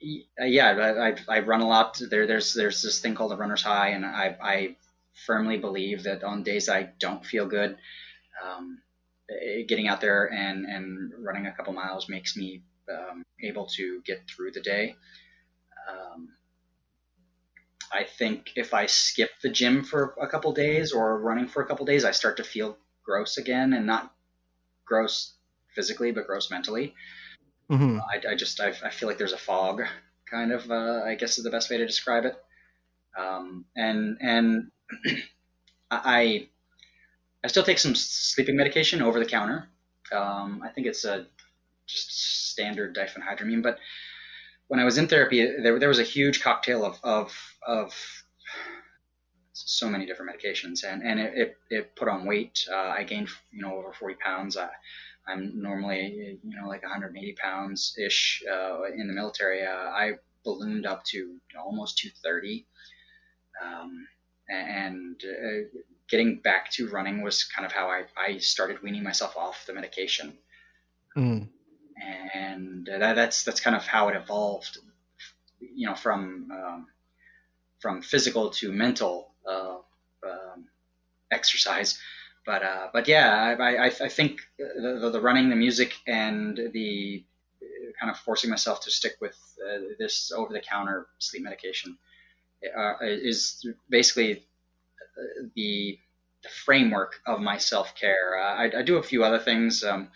yeah, 0.00 0.68
I, 0.70 1.08
I, 1.08 1.16
I 1.28 1.40
run 1.40 1.60
a 1.60 1.66
lot 1.68 2.00
there. 2.10 2.26
There's, 2.26 2.54
there's 2.54 2.82
this 2.82 3.00
thing 3.00 3.14
called 3.14 3.32
a 3.32 3.36
runner's 3.36 3.62
high. 3.62 3.88
And 3.90 4.04
I, 4.04 4.36
I 4.40 4.76
firmly 5.26 5.58
believe 5.58 6.04
that 6.04 6.24
on 6.24 6.42
days 6.42 6.68
I 6.68 6.90
don't 6.98 7.24
feel 7.24 7.46
good, 7.46 7.76
um, 8.44 8.80
getting 9.66 9.88
out 9.88 10.00
there 10.00 10.32
and, 10.32 10.64
and 10.64 11.12
running 11.18 11.46
a 11.46 11.52
couple 11.52 11.72
miles 11.72 12.08
makes 12.08 12.36
me 12.36 12.62
um, 12.90 13.22
able 13.42 13.66
to 13.76 14.00
get 14.04 14.22
through 14.28 14.52
the 14.52 14.60
day. 14.60 14.96
Um, 15.88 16.28
I 17.92 18.04
think 18.04 18.50
if 18.56 18.74
I 18.74 18.86
skip 18.86 19.30
the 19.42 19.48
gym 19.48 19.82
for 19.84 20.14
a 20.20 20.26
couple 20.26 20.52
days 20.52 20.92
or 20.92 21.20
running 21.20 21.48
for 21.48 21.62
a 21.62 21.66
couple 21.66 21.86
days, 21.86 22.04
I 22.04 22.10
start 22.10 22.36
to 22.36 22.44
feel 22.44 22.76
gross 23.04 23.38
again, 23.38 23.72
and 23.72 23.86
not 23.86 24.12
gross 24.84 25.34
physically, 25.74 26.12
but 26.12 26.26
gross 26.26 26.50
mentally. 26.50 26.94
Mm-hmm. 27.70 27.98
I, 28.00 28.32
I, 28.32 28.34
just 28.34 28.60
I, 28.60 28.72
I, 28.84 28.90
feel 28.90 29.08
like 29.08 29.18
there's 29.18 29.34
a 29.34 29.38
fog, 29.38 29.82
kind 30.30 30.52
of. 30.52 30.70
Uh, 30.70 31.02
I 31.04 31.16
guess 31.16 31.36
is 31.36 31.44
the 31.44 31.50
best 31.50 31.70
way 31.70 31.76
to 31.76 31.86
describe 31.86 32.24
it. 32.24 32.34
Um, 33.18 33.66
and 33.76 34.16
and 34.20 34.70
I 35.90 36.48
I 37.44 37.48
still 37.48 37.62
take 37.62 37.78
some 37.78 37.94
sleeping 37.94 38.56
medication 38.56 39.02
over 39.02 39.18
the 39.18 39.26
counter. 39.26 39.68
Um, 40.12 40.62
I 40.64 40.68
think 40.68 40.86
it's 40.86 41.04
a 41.04 41.26
just 41.86 42.50
standard 42.50 42.96
diphenhydramine. 42.96 43.62
But 43.62 43.78
when 44.68 44.80
I 44.80 44.84
was 44.84 44.98
in 44.98 45.08
therapy, 45.08 45.44
there, 45.44 45.78
there 45.78 45.88
was 45.88 45.98
a 45.98 46.04
huge 46.04 46.42
cocktail 46.42 46.84
of, 46.84 46.98
of, 47.02 47.56
of 47.66 47.94
so 49.52 49.88
many 49.88 50.06
different 50.06 50.32
medications, 50.32 50.84
and, 50.84 51.02
and 51.02 51.18
it, 51.18 51.32
it, 51.36 51.56
it 51.70 51.96
put 51.96 52.08
on 52.08 52.26
weight. 52.26 52.66
Uh, 52.70 52.76
I 52.76 53.04
gained, 53.04 53.28
you 53.50 53.62
know, 53.62 53.76
over 53.76 53.92
40 53.92 54.16
pounds. 54.16 54.56
I'm 55.28 55.60
normally, 55.60 56.38
you 56.42 56.56
know, 56.56 56.68
like 56.68 56.82
180 56.82 57.34
pounds 57.34 57.94
ish 58.02 58.42
uh, 58.50 58.84
in 58.84 59.06
the 59.06 59.12
military. 59.12 59.64
Uh, 59.64 59.70
I 59.72 60.12
ballooned 60.44 60.86
up 60.86 61.04
to 61.06 61.36
almost 61.58 61.98
230. 61.98 62.66
Um, 63.62 64.08
and 64.48 65.22
uh, 65.24 65.78
getting 66.08 66.36
back 66.36 66.70
to 66.72 66.88
running 66.88 67.22
was 67.22 67.44
kind 67.44 67.66
of 67.66 67.72
how 67.72 67.88
I, 67.88 68.04
I 68.16 68.38
started 68.38 68.82
weaning 68.82 69.02
myself 69.02 69.36
off 69.36 69.66
the 69.66 69.74
medication. 69.74 70.38
Mm 71.16 71.48
and 72.34 72.86
that, 72.86 73.14
that's 73.14 73.44
that's 73.44 73.60
kind 73.60 73.76
of 73.76 73.86
how 73.86 74.08
it 74.08 74.16
evolved, 74.16 74.78
you 75.60 75.86
know, 75.86 75.94
from 75.94 76.48
um, 76.52 76.86
from 77.80 78.02
physical 78.02 78.50
to 78.50 78.72
mental 78.72 79.32
uh, 79.48 79.76
um, 80.24 80.66
exercise. 81.30 81.98
But 82.48 82.62
uh, 82.62 82.88
but 82.94 83.06
yeah, 83.06 83.54
I, 83.60 83.74
I, 83.74 83.86
I 83.86 84.08
think 84.08 84.40
the, 84.58 85.10
the, 85.12 85.20
running, 85.20 85.50
the 85.50 85.54
music, 85.54 85.92
and 86.06 86.58
the 86.72 87.22
kind 88.00 88.10
of 88.10 88.16
forcing 88.20 88.48
myself 88.48 88.80
to 88.84 88.90
stick 88.90 89.16
with 89.20 89.36
uh, 89.62 89.80
this 89.98 90.32
over 90.32 90.54
the 90.54 90.60
counter 90.60 91.08
sleep 91.18 91.42
medication 91.42 91.98
uh, 92.74 92.94
is 93.02 93.66
basically 93.90 94.38
uh, 94.38 95.48
the, 95.56 95.98
the 96.42 96.48
framework 96.64 97.20
of 97.26 97.40
my 97.40 97.58
self 97.58 97.94
care. 97.94 98.40
Uh, 98.40 98.54
I, 98.54 98.78
I, 98.78 98.82
do 98.82 98.96
a 98.96 99.02
few 99.02 99.24
other 99.24 99.38
things. 99.38 99.84
Um, 99.84 100.08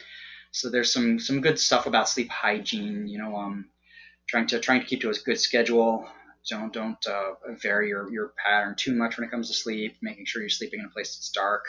so 0.53 0.71
there's 0.71 0.91
some 0.91 1.19
some 1.19 1.43
good 1.43 1.59
stuff 1.61 1.85
about 1.85 2.09
sleep 2.09 2.31
hygiene. 2.31 3.09
You 3.09 3.19
know, 3.19 3.37
um, 3.37 3.67
trying 4.27 4.47
to 4.47 4.59
trying 4.59 4.81
to 4.81 4.87
keep 4.87 5.03
to 5.03 5.11
a 5.11 5.15
good 5.27 5.39
schedule. 5.39 6.09
Don't 6.49 6.73
don't 6.73 7.07
uh, 7.07 7.33
vary 7.61 7.91
your, 7.91 8.11
your 8.11 8.33
pattern 8.43 8.75
too 8.75 8.95
much 8.95 9.19
when 9.19 9.29
it 9.29 9.31
comes 9.31 9.49
to 9.49 9.55
sleep. 9.55 9.99
Making 10.01 10.25
sure 10.25 10.41
you're 10.41 10.49
sleeping 10.49 10.81
in 10.81 10.87
a 10.87 10.89
place 10.89 11.15
that's 11.15 11.31
dark, 11.31 11.67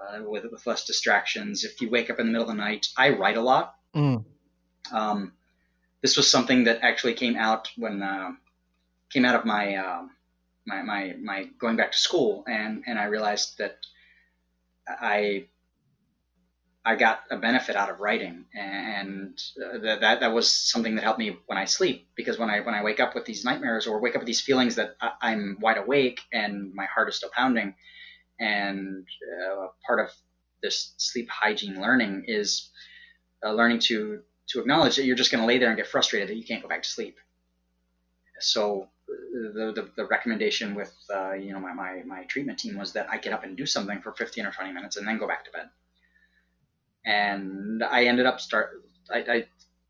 uh, 0.00 0.22
with 0.22 0.44
with 0.50 0.66
less 0.66 0.84
distractions. 0.84 1.64
If 1.64 1.80
you 1.80 1.90
wake 1.90 2.10
up 2.10 2.18
in 2.18 2.26
the 2.26 2.32
middle 2.32 2.48
of 2.48 2.56
the 2.56 2.62
night, 2.62 2.88
I 2.96 3.10
write 3.10 3.36
a 3.36 3.42
lot. 3.42 3.74
Mm. 3.94 4.24
Um, 4.92 5.32
this 6.02 6.16
was 6.16 6.30
something 6.30 6.64
that 6.64 6.80
actually 6.82 7.14
came 7.14 7.36
out 7.36 7.70
when 7.76 8.02
uh, 8.02 8.32
came 9.10 9.24
out 9.24 9.34
of 9.34 9.44
my, 9.44 9.76
uh, 9.76 10.02
my 10.66 10.82
my 10.82 11.14
my 11.20 11.44
going 11.58 11.76
back 11.76 11.92
to 11.92 11.98
school, 11.98 12.44
and 12.46 12.84
and 12.86 12.98
I 12.98 13.04
realized 13.04 13.58
that 13.58 13.78
I 14.88 15.46
I 16.84 16.96
got 16.96 17.20
a 17.30 17.36
benefit 17.36 17.76
out 17.76 17.90
of 17.90 18.00
writing, 18.00 18.46
and 18.54 19.40
uh, 19.62 19.78
that 19.78 20.20
that 20.20 20.32
was 20.32 20.50
something 20.50 20.94
that 20.94 21.04
helped 21.04 21.18
me 21.18 21.36
when 21.46 21.58
I 21.58 21.66
sleep. 21.66 22.08
Because 22.14 22.38
when 22.38 22.48
I 22.48 22.60
when 22.60 22.74
I 22.74 22.82
wake 22.82 23.00
up 23.00 23.14
with 23.14 23.26
these 23.26 23.44
nightmares 23.44 23.86
or 23.86 24.00
wake 24.00 24.14
up 24.14 24.22
with 24.22 24.26
these 24.26 24.40
feelings 24.40 24.76
that 24.76 24.96
I, 25.00 25.32
am 25.32 25.58
wide 25.60 25.76
awake 25.76 26.20
and 26.32 26.74
my 26.74 26.86
heart 26.86 27.08
is 27.10 27.16
still 27.16 27.30
pounding, 27.34 27.74
and 28.40 29.06
uh, 29.46 29.68
part 29.86 30.00
of 30.00 30.10
this 30.62 30.94
sleep 30.96 31.28
hygiene 31.30 31.80
learning 31.80 32.24
is 32.26 32.70
uh, 33.44 33.52
learning 33.52 33.78
to 33.78 34.22
to 34.48 34.60
acknowledge 34.60 34.96
that 34.96 35.04
you're 35.04 35.16
just 35.16 35.30
going 35.30 35.40
to 35.40 35.46
lay 35.46 35.58
there 35.58 35.68
and 35.68 35.76
get 35.76 35.86
frustrated 35.86 36.28
that 36.28 36.36
you 36.36 36.44
can't 36.44 36.62
go 36.62 36.68
back 36.68 36.82
to 36.82 36.88
sleep. 36.88 37.16
So 38.40 38.88
the, 39.06 39.72
the, 39.74 39.90
the, 39.96 40.06
recommendation 40.06 40.74
with 40.74 40.92
uh, 41.14 41.34
you 41.34 41.52
know 41.52 41.60
my, 41.60 41.72
my, 41.72 42.02
my 42.04 42.24
treatment 42.24 42.58
team 42.58 42.76
was 42.76 42.92
that 42.94 43.08
I 43.10 43.18
get 43.18 43.32
up 43.32 43.44
and 43.44 43.56
do 43.56 43.66
something 43.66 44.00
for 44.00 44.12
15 44.12 44.46
or 44.46 44.50
20 44.50 44.72
minutes 44.72 44.96
and 44.96 45.06
then 45.06 45.18
go 45.18 45.28
back 45.28 45.44
to 45.44 45.50
bed 45.52 45.68
and 47.04 47.82
I 47.82 48.04
ended 48.04 48.26
up 48.26 48.40
start. 48.40 48.82
I 49.10 49.44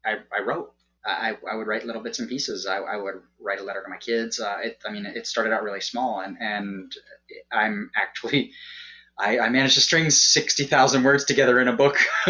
I, 0.04 0.16
I, 0.34 0.40
wrote. 0.40 0.72
I, 1.04 1.36
I 1.50 1.54
would 1.56 1.66
write 1.66 1.86
little 1.86 2.02
bits 2.02 2.18
and 2.18 2.28
pieces. 2.28 2.66
I, 2.66 2.76
I 2.76 2.96
would 2.96 3.22
write 3.40 3.60
a 3.60 3.62
letter 3.62 3.82
to 3.82 3.88
my 3.88 3.96
kids. 3.96 4.38
Uh, 4.38 4.58
it, 4.62 4.82
I 4.86 4.92
mean, 4.92 5.06
it 5.06 5.26
started 5.26 5.52
out 5.52 5.62
really 5.62 5.80
small, 5.80 6.20
and 6.20 6.36
and 6.40 6.94
I'm 7.52 7.90
actually. 7.96 8.52
I, 9.18 9.38
I 9.38 9.48
managed 9.50 9.74
to 9.74 9.80
string 9.82 10.08
sixty 10.10 10.64
thousand 10.64 11.02
words 11.02 11.24
together 11.24 11.60
in 11.60 11.68
a 11.68 11.74
book. 11.74 11.98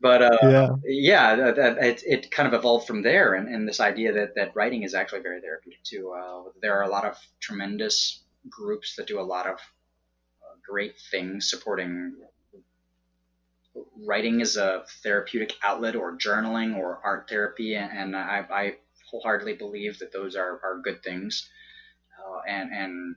but 0.00 0.22
uh, 0.22 0.38
yeah, 0.42 0.68
yeah 0.84 1.36
that, 1.36 1.56
that, 1.56 1.78
it, 1.78 2.02
it 2.06 2.30
kind 2.30 2.46
of 2.46 2.54
evolved 2.54 2.86
from 2.86 3.02
there, 3.02 3.34
and, 3.34 3.48
and 3.48 3.68
this 3.68 3.80
idea 3.80 4.14
that, 4.14 4.34
that 4.36 4.56
writing 4.56 4.82
is 4.82 4.94
actually 4.94 5.20
very 5.20 5.42
therapeutic 5.42 5.82
too. 5.82 6.10
Uh, 6.16 6.44
there 6.62 6.78
are 6.78 6.84
a 6.84 6.88
lot 6.88 7.04
of 7.04 7.18
tremendous 7.40 8.22
groups 8.48 8.96
that 8.96 9.06
do 9.06 9.20
a 9.20 9.22
lot 9.22 9.46
of 9.46 9.54
uh, 9.54 10.56
great 10.66 10.94
things 11.10 11.50
supporting 11.50 12.14
writing 14.04 14.40
as 14.40 14.56
a 14.56 14.84
therapeutic 15.02 15.54
outlet 15.62 15.96
or 15.96 16.16
journaling 16.16 16.76
or 16.76 17.00
art 17.04 17.28
therapy, 17.28 17.74
and, 17.74 17.90
and 17.92 18.16
I, 18.16 18.44
I, 18.50 18.74
wholeheartedly 19.10 19.54
believe 19.54 20.00
that 20.00 20.12
those 20.12 20.34
are, 20.34 20.60
are 20.64 20.80
good 20.82 21.02
things 21.02 21.48
uh, 22.18 22.40
and, 22.48 22.72
and 22.72 23.16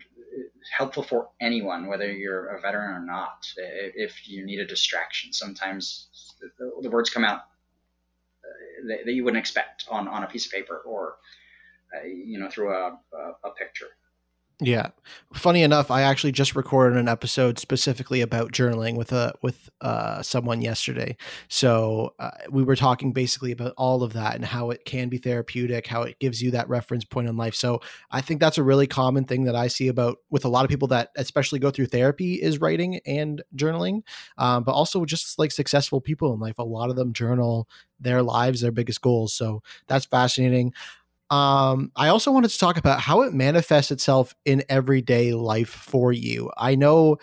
helpful 0.78 1.03
for 1.03 1.30
anyone, 1.41 1.88
whether 1.88 2.12
you're 2.12 2.55
a 2.55 2.62
veteran 2.62 2.91
or 2.95 3.05
not. 3.05 3.47
If 3.57 4.28
you 4.28 4.45
need 4.45 4.60
a 4.60 4.68
distraction, 4.68 5.34
sometimes 5.34 6.10
the, 6.60 6.72
the 6.82 6.89
words 6.89 7.10
come 7.10 7.26
out 7.26 7.39
uh, 7.39 8.88
that, 8.88 9.05
that, 9.05 9.14
you 9.14 9.24
wouldn't 9.24 9.39
expect 9.39 9.86
on, 9.89 10.07
on 10.07 10.24
a 10.24 10.28
piece 10.28 10.45
of 10.45 10.51
paper 10.51 10.82
or 10.86 11.16
uh, 11.95 12.05
you 12.05 12.39
know 12.39 12.49
through 12.49 12.72
a, 12.72 12.99
a, 13.14 13.47
a 13.47 13.51
picture. 13.57 13.88
Yeah. 14.62 14.89
Funny 15.34 15.64
enough, 15.64 15.89
I 15.89 16.01
actually 16.01 16.34
just 16.34 16.53
recorded 16.53 16.97
an 16.99 17.07
episode 17.07 17.60
specifically 17.60 18.20
about 18.20 18.51
journaling 18.51 18.97
with 18.97 19.14
a 19.14 19.34
with 19.41 19.70
uh, 19.80 20.22
someone 20.22 20.62
yesterday. 20.62 21.16
So 21.47 22.14
uh, 22.20 22.32
we 22.51 22.64
were 22.64 22.76
talking 22.76 23.14
basically 23.14 23.53
about 23.53 23.74
all 23.78 24.03
of 24.03 24.12
that 24.14 24.36
and 24.36 24.43
how 24.43 24.70
it 24.72 24.84
can 24.84 25.07
be 25.07 25.18
therapeutic, 25.18 25.88
how 25.88 26.01
it 26.01 26.20
gives 26.20 26.41
you 26.41 26.51
that 26.51 26.68
reference 26.68 27.05
point 27.05 27.30
in 27.30 27.38
life. 27.38 27.55
So 27.55 27.80
I 28.12 28.20
think 28.20 28.41
that's 28.41 28.57
a 28.57 28.64
really 28.64 28.86
common 28.86 29.24
thing 29.24 29.45
that 29.45 29.55
I 29.55 29.68
see 29.70 29.88
about 29.88 30.18
with 30.30 30.43
a 30.43 30.49
lot 30.49 30.66
of 30.66 30.70
people 30.70 30.89
that 30.89 31.12
especially 31.16 31.60
go 31.60 31.72
through 31.72 31.86
therapy 31.86 32.34
is 32.34 32.60
writing 32.60 32.99
and 33.05 33.41
journaling, 33.55 34.01
um, 34.38 34.64
but 34.66 34.74
also 34.74 35.05
just 35.05 35.39
like 35.39 35.53
successful 35.53 36.01
people 36.01 36.34
in 36.34 36.39
life. 36.41 36.60
A 36.60 36.64
lot 36.64 36.89
of 36.89 36.97
them 36.97 37.14
journal 37.14 37.70
their 38.01 38.22
lives, 38.22 38.62
their 38.62 38.72
biggest 38.72 39.01
goals. 39.01 39.34
So 39.34 39.62
that's 39.88 40.05
fascinating. 40.05 40.74
Um, 41.30 41.91
I 41.95 42.07
also 42.07 42.32
wanted 42.32 42.49
to 42.49 42.57
talk 42.57 42.77
about 42.77 42.99
how 42.99 43.21
it 43.21 43.34
manifests 43.34 43.91
itself 43.91 44.34
in 44.45 44.63
everyday 44.67 45.34
life 45.34 45.69
for 45.69 46.11
you. 46.11 46.51
I 46.57 46.75
know 46.75 47.17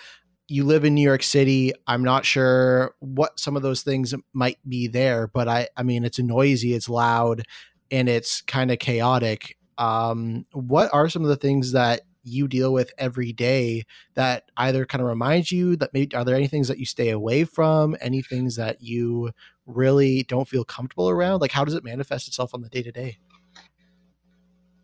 you 0.48 0.64
live 0.64 0.84
in 0.84 0.94
New 0.94 1.02
York 1.02 1.24
City. 1.24 1.72
I'm 1.88 2.04
not 2.04 2.24
sure 2.24 2.94
what 3.00 3.40
some 3.40 3.56
of 3.56 3.62
those 3.62 3.82
things 3.82 4.14
might 4.32 4.58
be 4.68 4.86
there, 4.86 5.26
but 5.26 5.48
I, 5.48 5.68
I 5.76 5.82
mean, 5.82 6.04
it's 6.04 6.20
noisy, 6.20 6.74
it's 6.74 6.88
loud, 6.88 7.42
and 7.90 8.08
it's 8.08 8.42
kind 8.42 8.70
of 8.70 8.78
chaotic. 8.78 9.56
Um, 9.78 10.46
what 10.52 10.88
are 10.92 11.08
some 11.08 11.22
of 11.22 11.28
the 11.28 11.36
things 11.36 11.72
that 11.72 12.02
you 12.22 12.48
deal 12.48 12.72
with 12.72 12.92
every 12.98 13.32
day 13.32 13.84
that 14.14 14.44
either 14.56 14.84
kind 14.86 15.02
of 15.02 15.08
reminds 15.08 15.50
you 15.52 15.76
that 15.76 15.92
maybe 15.94 16.14
are 16.16 16.24
there 16.24 16.36
any 16.36 16.48
things 16.48 16.68
that 16.68 16.78
you 16.78 16.86
stay 16.86 17.10
away 17.10 17.44
from, 17.44 17.96
any 18.00 18.22
things 18.22 18.56
that 18.56 18.82
you 18.82 19.30
really 19.66 20.22
don't 20.24 20.48
feel 20.48 20.64
comfortable 20.64 21.10
around? 21.10 21.40
Like, 21.40 21.52
how 21.52 21.64
does 21.64 21.74
it 21.74 21.84
manifest 21.84 22.28
itself 22.28 22.54
on 22.54 22.62
the 22.62 22.68
day 22.68 22.82
to 22.82 22.92
day? 22.92 23.18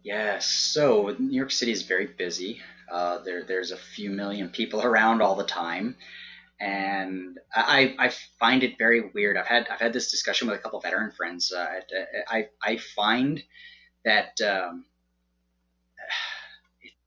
Yes. 0.03 0.47
So 0.47 1.15
New 1.19 1.37
York 1.37 1.51
City 1.51 1.73
is 1.73 1.83
very 1.83 2.07
busy. 2.07 2.61
Uh, 2.91 3.19
there, 3.19 3.45
there's 3.45 3.71
a 3.71 3.77
few 3.77 4.11
million 4.11 4.49
people 4.49 4.83
around 4.85 5.23
all 5.23 5.35
the 5.37 5.45
time, 5.45 5.97
and 6.61 7.39
I, 7.55 7.95
I 7.99 8.13
find 8.39 8.63
it 8.63 8.79
very 8.79 9.11
weird. 9.15 9.37
I've 9.37 9.47
had 9.47 9.69
I've 9.71 9.81
had 9.81 9.93
this 9.93 10.11
discussion 10.11 10.49
with 10.49 10.59
a 10.59 10.63
couple 10.63 10.81
veteran 10.81 11.13
friends. 11.13 11.53
Uh, 11.53 11.81
I, 12.29 12.49
I 12.63 12.77
find 12.79 13.43
that 14.05 14.41
um, 14.41 14.85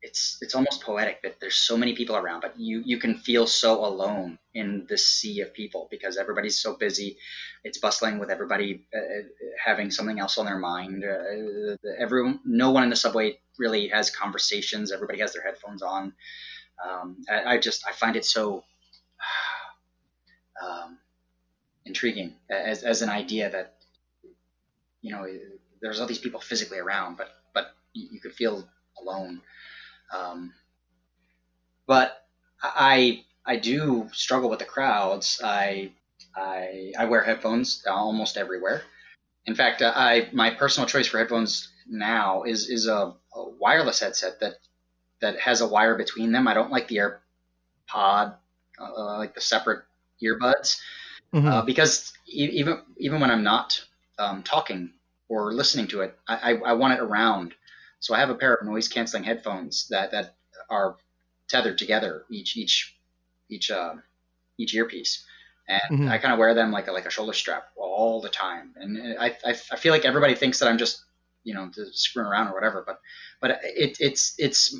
it's 0.06 0.38
it's 0.42 0.56
almost 0.56 0.82
poetic 0.82 1.24
that 1.24 1.40
there's 1.40 1.56
so 1.56 1.76
many 1.76 1.94
people 1.96 2.16
around, 2.16 2.42
but 2.42 2.60
you 2.60 2.82
you 2.86 2.98
can 2.98 3.16
feel 3.16 3.48
so 3.48 3.84
alone 3.86 4.38
in 4.54 4.86
this 4.88 5.10
sea 5.10 5.42
of 5.42 5.54
people 5.54 5.88
because 5.90 6.18
everybody's 6.18 6.60
so 6.60 6.76
busy. 6.76 7.18
It's 7.64 7.80
bustling 7.80 8.20
with 8.20 8.30
everybody 8.30 8.86
uh, 8.96 9.00
uh 9.00 9.24
having 9.64 9.90
something 9.92 10.20
else 10.20 10.38
on 10.38 10.46
their 10.46 10.60
mind. 10.60 11.04
Uh, 11.04 11.76
everyone, 11.98 12.40
no 12.46 12.72
one 12.72 12.84
in 12.84 12.90
the 12.90 12.96
subway 12.96 13.40
really 13.58 13.88
has 13.88 14.10
conversations. 14.12 14.92
Everybody 14.92 15.20
has 15.20 15.34
their 15.34 15.44
headphones 15.44 15.82
on. 15.82 16.14
Um, 16.86 17.18
I, 17.30 17.54
I, 17.54 17.58
just 17.58 17.84
I 17.90 17.94
find 17.94 18.16
it 18.16 18.26
so 18.26 18.64
um, 20.64 21.00
intriguing 21.86 22.36
as 22.50 22.84
as 22.84 23.02
an 23.02 23.10
idea 23.10 23.50
that 23.50 23.74
you 25.02 25.12
know 25.12 25.26
there's 25.82 26.00
all 26.00 26.08
these 26.08 26.26
people 26.26 26.40
physically 26.40 26.80
around, 26.80 27.18
but 27.18 27.30
but 27.56 27.66
you, 27.94 28.08
you 28.14 28.20
could 28.20 28.34
feel 28.34 28.68
alone. 29.02 29.42
Um, 30.16 30.54
but 31.88 32.26
I 32.62 33.24
I 33.46 33.58
do 33.58 34.10
struggle 34.14 34.50
with 34.50 34.60
the 34.60 34.66
crowds. 34.66 35.42
I 35.44 35.92
I, 36.36 36.94
I 36.98 37.06
wear 37.06 37.24
headphones 37.24 37.84
almost 37.90 38.38
everywhere. 38.38 38.82
In 39.46 39.56
fact, 39.56 39.82
uh, 39.82 39.94
I 39.96 40.30
my 40.34 40.50
personal 40.50 40.88
choice 40.88 41.08
for 41.08 41.20
headphones 41.20 41.70
now 41.88 42.44
is 42.44 42.70
is 42.70 42.88
a, 42.88 43.14
a, 43.36 43.50
wireless 43.60 44.00
headset 44.00 44.40
that 44.40 44.56
that 45.22 45.40
has 45.40 45.62
a 45.62 45.68
wire 45.68 45.96
between 45.96 46.32
them. 46.32 46.48
I 46.48 46.54
don't 46.54 46.72
like 46.72 46.88
the 46.88 46.98
AirPod, 46.98 48.36
uh, 48.80 49.18
like 49.18 49.36
the 49.36 49.42
separate 49.42 49.84
earbuds, 50.22 50.82
mm-hmm. 51.34 51.48
uh, 51.48 51.62
because 51.62 52.14
e- 52.28 52.50
even 52.54 52.82
even 52.98 53.22
when 53.22 53.30
I'm 53.30 53.44
not 53.44 53.82
um, 54.18 54.44
talking 54.44 54.92
or 55.30 55.54
listening 55.54 55.88
to 55.88 56.02
it, 56.02 56.18
I, 56.28 56.54
I, 56.54 56.72
I 56.72 56.74
want 56.74 56.94
it 56.94 57.00
around 57.00 57.54
so 58.06 58.14
I 58.14 58.20
have 58.20 58.30
a 58.30 58.36
pair 58.36 58.54
of 58.54 58.64
noise 58.64 58.88
canceling 58.88 59.24
headphones 59.24 59.88
that, 59.88 60.12
that 60.12 60.36
are 60.70 60.96
tethered 61.48 61.80
together 61.80 62.24
each 62.30 62.56
each 62.56 62.96
each 63.50 63.72
uh, 63.72 63.96
each 64.60 64.76
earpiece, 64.76 65.26
and 65.68 65.82
mm-hmm. 66.02 66.10
I 66.10 66.20
kind 66.20 66.32
of 66.32 66.38
wear 66.38 66.54
them 66.54 66.72
like 66.72 66.88
a, 66.88 66.92
like 66.92 67.08
a 67.08 67.10
shoulder 67.10 67.34
strap 67.34 67.70
all 67.76 68.22
the 68.22 68.30
time. 68.30 68.76
And 68.76 69.18
I, 69.20 69.36
I, 69.44 69.56
I 69.72 69.76
feel 69.76 69.92
like 69.92 70.06
everybody 70.06 70.36
thinks 70.36 70.60
that 70.60 70.70
I'm 70.70 70.78
just 70.78 71.04
you 71.44 71.56
know 71.56 71.72
screwing 71.94 72.28
around 72.28 72.50
or 72.50 72.54
whatever, 72.54 72.84
but 72.86 73.02
but 73.42 73.60
it, 73.64 73.98
it's 74.00 74.36
it's 74.38 74.76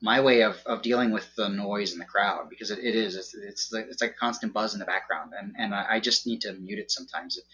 my 0.00 0.22
way 0.22 0.40
of, 0.40 0.56
of 0.64 0.80
dealing 0.80 1.10
with 1.10 1.34
the 1.36 1.50
noise 1.50 1.92
in 1.92 1.98
the 1.98 2.06
crowd 2.06 2.48
because 2.48 2.70
it, 2.70 2.78
it 2.78 2.94
is 2.94 3.14
it's 3.14 3.34
it's 3.34 3.70
like, 3.74 3.88
it's 3.90 4.00
like 4.00 4.12
a 4.12 4.14
constant 4.14 4.54
buzz 4.54 4.72
in 4.72 4.80
the 4.80 4.86
background 4.86 5.32
and 5.38 5.54
and 5.58 5.74
I, 5.74 6.00
just 6.00 6.26
need 6.26 6.40
to 6.40 6.54
mute 6.54 6.78
it 6.78 6.90
sometimes. 6.90 7.36
It 7.36 7.44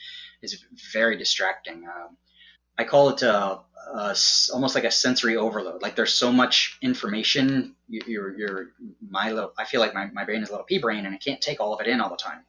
is 0.41 0.65
very 0.93 1.17
distracting. 1.17 1.85
Um, 1.89 2.17
I 2.79 2.85
call 2.85 3.11
it 3.11 3.23
uh, 3.23 3.59
uh, 3.93 4.15
almost 4.53 4.75
like 4.75 4.85
a 4.85 4.91
sensory 4.91 5.37
overload. 5.37 5.83
Like 5.83 5.97
there's 5.97 6.13
so 6.13 6.33
much 6.33 6.79
information. 6.83 7.75
You, 7.89 8.21
are 8.21 8.37
you're 8.37 8.67
my 9.09 9.33
little. 9.33 9.53
I 9.59 9.65
feel 9.65 9.81
like 9.81 9.95
my, 9.95 10.07
my 10.07 10.25
brain 10.25 10.43
is 10.43 10.49
a 10.49 10.53
little 10.53 10.67
pea 10.67 10.79
brain, 10.79 11.07
and 11.07 11.15
I 11.15 11.19
can't 11.19 11.41
take 11.41 11.61
all 11.61 11.75
of 11.75 11.81
it 11.81 11.87
in 11.87 12.01
all 12.01 12.11
the 12.11 12.17
time. 12.17 12.45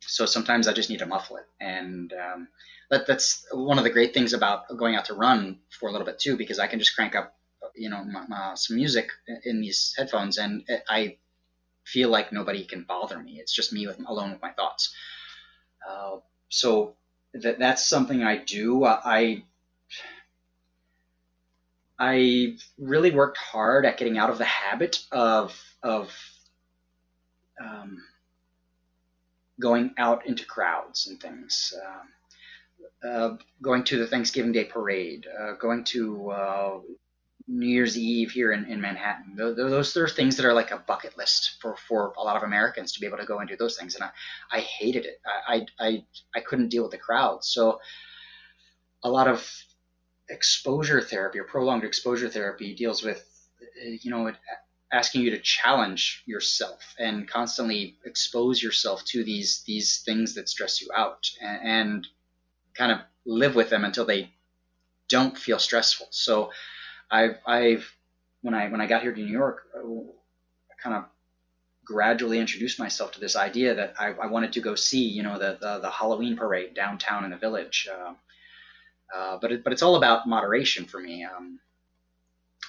So 0.00 0.26
sometimes 0.26 0.66
I 0.66 0.72
just 0.72 0.90
need 0.90 0.98
to 0.98 1.06
muffle 1.06 1.36
it, 1.36 1.46
and 1.60 2.12
um, 2.12 2.48
that, 2.90 3.06
that's 3.06 3.46
one 3.52 3.78
of 3.78 3.84
the 3.84 3.90
great 3.90 4.12
things 4.12 4.32
about 4.32 4.64
going 4.76 4.96
out 4.96 5.06
to 5.06 5.14
run 5.14 5.60
for 5.70 5.88
a 5.88 5.92
little 5.92 6.06
bit 6.06 6.18
too, 6.18 6.36
because 6.36 6.58
I 6.58 6.66
can 6.66 6.78
just 6.78 6.94
crank 6.94 7.14
up, 7.14 7.34
you 7.74 7.88
know, 7.88 8.04
my, 8.04 8.26
my, 8.26 8.54
some 8.54 8.76
music 8.76 9.10
in 9.44 9.60
these 9.60 9.94
headphones, 9.96 10.38
and 10.38 10.64
I 10.88 11.16
feel 11.84 12.10
like 12.10 12.32
nobody 12.32 12.64
can 12.64 12.82
bother 12.82 13.18
me. 13.18 13.38
It's 13.40 13.52
just 13.52 13.72
me 13.72 13.86
with, 13.86 13.98
alone 14.06 14.32
with 14.32 14.42
my 14.42 14.50
thoughts. 14.50 14.94
Uh, 15.88 16.16
so 16.48 16.96
that 17.34 17.58
that's 17.58 17.88
something 17.88 18.22
I 18.22 18.36
do. 18.36 18.84
I 18.84 19.44
I 21.98 22.56
really 22.78 23.10
worked 23.12 23.38
hard 23.38 23.86
at 23.86 23.96
getting 23.96 24.18
out 24.18 24.30
of 24.30 24.38
the 24.38 24.44
habit 24.44 25.04
of 25.12 25.58
of 25.82 26.12
um, 27.62 28.02
going 29.60 29.94
out 29.98 30.26
into 30.26 30.44
crowds 30.44 31.06
and 31.06 31.20
things. 31.20 31.74
Um, 31.86 32.08
uh, 33.08 33.36
going 33.60 33.82
to 33.84 33.98
the 33.98 34.06
Thanksgiving 34.06 34.52
Day 34.52 34.64
parade, 34.64 35.26
uh, 35.26 35.54
going 35.54 35.84
to 35.84 36.30
uh, 36.30 36.78
New 37.52 37.66
Year's 37.66 37.98
Eve 37.98 38.30
here 38.30 38.52
in, 38.52 38.64
in 38.64 38.80
Manhattan. 38.80 39.36
Those, 39.36 39.56
those 39.56 39.96
are 39.96 40.08
things 40.08 40.36
that 40.36 40.46
are 40.46 40.54
like 40.54 40.70
a 40.70 40.78
bucket 40.78 41.18
list 41.18 41.58
for, 41.60 41.76
for 41.76 42.14
a 42.16 42.22
lot 42.22 42.36
of 42.36 42.42
Americans 42.42 42.92
to 42.92 43.00
be 43.00 43.06
able 43.06 43.18
to 43.18 43.26
go 43.26 43.40
and 43.40 43.48
do 43.48 43.56
those 43.56 43.76
things. 43.76 43.94
And 43.94 44.04
I, 44.04 44.10
I 44.50 44.60
hated 44.60 45.04
it. 45.04 45.20
I, 45.26 45.66
I, 45.78 46.04
I 46.34 46.40
couldn't 46.40 46.68
deal 46.68 46.82
with 46.82 46.92
the 46.92 46.98
crowd. 46.98 47.44
So 47.44 47.80
a 49.02 49.10
lot 49.10 49.28
of 49.28 49.46
exposure 50.30 51.02
therapy 51.02 51.38
or 51.38 51.44
prolonged 51.44 51.84
exposure 51.84 52.30
therapy 52.30 52.74
deals 52.74 53.02
with, 53.02 53.22
you 54.00 54.10
know, 54.10 54.32
asking 54.90 55.20
you 55.20 55.30
to 55.30 55.38
challenge 55.38 56.22
yourself 56.26 56.94
and 56.98 57.28
constantly 57.28 57.96
expose 58.06 58.62
yourself 58.62 59.04
to 59.06 59.24
these, 59.24 59.62
these 59.66 60.02
things 60.04 60.34
that 60.36 60.48
stress 60.48 60.80
you 60.80 60.88
out 60.96 61.30
and, 61.40 61.60
and 61.68 62.06
kind 62.74 62.92
of 62.92 62.98
live 63.26 63.54
with 63.54 63.68
them 63.68 63.84
until 63.84 64.06
they 64.06 64.30
don't 65.08 65.36
feel 65.36 65.58
stressful. 65.58 66.06
So 66.10 66.50
I've, 67.12 67.38
I've 67.46 67.94
when 68.40 68.54
I 68.54 68.68
when 68.68 68.80
I 68.80 68.86
got 68.86 69.02
here 69.02 69.12
to 69.12 69.20
New 69.20 69.30
York, 69.30 69.64
I 69.76 70.82
kind 70.82 70.96
of 70.96 71.04
gradually 71.84 72.38
introduced 72.38 72.78
myself 72.78 73.12
to 73.12 73.20
this 73.20 73.36
idea 73.36 73.74
that 73.74 73.94
I, 73.98 74.12
I 74.12 74.26
wanted 74.26 74.52
to 74.54 74.60
go 74.60 74.74
see, 74.74 75.04
you 75.04 75.22
know, 75.22 75.38
the, 75.38 75.58
the, 75.60 75.80
the 75.80 75.90
Halloween 75.90 76.36
parade 76.36 76.74
downtown 76.74 77.24
in 77.24 77.30
the 77.30 77.36
village. 77.36 77.88
Uh, 77.92 78.14
uh, 79.14 79.38
but 79.40 79.52
it, 79.52 79.64
but 79.64 79.72
it's 79.72 79.82
all 79.82 79.96
about 79.96 80.26
moderation 80.26 80.86
for 80.86 81.00
me. 81.00 81.24
Um, 81.24 81.60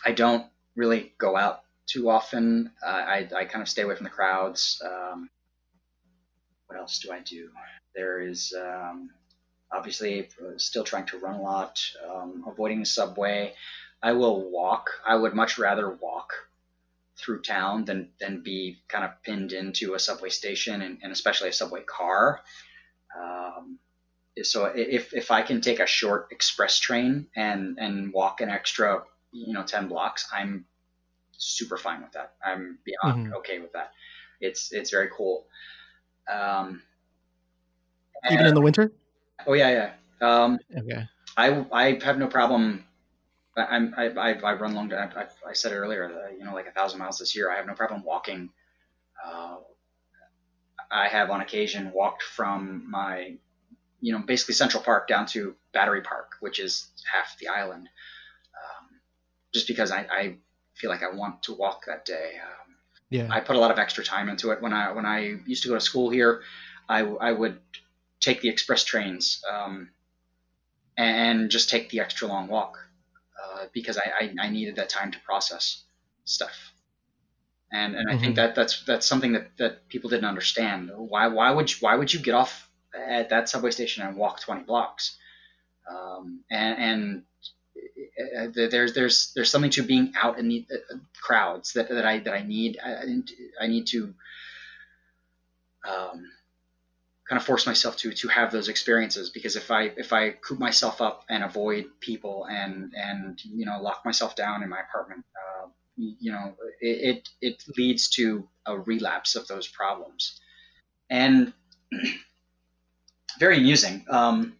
I 0.05 0.11
don't 0.11 0.45
really 0.75 1.13
go 1.17 1.37
out 1.37 1.61
too 1.87 2.09
often. 2.09 2.71
Uh, 2.85 2.89
I, 2.89 3.29
I 3.35 3.45
kind 3.45 3.61
of 3.61 3.69
stay 3.69 3.83
away 3.83 3.95
from 3.95 4.03
the 4.03 4.09
crowds. 4.09 4.81
Um, 4.85 5.29
what 6.67 6.77
else 6.77 6.99
do 6.99 7.11
I 7.11 7.19
do? 7.21 7.49
There 7.95 8.19
is 8.19 8.53
um, 8.59 9.11
obviously 9.71 10.29
still 10.57 10.83
trying 10.83 11.05
to 11.07 11.19
run 11.19 11.35
a 11.35 11.41
lot, 11.41 11.79
um, 12.09 12.43
avoiding 12.47 12.79
the 12.79 12.85
subway. 12.85 13.53
I 14.03 14.11
will 14.11 14.51
walk. 14.51 14.89
I 15.07 15.15
would 15.15 15.33
much 15.33 15.57
rather 15.57 15.89
walk 15.89 16.33
through 17.17 17.41
town 17.41 17.85
than 17.85 18.09
than 18.19 18.41
be 18.43 18.79
kind 18.89 19.05
of 19.05 19.11
pinned 19.23 19.53
into 19.53 19.93
a 19.93 19.99
subway 19.99 20.29
station 20.29 20.81
and, 20.81 20.99
and 21.01 21.11
especially 21.11 21.49
a 21.49 21.53
subway 21.53 21.81
car. 21.83 22.41
Um, 23.17 23.79
so 24.41 24.65
if 24.65 25.13
if 25.13 25.31
I 25.31 25.41
can 25.41 25.61
take 25.61 25.79
a 25.79 25.85
short 25.87 26.27
express 26.31 26.79
train 26.79 27.27
and 27.35 27.77
and 27.79 28.11
walk 28.11 28.41
an 28.41 28.49
extra 28.49 29.03
you 29.31 29.53
know 29.53 29.63
10 29.63 29.87
blocks, 29.87 30.27
I'm 30.33 30.65
super 31.37 31.77
fine 31.77 32.01
with 32.01 32.11
that. 32.11 32.33
I'm 32.43 32.79
beyond 32.83 33.27
mm-hmm. 33.27 33.35
okay 33.35 33.59
with 33.59 33.71
that. 33.71 33.93
It's 34.41 34.73
it's 34.73 34.91
very 34.91 35.09
cool. 35.15 35.45
Um, 36.29 36.81
Even 38.29 38.47
in 38.47 38.53
the 38.53 38.61
winter? 38.61 38.91
Oh 39.47 39.53
yeah, 39.53 39.69
yeah. 39.69 39.91
Um, 40.43 40.59
okay. 40.77 41.07
I 41.37 41.65
I 41.71 41.99
have 42.03 42.17
no 42.17 42.27
problem 42.27 42.83
I'm, 43.55 43.93
I, 43.97 44.09
I, 44.09 44.31
I 44.31 44.53
run 44.53 44.73
long. 44.73 44.91
I, 44.93 45.27
I 45.47 45.53
said 45.53 45.73
earlier, 45.73 46.05
uh, 46.05 46.31
you 46.31 46.43
know, 46.43 46.53
like 46.53 46.67
a 46.67 46.71
thousand 46.71 46.99
miles 46.99 47.19
this 47.19 47.35
year. 47.35 47.51
I 47.51 47.57
have 47.57 47.67
no 47.67 47.73
problem 47.73 48.03
walking. 48.03 48.49
Uh, 49.23 49.57
I 50.91 51.07
have 51.07 51.29
on 51.29 51.41
occasion 51.41 51.91
walked 51.91 52.23
from 52.23 52.89
my, 52.89 53.35
you 54.01 54.11
know, 54.11 54.19
basically 54.19 54.55
Central 54.55 54.81
Park 54.81 55.07
down 55.07 55.25
to 55.27 55.55
Battery 55.71 56.01
Park, 56.01 56.33
which 56.39 56.59
is 56.59 56.87
half 57.11 57.37
the 57.39 57.47
island, 57.47 57.89
um, 58.57 58.87
just 59.53 59.67
because 59.67 59.91
I, 59.91 59.99
I 60.11 60.35
feel 60.75 60.89
like 60.89 61.03
I 61.03 61.15
want 61.15 61.43
to 61.43 61.53
walk 61.53 61.85
that 61.87 62.05
day. 62.05 62.33
Um, 62.43 62.75
yeah. 63.09 63.27
I 63.29 63.39
put 63.39 63.55
a 63.55 63.59
lot 63.59 63.71
of 63.71 63.77
extra 63.77 64.03
time 64.03 64.29
into 64.29 64.51
it. 64.51 64.61
When 64.61 64.73
I 64.73 64.91
when 64.91 65.05
I 65.05 65.37
used 65.45 65.63
to 65.63 65.69
go 65.69 65.75
to 65.75 65.81
school 65.81 66.09
here, 66.09 66.41
I, 66.89 67.01
I 67.01 67.31
would 67.31 67.59
take 68.19 68.41
the 68.41 68.49
express 68.49 68.83
trains 68.83 69.43
um, 69.51 69.89
and 70.97 71.49
just 71.49 71.69
take 71.69 71.89
the 71.89 71.99
extra 71.99 72.27
long 72.27 72.47
walk 72.47 72.77
because 73.73 73.97
I, 73.97 74.11
I, 74.19 74.33
I, 74.47 74.49
needed 74.49 74.75
that 74.77 74.89
time 74.89 75.11
to 75.11 75.19
process 75.19 75.83
stuff. 76.25 76.71
And, 77.71 77.95
and 77.95 78.07
mm-hmm. 78.07 78.17
I 78.17 78.19
think 78.19 78.35
mm-hmm. 78.35 78.45
that 78.47 78.55
that's 78.55 78.83
that's 78.85 79.07
something 79.07 79.33
that, 79.33 79.57
that 79.57 79.87
people 79.87 80.09
didn't 80.09 80.25
understand. 80.25 80.91
Why 80.95 81.27
why 81.27 81.51
would 81.51 81.71
you, 81.71 81.77
why 81.81 81.95
would 81.95 82.13
you 82.13 82.19
get 82.19 82.35
off 82.35 82.69
at 82.95 83.29
that 83.29 83.49
subway 83.49 83.71
station 83.71 84.05
and 84.05 84.15
walk 84.15 84.39
20 84.39 84.63
blocks? 84.63 85.17
Um, 85.89 86.41
and, 86.49 86.77
and 86.79 87.23
uh, 88.37 88.47
there's 88.53 88.93
there's 88.93 89.33
there's 89.33 89.49
something 89.49 89.71
to 89.71 89.83
being 89.83 90.13
out 90.21 90.37
in 90.37 90.47
the 90.47 90.65
uh, 90.71 90.97
crowds 91.19 91.73
that, 91.73 91.89
that 91.89 92.05
I 92.05 92.19
that 92.19 92.33
I 92.33 92.43
need 92.43 92.77
I, 92.83 93.19
I 93.59 93.67
need 93.67 93.87
to 93.87 94.13
um, 95.87 96.31
kind 97.27 97.39
of 97.39 97.45
force 97.45 97.65
myself 97.65 97.95
to 97.97 98.11
to 98.11 98.27
have 98.27 98.51
those 98.51 98.67
experiences 98.67 99.29
because 99.29 99.55
if 99.55 99.71
I 99.71 99.91
if 99.97 100.11
I 100.11 100.31
coop 100.31 100.59
myself 100.59 101.01
up 101.01 101.23
and 101.29 101.43
avoid 101.43 101.85
people 101.99 102.45
and 102.49 102.93
and 102.95 103.39
you 103.43 103.65
know 103.65 103.81
lock 103.81 104.03
myself 104.03 104.35
down 104.35 104.63
in 104.63 104.69
my 104.69 104.79
apartment, 104.81 105.25
uh, 105.35 105.67
you 105.95 106.31
know 106.31 106.53
it, 106.81 107.17
it, 107.17 107.29
it 107.41 107.63
leads 107.77 108.09
to 108.11 108.47
a 108.65 108.77
relapse 108.77 109.35
of 109.35 109.47
those 109.47 109.67
problems, 109.67 110.39
and 111.09 111.53
very 113.39 113.57
amusing. 113.57 114.05
Um, 114.09 114.57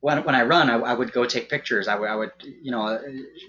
when, 0.00 0.22
when 0.24 0.34
I 0.34 0.42
run, 0.42 0.68
I, 0.68 0.74
I, 0.74 0.92
would 0.92 1.12
go 1.12 1.24
take 1.24 1.48
pictures. 1.48 1.88
I 1.88 1.94
would, 1.94 2.10
I 2.10 2.14
would, 2.14 2.32
you 2.42 2.70
know, 2.70 3.00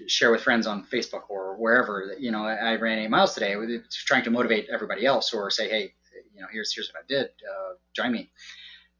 share 0.06 0.30
with 0.30 0.40
friends 0.40 0.66
on 0.66 0.86
Facebook 0.86 1.24
or 1.28 1.54
wherever. 1.56 2.14
You 2.18 2.30
know, 2.30 2.46
I, 2.46 2.54
I 2.54 2.76
ran 2.76 2.98
eight 2.98 3.10
miles 3.10 3.34
today, 3.34 3.54
trying 3.90 4.24
to 4.24 4.30
motivate 4.30 4.68
everybody 4.72 5.04
else, 5.04 5.34
or 5.34 5.50
say, 5.50 5.68
hey, 5.68 5.92
you 6.36 6.42
know, 6.42 6.48
here's 6.52 6.72
here's 6.74 6.92
what 6.92 7.02
I 7.02 7.06
did. 7.08 7.26
Uh, 7.26 7.74
join 7.94 8.12
me. 8.12 8.30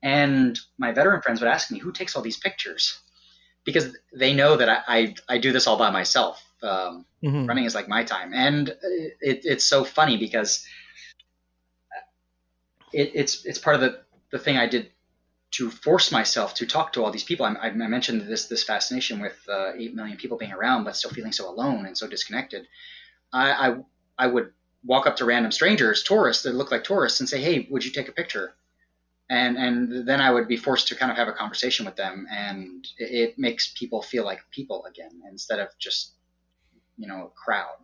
And 0.02 0.58
my 0.78 0.92
veteran 0.92 1.22
friends 1.22 1.40
would 1.40 1.50
ask 1.50 1.70
me, 1.70 1.78
who 1.78 1.92
takes 1.92 2.16
all 2.16 2.22
these 2.22 2.36
pictures? 2.36 2.98
Because 3.64 3.96
they 4.14 4.34
know 4.34 4.56
that 4.56 4.68
I, 4.68 4.82
I, 4.86 5.14
I 5.28 5.38
do 5.38 5.52
this 5.52 5.66
all 5.66 5.76
by 5.76 5.90
myself. 5.90 6.42
Um, 6.62 7.06
mm-hmm. 7.24 7.46
Running 7.46 7.64
is 7.64 7.74
like 7.74 7.88
my 7.88 8.04
time. 8.04 8.32
And 8.32 8.68
it, 8.68 9.40
it's 9.44 9.64
so 9.64 9.84
funny 9.84 10.16
because 10.16 10.64
it, 12.92 13.12
it's, 13.14 13.44
it's 13.44 13.58
part 13.58 13.74
of 13.74 13.80
the, 13.80 14.00
the 14.30 14.38
thing 14.38 14.56
I 14.56 14.66
did 14.66 14.90
to 15.52 15.70
force 15.70 16.12
myself 16.12 16.54
to 16.54 16.66
talk 16.66 16.92
to 16.92 17.04
all 17.04 17.10
these 17.10 17.24
people. 17.24 17.46
I, 17.46 17.56
I 17.56 17.70
mentioned 17.72 18.28
this, 18.28 18.46
this 18.46 18.62
fascination 18.62 19.20
with 19.20 19.36
uh, 19.48 19.72
8 19.76 19.94
million 19.94 20.16
people 20.16 20.36
being 20.36 20.52
around, 20.52 20.84
but 20.84 20.94
still 20.94 21.10
feeling 21.10 21.32
so 21.32 21.50
alone 21.50 21.86
and 21.86 21.96
so 21.96 22.06
disconnected. 22.06 22.66
I, 23.32 23.50
I, 23.50 23.76
I 24.18 24.26
would 24.28 24.52
walk 24.86 25.06
up 25.06 25.16
to 25.16 25.24
random 25.24 25.52
strangers, 25.52 26.02
tourists 26.02 26.44
that 26.44 26.54
look 26.54 26.70
like 26.70 26.84
tourists, 26.84 27.20
and 27.20 27.28
say, 27.28 27.40
"Hey, 27.40 27.66
would 27.70 27.84
you 27.84 27.90
take 27.90 28.08
a 28.08 28.12
picture?" 28.12 28.54
And 29.28 29.56
and 29.56 30.08
then 30.08 30.20
I 30.20 30.30
would 30.30 30.48
be 30.48 30.56
forced 30.56 30.88
to 30.88 30.94
kind 30.94 31.10
of 31.10 31.18
have 31.18 31.28
a 31.28 31.32
conversation 31.32 31.84
with 31.84 31.96
them, 31.96 32.26
and 32.30 32.86
it, 32.98 33.30
it 33.30 33.38
makes 33.38 33.72
people 33.76 34.02
feel 34.02 34.24
like 34.24 34.40
people 34.50 34.84
again 34.86 35.22
instead 35.28 35.58
of 35.58 35.68
just 35.78 36.14
you 36.96 37.08
know 37.08 37.26
a 37.26 37.30
crowd. 37.30 37.76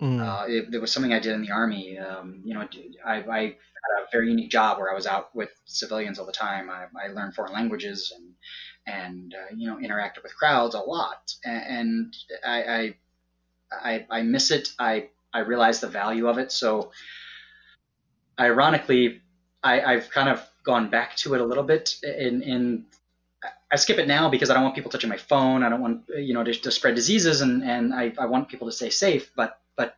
Mm. 0.00 0.20
Uh, 0.20 0.46
it, 0.48 0.74
it, 0.74 0.80
was 0.80 0.90
something 0.90 1.12
I 1.12 1.18
did 1.18 1.34
in 1.34 1.42
the 1.42 1.50
army. 1.50 1.98
Um, 1.98 2.40
you 2.42 2.54
know, 2.54 2.66
I, 3.04 3.16
I, 3.16 3.40
had 3.42 4.02
a 4.02 4.10
very 4.10 4.30
unique 4.30 4.50
job 4.50 4.78
where 4.78 4.90
I 4.90 4.94
was 4.94 5.06
out 5.06 5.34
with 5.34 5.50
civilians 5.66 6.18
all 6.18 6.24
the 6.24 6.32
time. 6.32 6.70
I, 6.70 6.86
I 6.98 7.08
learned 7.08 7.34
foreign 7.34 7.52
languages 7.52 8.12
and 8.16 8.34
and 8.86 9.34
uh, 9.34 9.54
you 9.54 9.66
know 9.66 9.76
interacted 9.76 10.22
with 10.22 10.34
crowds 10.34 10.74
a 10.74 10.80
lot, 10.80 11.32
and, 11.44 11.64
and 11.64 12.16
I, 12.44 12.62
I 12.62 12.94
I 13.70 14.06
I 14.10 14.22
miss 14.22 14.50
it. 14.50 14.70
I 14.78 15.10
I 15.32 15.40
realize 15.40 15.80
the 15.80 15.88
value 15.88 16.28
of 16.28 16.38
it. 16.38 16.52
So, 16.52 16.92
ironically, 18.38 19.22
I, 19.62 19.80
I've 19.80 20.10
kind 20.10 20.28
of 20.28 20.46
gone 20.64 20.90
back 20.90 21.16
to 21.16 21.34
it 21.34 21.40
a 21.40 21.44
little 21.44 21.64
bit. 21.64 21.96
In, 22.02 22.42
in 22.42 22.86
I 23.72 23.76
skip 23.76 23.98
it 23.98 24.08
now 24.08 24.28
because 24.28 24.50
I 24.50 24.54
don't 24.54 24.64
want 24.64 24.74
people 24.74 24.90
touching 24.90 25.10
my 25.10 25.16
phone. 25.16 25.62
I 25.62 25.68
don't 25.68 25.80
want 25.80 26.02
you 26.16 26.34
know 26.34 26.42
to, 26.42 26.52
to 26.52 26.70
spread 26.70 26.94
diseases, 26.94 27.40
and 27.40 27.62
and 27.62 27.94
I, 27.94 28.12
I 28.18 28.26
want 28.26 28.48
people 28.48 28.68
to 28.68 28.72
stay 28.72 28.90
safe. 28.90 29.30
But 29.36 29.58
but 29.76 29.96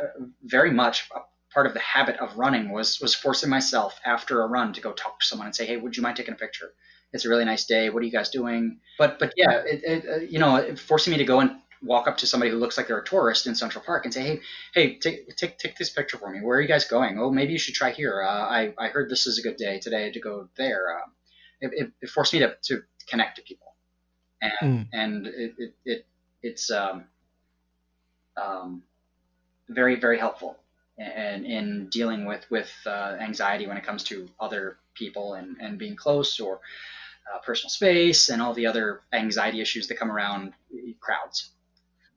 uh, 0.00 0.06
very 0.42 0.70
much 0.70 1.08
part 1.52 1.66
of 1.66 1.74
the 1.74 1.80
habit 1.80 2.16
of 2.16 2.36
running 2.36 2.70
was 2.70 3.00
was 3.00 3.14
forcing 3.14 3.50
myself 3.50 4.00
after 4.04 4.42
a 4.42 4.46
run 4.46 4.72
to 4.72 4.80
go 4.80 4.92
talk 4.92 5.20
to 5.20 5.26
someone 5.26 5.46
and 5.46 5.54
say, 5.54 5.66
hey, 5.66 5.76
would 5.76 5.96
you 5.96 6.02
mind 6.02 6.16
taking 6.16 6.34
a 6.34 6.36
picture? 6.36 6.72
It's 7.12 7.24
a 7.24 7.28
really 7.28 7.44
nice 7.44 7.66
day. 7.66 7.88
What 7.90 8.02
are 8.02 8.06
you 8.06 8.12
guys 8.12 8.30
doing? 8.30 8.80
But 8.98 9.18
but 9.18 9.34
yeah, 9.36 9.62
it, 9.64 9.80
it, 9.84 10.08
uh, 10.08 10.16
you 10.16 10.38
know, 10.38 10.74
forcing 10.76 11.12
me 11.12 11.18
to 11.18 11.24
go 11.24 11.40
and 11.40 11.50
walk 11.86 12.08
up 12.08 12.18
to 12.18 12.26
somebody 12.26 12.50
who 12.50 12.58
looks 12.58 12.76
like 12.76 12.88
they're 12.88 12.98
a 12.98 13.04
tourist 13.04 13.46
in 13.46 13.54
Central 13.54 13.84
Park 13.84 14.04
and 14.04 14.12
say, 14.12 14.22
"Hey, 14.22 14.40
hey, 14.74 14.98
take 14.98 15.36
take 15.36 15.58
take 15.58 15.76
this 15.76 15.90
picture 15.90 16.18
for 16.18 16.30
me. 16.30 16.40
Where 16.40 16.58
are 16.58 16.60
you 16.60 16.68
guys 16.68 16.84
going? 16.84 17.18
Oh, 17.18 17.30
maybe 17.30 17.52
you 17.52 17.58
should 17.58 17.74
try 17.74 17.90
here. 17.90 18.22
Uh, 18.22 18.28
I 18.28 18.74
I 18.78 18.88
heard 18.88 19.08
this 19.08 19.26
is 19.26 19.38
a 19.38 19.42
good 19.42 19.56
day 19.56 19.78
today 19.78 20.10
to 20.12 20.20
go 20.20 20.48
there." 20.56 20.98
Uh, 20.98 21.08
it, 21.60 21.70
it, 21.72 21.92
it, 22.02 22.10
forced 22.10 22.34
me 22.34 22.40
to, 22.40 22.54
to 22.64 22.82
connect 23.08 23.36
to 23.36 23.42
people, 23.42 23.74
and 24.42 24.52
mm. 24.62 24.88
and 24.92 25.26
it, 25.26 25.54
it, 25.58 25.74
it 25.84 26.06
it's 26.42 26.70
um, 26.70 27.04
um, 28.36 28.82
very 29.68 29.98
very 29.98 30.18
helpful 30.18 30.56
in, 30.98 31.44
in 31.44 31.88
dealing 31.90 32.24
with 32.24 32.44
with 32.50 32.70
uh, 32.86 33.16
anxiety 33.20 33.66
when 33.66 33.76
it 33.76 33.84
comes 33.84 34.04
to 34.04 34.28
other 34.38 34.78
people 34.94 35.34
and 35.34 35.56
and 35.60 35.78
being 35.78 35.96
close 35.96 36.40
or 36.40 36.60
uh, 37.32 37.38
personal 37.40 37.70
space 37.70 38.28
and 38.28 38.40
all 38.40 38.54
the 38.54 38.66
other 38.66 39.00
anxiety 39.12 39.60
issues 39.60 39.88
that 39.88 39.96
come 39.96 40.10
around 40.10 40.52
crowds. 41.00 41.50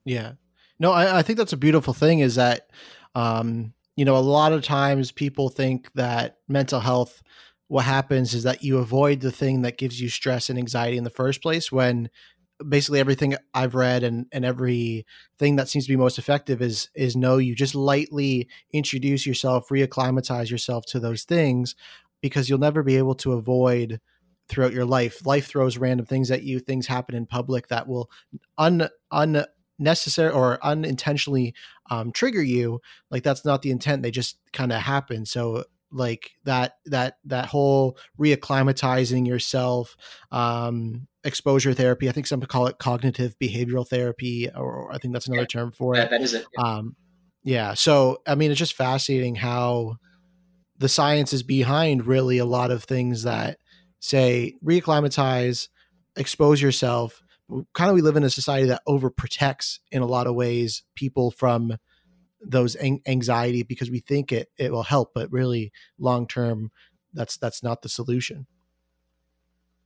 Yeah. 0.10 0.34
No, 0.80 0.92
I, 0.92 1.20
I 1.20 1.22
think 1.22 1.38
that's 1.38 1.54
a 1.54 1.58
beautiful 1.58 1.94
thing 1.94 2.20
is 2.20 2.34
that, 2.34 2.72
um, 3.14 3.74
you 3.96 4.06
know, 4.06 4.18
a 4.18 4.20
lot 4.20 4.54
of 4.54 4.64
times 4.64 5.12
people 5.12 5.50
think 5.50 5.92
that 5.94 6.38
mental 6.48 6.80
health, 6.80 7.22
what 7.68 7.86
happens 7.86 8.34
is 8.34 8.42
that 8.42 8.64
you 8.64 8.80
avoid 8.80 9.20
the 9.20 9.32
thing 9.32 9.62
that 9.62 9.78
gives 9.78 10.02
you 10.02 10.10
stress 10.10 10.50
and 10.50 10.58
anxiety 10.58 10.98
in 10.98 11.04
the 11.04 11.12
first 11.12 11.44
place 11.44 11.72
when 11.72 12.10
basically 12.68 13.00
everything 13.00 13.36
I've 13.54 13.76
read 13.76 14.04
and, 14.04 14.26
and 14.32 14.44
every 14.44 15.06
thing 15.38 15.58
that 15.58 15.70
seems 15.70 15.86
to 15.86 15.94
be 15.94 15.96
most 15.96 16.18
effective 16.18 16.60
is 16.60 16.90
is 16.96 17.16
no, 17.16 17.38
you 17.38 17.54
just 17.54 17.76
lightly 17.76 18.48
introduce 18.74 19.28
yourself, 19.28 19.70
reacclimatize 19.70 20.50
yourself 20.50 20.86
to 20.88 21.00
those 21.00 21.24
things 21.24 21.76
because 22.20 22.50
you'll 22.50 22.58
never 22.58 22.82
be 22.82 22.98
able 22.98 23.16
to 23.16 23.34
avoid 23.34 24.02
throughout 24.48 24.74
your 24.74 24.86
life. 24.86 25.24
Life 25.24 25.46
throws 25.48 25.78
random 25.78 26.08
things 26.08 26.32
at 26.32 26.42
you, 26.42 26.60
things 26.60 26.88
happen 26.88 27.14
in 27.16 27.28
public 27.28 27.68
that 27.68 27.88
will 27.88 28.10
un 28.58 28.90
un 29.12 29.46
necessary 29.80 30.32
or 30.32 30.64
unintentionally 30.64 31.54
um, 31.90 32.12
trigger 32.12 32.42
you 32.42 32.80
like 33.10 33.24
that's 33.24 33.46
not 33.46 33.62
the 33.62 33.72
intent 33.72 34.04
they 34.04 34.12
just 34.12 34.38
kind 34.54 34.72
of 34.72 34.82
happen 34.82 35.26
so 35.26 35.64
like 35.92 36.32
that 36.44 36.74
that 36.86 37.16
that 37.26 37.46
whole 37.46 37.98
reacclimatizing 38.20 39.26
yourself 39.26 39.98
um 40.32 41.08
exposure 41.24 41.74
therapy 41.74 42.08
i 42.08 42.12
think 42.12 42.28
some 42.28 42.40
call 42.42 42.68
it 42.68 42.78
cognitive 42.78 43.36
behavioral 43.40 43.88
therapy 43.88 44.48
or, 44.56 44.92
i 44.94 45.00
think 45.00 45.14
that's 45.14 45.28
another 45.28 45.42
yeah, 45.42 45.48
term 45.48 45.72
for 45.72 45.96
it 45.96 46.10
that 46.12 46.22
is 46.22 46.36
it 46.36 46.46
yeah. 46.56 46.64
um 46.64 46.96
Yeah. 47.44 47.74
So, 47.74 48.22
I 48.28 48.36
mean, 48.36 48.52
it's 48.52 48.60
just 48.60 48.74
fascinating 48.74 49.36
how 49.36 49.98
the 50.78 50.90
science 50.90 51.34
is 51.34 51.44
behind 51.44 52.06
really 52.06 52.38
a 52.38 52.46
lot 52.46 52.72
of 52.72 52.84
things 52.84 53.24
that 53.24 53.58
say 54.00 54.56
reacclimatize, 54.64 55.68
expose 56.16 56.62
yourself. 56.62 57.22
Kind 57.74 57.90
of, 57.90 57.96
we 57.96 58.02
live 58.02 58.16
in 58.16 58.24
a 58.24 58.30
society 58.30 58.68
that 58.68 58.84
overprotects 58.88 59.80
in 59.92 60.02
a 60.02 60.06
lot 60.06 60.28
of 60.28 60.36
ways 60.36 60.84
people 60.96 61.32
from 61.32 61.78
those 62.42 62.76
anxiety 62.78 63.64
because 63.64 63.90
we 63.90 64.00
think 64.00 64.32
it 64.32 64.50
it 64.58 64.72
will 64.72 64.84
help, 64.84 65.14
but 65.14 65.32
really 65.32 65.72
long 65.98 66.28
term, 66.28 66.72
that's 67.14 67.38
that's 67.38 67.64
not 67.64 67.82
the 67.82 67.90
solution. 67.90 68.46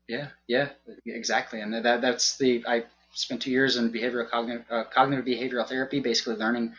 Yeah, 0.07 0.29
yeah, 0.47 0.69
exactly, 1.05 1.61
and 1.61 1.73
that 1.73 2.01
that's 2.01 2.37
the 2.37 2.63
I 2.67 2.83
spent 3.13 3.41
two 3.41 3.51
years 3.51 3.77
in 3.77 3.91
behavioral 3.91 4.29
cognitive 4.29 4.65
uh, 4.69 4.83
cognitive 4.83 5.25
behavioral 5.25 5.67
therapy, 5.67 5.99
basically 5.99 6.35
learning 6.35 6.73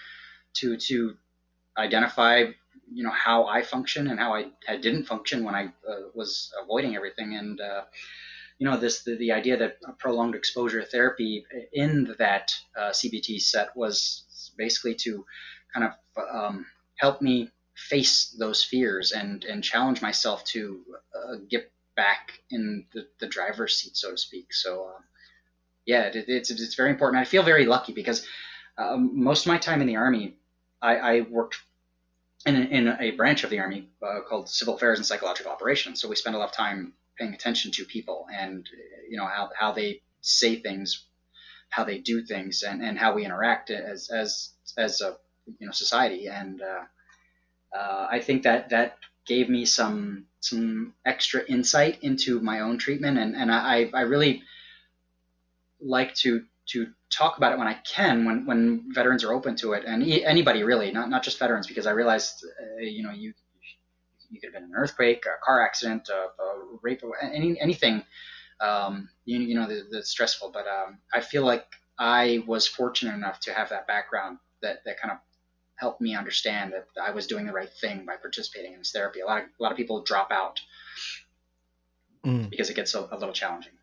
to 0.55 0.77
to 0.77 1.17
identify 1.77 2.45
you 2.93 3.03
know 3.03 3.11
how 3.11 3.47
I 3.47 3.63
function 3.63 4.09
and 4.09 4.21
how 4.21 4.35
I, 4.35 4.47
I 4.69 4.77
didn't 4.77 5.05
function 5.07 5.45
when 5.45 5.55
I 5.55 5.67
uh, 5.89 6.09
was 6.15 6.53
avoiding 6.63 6.95
everything 6.97 7.35
and 7.35 7.61
uh, 7.61 7.83
you 8.59 8.69
know 8.69 8.77
this 8.77 9.03
the, 9.03 9.17
the 9.17 9.33
idea 9.33 9.57
that 9.57 9.79
prolonged 9.99 10.35
exposure 10.35 10.83
therapy 10.83 11.45
in 11.73 12.15
that 12.19 12.53
uh, 12.77 12.91
CBT 12.91 13.41
set 13.41 13.77
was 13.77 14.53
basically 14.57 14.95
to 14.95 15.25
kind 15.73 15.87
of 15.87 16.25
um, 16.33 16.67
help 16.97 17.21
me 17.21 17.51
face 17.75 18.35
those 18.39 18.63
fears 18.63 19.13
and 19.13 19.45
and 19.45 19.65
challenge 19.65 20.01
myself 20.01 20.45
to 20.45 20.81
uh, 21.15 21.37
get 21.49 21.71
back 21.97 22.41
in 22.51 22.85
the, 22.93 23.07
the 23.21 23.27
driver's 23.27 23.77
seat 23.77 23.97
so 23.97 24.11
to 24.11 24.19
speak 24.19 24.53
so 24.53 24.87
uh, 24.87 25.01
yeah 25.87 26.03
it, 26.03 26.25
it's 26.29 26.51
it's 26.51 26.75
very 26.75 26.91
important 26.91 27.21
I 27.21 27.25
feel 27.25 27.43
very 27.43 27.67
lucky 27.67 27.93
because 27.93 28.27
um, 28.79 29.11
most 29.23 29.47
of 29.47 29.49
my 29.49 29.59
time 29.59 29.81
in 29.81 29.87
the 29.87 29.97
army 29.97 30.37
I, 30.81 30.97
I 30.97 31.21
worked 31.23 31.57
in, 32.47 32.57
in 32.57 32.89
a 33.01 33.13
branch 33.13 33.45
of 33.45 33.51
the 33.51 33.59
Army 33.59 33.89
uh, 34.03 34.21
called 34.29 34.49
Civil 34.49 34.77
Affairs 34.77 34.99
and 34.99 35.07
Psychological 35.07 35.51
Operations. 35.51 36.01
So 36.01 36.09
we 36.09 36.17
spend 36.17 36.37
a 36.37 36.39
lot 36.39 36.51
of 36.51 36.53
time 36.55 36.93
paying 37.19 37.35
attention 37.35 37.71
to 37.73 37.85
people 37.85 38.27
and 38.33 38.69
you 39.09 39.17
know 39.17 39.27
how, 39.27 39.51
how 39.59 39.73
they 39.73 40.01
say 40.21 40.57
things, 40.57 41.05
how 41.71 41.85
they 41.85 41.99
do 41.99 42.25
things, 42.25 42.63
and, 42.63 42.83
and 42.83 42.99
how 42.99 43.15
we 43.15 43.25
interact 43.25 43.71
as 43.71 44.11
as 44.11 44.51
as 44.77 45.01
a 45.01 45.17
you 45.59 45.67
know 45.67 45.73
society. 45.73 46.29
And 46.29 46.63
uh, 46.63 46.85
uh, 47.77 48.09
I 48.11 48.21
think 48.21 48.43
that 48.45 48.71
that 48.71 48.99
gave 49.27 49.49
me 49.49 49.65
some 49.65 50.27
some 50.41 50.95
extra 51.05 51.45
insight 51.47 52.03
into 52.03 52.41
my 52.41 52.61
own 52.61 52.79
treatment, 52.79 53.19
and 53.19 53.37
and 53.37 53.53
I 53.53 53.91
I 53.93 54.03
really 54.03 54.43
like 55.81 56.15
to 56.17 56.45
to 56.67 56.89
talk 57.11 57.37
about 57.37 57.53
it 57.53 57.59
when 57.59 57.69
I 57.69 57.75
can, 57.75 58.25
when, 58.25 58.47
when 58.47 58.87
veterans 58.89 59.23
are 59.23 59.33
open 59.33 59.55
to 59.57 59.75
it, 59.75 59.85
and 59.87 60.03
anybody 60.03 60.63
really, 60.63 60.91
not 60.93 61.11
not 61.11 61.23
just 61.23 61.39
veterans, 61.39 61.67
because 61.67 61.87
I 61.87 61.91
realized, 61.91 62.45
uh, 62.45 62.81
you 62.81 63.03
know, 63.03 63.11
you 63.13 63.35
you 64.35 64.41
could 64.41 64.53
have 64.53 64.61
been 64.61 64.71
an 64.71 64.77
earthquake, 64.77 65.25
a 65.27 65.45
car 65.45 65.65
accident, 65.65 66.09
a, 66.09 66.43
a 66.43 66.79
rape, 66.83 67.03
any 67.23 67.61
anything, 67.61 68.05
um, 68.61 69.09
you, 69.25 69.39
you 69.41 69.55
know, 69.55 69.69
that's 69.91 70.11
stressful. 70.11 70.51
But 70.53 70.67
um, 70.67 70.99
I 71.13 71.21
feel 71.21 71.45
like 71.45 71.67
I 71.99 72.43
was 72.47 72.67
fortunate 72.67 73.15
enough 73.15 73.41
to 73.41 73.53
have 73.53 73.69
that 73.71 73.87
background 73.87 74.39
that 74.63 74.85
that 74.85 75.01
kind 75.01 75.13
of 75.13 75.19
helped 75.77 76.01
me 76.01 76.15
understand 76.15 76.73
that 76.73 76.87
I 77.01 77.11
was 77.11 77.27
doing 77.27 77.47
the 77.47 77.53
right 77.53 77.71
thing 77.81 78.05
by 78.07 78.17
participating 78.17 78.73
in 78.73 78.79
this 78.79 78.93
therapy. 78.93 79.21
A 79.21 79.27
lot 79.27 79.39
of 79.39 79.45
a 79.45 79.63
lot 79.63 79.73
of 79.73 79.77
people 79.77 80.03
drop 80.03 80.31
out 80.31 80.61
mm. 82.25 82.51
because 82.51 82.71
it 82.71 82.75
gets 82.75 82.95
a, 82.95 83.09
a 83.11 83.19
little 83.19 83.35
challenging. 83.35 83.74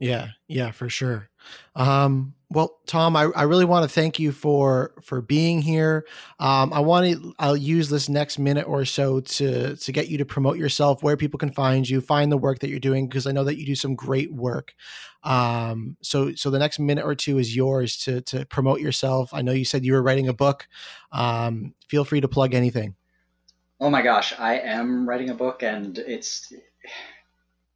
Yeah, 0.00 0.28
yeah, 0.48 0.70
for 0.72 0.88
sure. 0.88 1.30
Um, 1.76 2.34
well, 2.50 2.78
Tom, 2.86 3.16
I, 3.16 3.24
I 3.34 3.42
really 3.44 3.64
want 3.64 3.82
to 3.84 3.88
thank 3.88 4.18
you 4.18 4.32
for 4.32 4.94
for 5.02 5.20
being 5.20 5.62
here. 5.62 6.06
Um, 6.38 6.72
I 6.72 6.80
want 6.80 7.06
to 7.06 7.34
I'll 7.38 7.56
use 7.56 7.88
this 7.88 8.08
next 8.08 8.38
minute 8.38 8.66
or 8.68 8.84
so 8.84 9.20
to 9.20 9.76
to 9.76 9.92
get 9.92 10.08
you 10.08 10.18
to 10.18 10.24
promote 10.24 10.56
yourself, 10.56 11.02
where 11.02 11.16
people 11.16 11.38
can 11.38 11.50
find 11.50 11.88
you, 11.88 12.00
find 12.00 12.30
the 12.30 12.36
work 12.36 12.58
that 12.60 12.70
you're 12.70 12.78
doing, 12.80 13.08
because 13.08 13.26
I 13.26 13.32
know 13.32 13.44
that 13.44 13.58
you 13.58 13.66
do 13.66 13.74
some 13.74 13.94
great 13.94 14.32
work. 14.32 14.74
Um, 15.22 15.96
so 16.02 16.34
so 16.34 16.50
the 16.50 16.58
next 16.58 16.78
minute 16.78 17.04
or 17.04 17.14
two 17.14 17.38
is 17.38 17.56
yours 17.56 17.96
to 17.98 18.20
to 18.22 18.44
promote 18.46 18.80
yourself. 18.80 19.32
I 19.32 19.42
know 19.42 19.52
you 19.52 19.64
said 19.64 19.84
you 19.84 19.92
were 19.92 20.02
writing 20.02 20.28
a 20.28 20.34
book. 20.34 20.68
Um, 21.12 21.74
feel 21.88 22.04
free 22.04 22.20
to 22.20 22.28
plug 22.28 22.54
anything. 22.54 22.94
Oh 23.80 23.90
my 23.90 24.02
gosh, 24.02 24.34
I 24.38 24.58
am 24.58 25.08
writing 25.08 25.30
a 25.30 25.34
book, 25.34 25.62
and 25.62 25.98
it's 25.98 26.52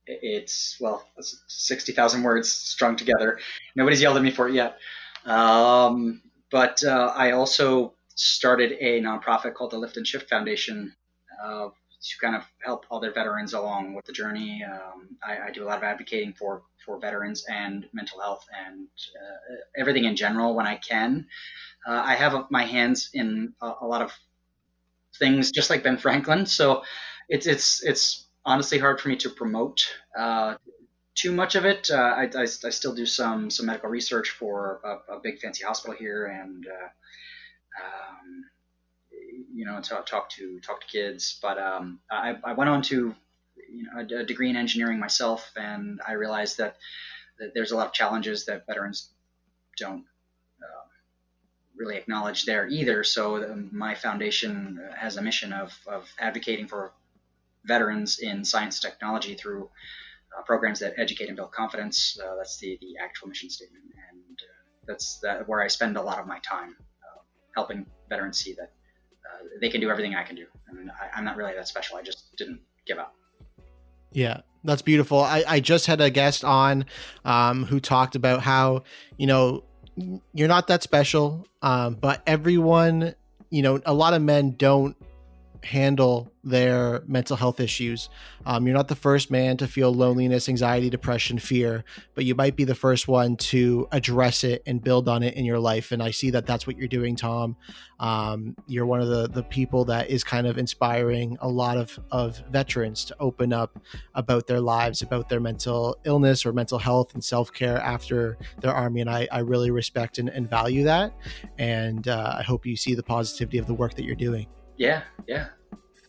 it's 0.09 0.77
well, 0.81 1.07
sixty 1.47 1.93
thousand 1.93 2.23
words 2.23 2.51
strung 2.51 2.97
together. 2.97 3.39
Nobody's 3.77 4.01
yelled 4.01 4.17
at 4.17 4.23
me 4.23 4.31
for 4.31 4.49
it 4.49 4.55
yet. 4.55 4.79
Um, 5.25 6.23
but 6.51 6.83
uh, 6.83 7.13
I 7.15 7.33
also 7.33 7.95
started 8.15 8.73
a 8.81 9.01
nonprofit 9.01 9.55
called 9.55 9.71
the 9.71 9.79
Lift 9.79 9.97
and 9.97 10.07
Shift 10.07 10.29
Foundation 10.29 10.95
uh, 11.43 11.69
to 11.69 12.19
kind 12.21 12.35
of 12.35 12.45
help 12.65 12.87
other 12.91 13.13
veterans 13.13 13.53
along 13.53 13.95
with 13.95 14.07
the 14.07 14.13
journey. 14.13 14.65
Um, 14.65 15.17
I, 15.27 15.49
I, 15.49 15.51
do 15.51 15.65
a 15.65 15.67
lot 15.67 15.79
of 15.79 15.85
advocating 15.85 16.33
for 16.33 16.63
for 16.85 16.99
veterans 16.99 17.45
and 17.49 17.87
mental 17.93 18.21
health 18.21 18.47
and 18.67 18.87
uh, 18.87 19.55
everything 19.77 20.05
in 20.05 20.17
general 20.17 20.55
when 20.55 20.67
I 20.67 20.77
can. 20.77 21.27
Uh, 21.87 22.03
I 22.05 22.15
have 22.15 22.51
my 22.51 22.65
hands 22.65 23.11
in 23.13 23.53
a, 23.61 23.73
a 23.83 23.87
lot 23.87 24.03
of 24.03 24.13
things, 25.19 25.51
just 25.51 25.71
like 25.71 25.83
Ben 25.83 25.99
Franklin. 25.99 26.47
So 26.47 26.83
it's 27.29 27.47
it's 27.47 27.83
it's 27.83 28.28
honestly 28.49 28.79
hard 28.79 28.99
for 28.99 29.11
me 29.11 29.17
to 29.17 29.29
promote 29.29 29.87
uh, 30.19 30.55
too 31.15 31.33
much 31.33 31.55
of 31.55 31.67
it. 31.67 31.91
Uh, 31.91 31.97
I, 31.97 32.23
I, 32.35 32.43
I, 32.43 32.47
still 32.47 32.95
do 32.95 33.05
some 33.05 33.51
some 33.51 33.67
medical 33.67 33.91
research 33.91 34.31
for 34.31 34.81
a, 34.83 35.17
a 35.17 35.21
big 35.21 35.39
fancy 35.39 35.65
hospital 35.65 35.95
here, 35.95 36.27
and 36.27 36.67
uh, 36.67 36.89
um, 37.85 38.45
you 39.53 39.67
know, 39.67 39.81
to 39.81 40.03
talk 40.07 40.31
to 40.31 40.61
talk 40.61 40.81
to 40.81 40.87
kids. 40.87 41.39
But 41.43 41.59
um, 41.59 42.01
I, 42.11 42.37
I 42.43 42.55
went 42.55 42.71
on 42.71 42.83
to 42.83 43.15
you 43.71 43.85
know 43.85 44.19
a, 44.21 44.25
degree 44.25 44.49
in 44.49 44.57
engineering 44.57 44.99
myself, 44.99 45.51
and 45.57 46.01
I 46.07 46.13
realized 46.13 46.57
that, 46.59 46.77
that 47.39 47.53
there's 47.55 47.73
a 47.73 47.77
lot 47.77 47.89
of 47.89 47.93
challenges 47.93 48.47
that 48.47 48.67
veterans 48.67 49.11
don't 49.77 50.05
uh, 50.63 50.87
really 51.77 51.97
acknowledge 51.97 52.47
there 52.47 52.67
either. 52.67 53.05
So 53.05 53.37
um, 53.45 53.69
my 53.73 53.95
foundation 53.95 54.81
has 54.97 55.19
a 55.19 55.23
mission 55.23 55.53
of, 55.53 55.77
of 55.87 56.09
advocating 56.19 56.67
for 56.67 56.93
veterans 57.69 58.19
in 58.19 58.45
science 58.45 58.83
and 58.83 58.91
technology 58.91 59.35
through 59.35 59.69
uh, 60.37 60.43
programs 60.43 60.81
that 60.81 60.95
educate 60.97 61.29
and 61.29 61.37
build 61.37 61.53
confidence. 61.53 62.19
Uh, 62.21 62.35
that's 62.37 62.59
the, 62.59 62.79
the 62.81 62.97
actual 63.03 63.29
mission 63.29 63.51
statement, 63.51 63.85
and 64.11 64.39
uh, 64.41 64.85
that's 64.87 65.21
that, 65.23 65.47
where 65.47 65.63
I 65.63 65.69
spend 65.69 65.97
a 65.97 66.03
lot 66.03 66.19
of 66.19 66.27
my 66.27 66.39
time 66.41 66.75
uh, 67.05 67.21
helping 67.55 67.87
veterans 68.09 68.39
see 68.39 68.55
that 68.55 68.73
uh, 69.27 69.47
they 69.61 69.69
can 69.69 69.81
do 69.81 69.91
everything 69.91 70.15
I 70.15 70.25
can 70.25 70.37
do. 70.37 70.47
I 70.69 70.73
mean, 70.73 70.91
I, 70.91 71.19
am 71.19 71.25
not 71.25 71.37
really 71.37 71.55
that 71.55 71.69
special. 71.69 71.97
I 71.97 72.03
just 72.03 72.35
didn't 72.37 72.61
give 72.87 72.99
up. 72.99 73.15
Yeah, 74.13 74.41
that's 74.65 74.83
beautiful. 74.83 75.21
I, 75.21 75.45
I 75.47 75.61
just 75.61 75.87
had 75.87 76.01
a 76.01 76.11
guest 76.11 76.45
on 76.45 76.87
um, 77.25 77.65
who 77.65 77.79
talked 77.79 78.17
about 78.17 78.43
how 78.43 78.83
you 79.19 79.27
know 79.27 79.65
you're 80.33 80.49
not 80.49 80.69
that 80.69 80.83
special, 80.83 81.47
um, 81.63 81.95
but 81.95 82.23
everyone, 82.27 83.15
you 83.51 83.63
know, 83.63 83.81
a 83.85 83.93
lot 83.93 84.15
of 84.15 84.23
men 84.23 84.53
don't 84.53 84.97
handle 85.69 86.33
their 86.43 87.03
mental 87.07 87.37
health 87.37 87.61
issues. 87.61 88.09
Um, 88.47 88.67
you're 88.67 88.75
not 88.75 88.89
the 88.89 88.95
first 88.95 89.31
man 89.31 89.59
to 89.59 89.69
feel 89.69 89.93
loneliness, 89.93 90.49
anxiety, 90.49 90.89
depression, 90.89 91.39
fear, 91.39 91.85
but 92.15 92.25
you 92.25 92.35
might 92.35 92.57
be 92.57 92.65
the 92.65 92.75
first 92.75 93.07
one 93.07 93.37
to 93.37 93.87
address 93.93 94.45
it 94.45 94.63
and 94.67 94.83
build 94.83 95.11
on 95.11 95.23
it 95.23 95.35
in 95.35 95.45
your 95.45 95.59
life. 95.59 95.93
And 95.93 96.03
I 96.03 96.11
see 96.11 96.31
that 96.31 96.47
that's 96.47 96.67
what 96.67 96.79
you're 96.79 96.89
doing, 96.89 97.17
Tom. 97.17 97.55
Um, 98.01 98.57
you're 98.67 98.87
one 98.87 99.03
of 99.03 99.09
the, 99.09 99.29
the 99.29 99.43
people 99.43 99.85
that 99.87 100.09
is 100.09 100.25
kind 100.25 100.47
of 100.47 100.57
inspiring 100.57 101.37
a 101.43 101.49
lot 101.49 101.77
of, 101.77 101.99
of 102.11 102.43
veterans 102.51 103.05
to 103.07 103.17
open 103.21 103.53
up 103.53 103.79
about 104.15 104.47
their 104.47 104.61
lives, 104.61 105.03
about 105.03 105.29
their 105.29 105.41
mental 105.41 105.99
illness 106.05 106.47
or 106.47 106.55
mental 106.55 106.79
health 106.79 107.13
and 107.13 107.23
self 107.23 107.53
care 107.53 107.77
after 107.77 108.39
their 108.61 108.73
army. 108.73 109.03
And 109.03 109.11
I, 109.11 109.29
I 109.31 109.41
really 109.41 109.71
respect 109.71 110.17
and, 110.17 110.31
and 110.31 110.49
value 110.49 110.85
that. 110.85 111.13
And 111.59 112.09
uh, 112.09 112.37
I 112.39 112.43
hope 112.43 112.65
you 112.65 112.75
see 112.75 112.95
the 112.95 113.03
positivity 113.03 113.59
of 113.59 113.67
the 113.67 113.75
work 113.75 113.93
that 113.95 114.05
you're 114.05 114.17
doing. 114.17 114.47
Yeah, 114.79 115.03
yeah. 115.27 115.49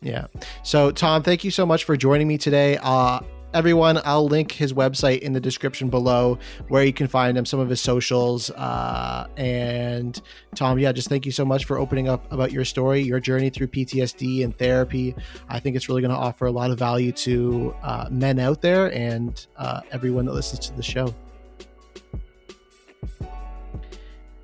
Yeah. 0.02 0.28
So, 0.64 0.92
Tom, 0.92 1.24
thank 1.24 1.44
you 1.44 1.52
so 1.52 1.66
much 1.66 1.84
for 1.84 1.98
joining 1.98 2.28
me 2.28 2.38
today. 2.38 2.78
Uh, 2.82 3.20
everyone, 3.54 4.00
I'll 4.06 4.28
link 4.28 4.52
his 4.52 4.74
website 4.74 5.20
in 5.20 5.34
the 5.34 5.40
description 5.40 5.90
below 5.90 6.38
where 6.68 6.84
you 6.84 6.94
can 6.94 7.08
find 7.08 7.38
him, 7.38 7.46
some 7.46 7.60
of 7.60 7.70
his 7.70 7.82
socials. 7.82 8.50
Uh, 8.52 9.28
and 9.36 10.22
Tom, 10.56 10.80
yeah, 10.80 10.92
just 10.92 11.10
thank 11.10 11.26
you 11.26 11.32
so 11.32 11.44
much 11.44 11.66
for 11.66 11.78
opening 11.78 12.08
up 12.08 12.32
about 12.32 12.52
your 12.52 12.64
story, 12.64 13.02
your 13.02 13.20
journey 13.20 13.50
through 13.50 13.68
PTSD 13.68 14.44
and 14.44 14.58
therapy. 14.58 15.16
I 15.50 15.60
think 15.60 15.76
it's 15.76 15.90
really 15.90 16.02
going 16.02 16.14
to 16.14 16.18
offer 16.18 16.46
a 16.46 16.52
lot 16.52 16.72
of 16.72 16.80
value 16.80 17.12
to 17.12 17.76
uh, 17.82 18.08
men 18.10 18.40
out 18.40 18.62
there 18.62 18.94
and 18.94 19.46
uh, 19.58 19.82
everyone 19.92 20.26
that 20.26 20.34
listens 20.34 20.60
to 20.68 20.74
the 20.74 20.84
show. 20.84 21.14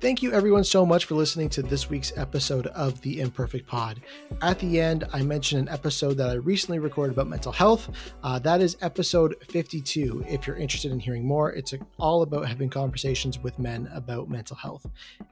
Thank 0.06 0.22
you, 0.22 0.30
everyone, 0.30 0.62
so 0.62 0.86
much 0.86 1.06
for 1.06 1.16
listening 1.16 1.48
to 1.48 1.62
this 1.62 1.90
week's 1.90 2.12
episode 2.16 2.68
of 2.68 3.00
The 3.00 3.20
Imperfect 3.20 3.66
Pod. 3.66 4.02
At 4.40 4.56
the 4.60 4.80
end, 4.80 5.02
I 5.12 5.22
mentioned 5.22 5.62
an 5.62 5.74
episode 5.74 6.16
that 6.18 6.30
I 6.30 6.34
recently 6.34 6.78
recorded 6.78 7.14
about 7.14 7.26
mental 7.26 7.50
health. 7.50 7.90
Uh, 8.22 8.38
that 8.38 8.60
is 8.60 8.76
episode 8.82 9.34
52. 9.48 10.24
If 10.28 10.46
you're 10.46 10.58
interested 10.58 10.92
in 10.92 11.00
hearing 11.00 11.26
more, 11.26 11.52
it's 11.54 11.74
all 11.98 12.22
about 12.22 12.46
having 12.46 12.70
conversations 12.70 13.40
with 13.40 13.58
men 13.58 13.90
about 13.92 14.30
mental 14.30 14.54
health. 14.54 14.86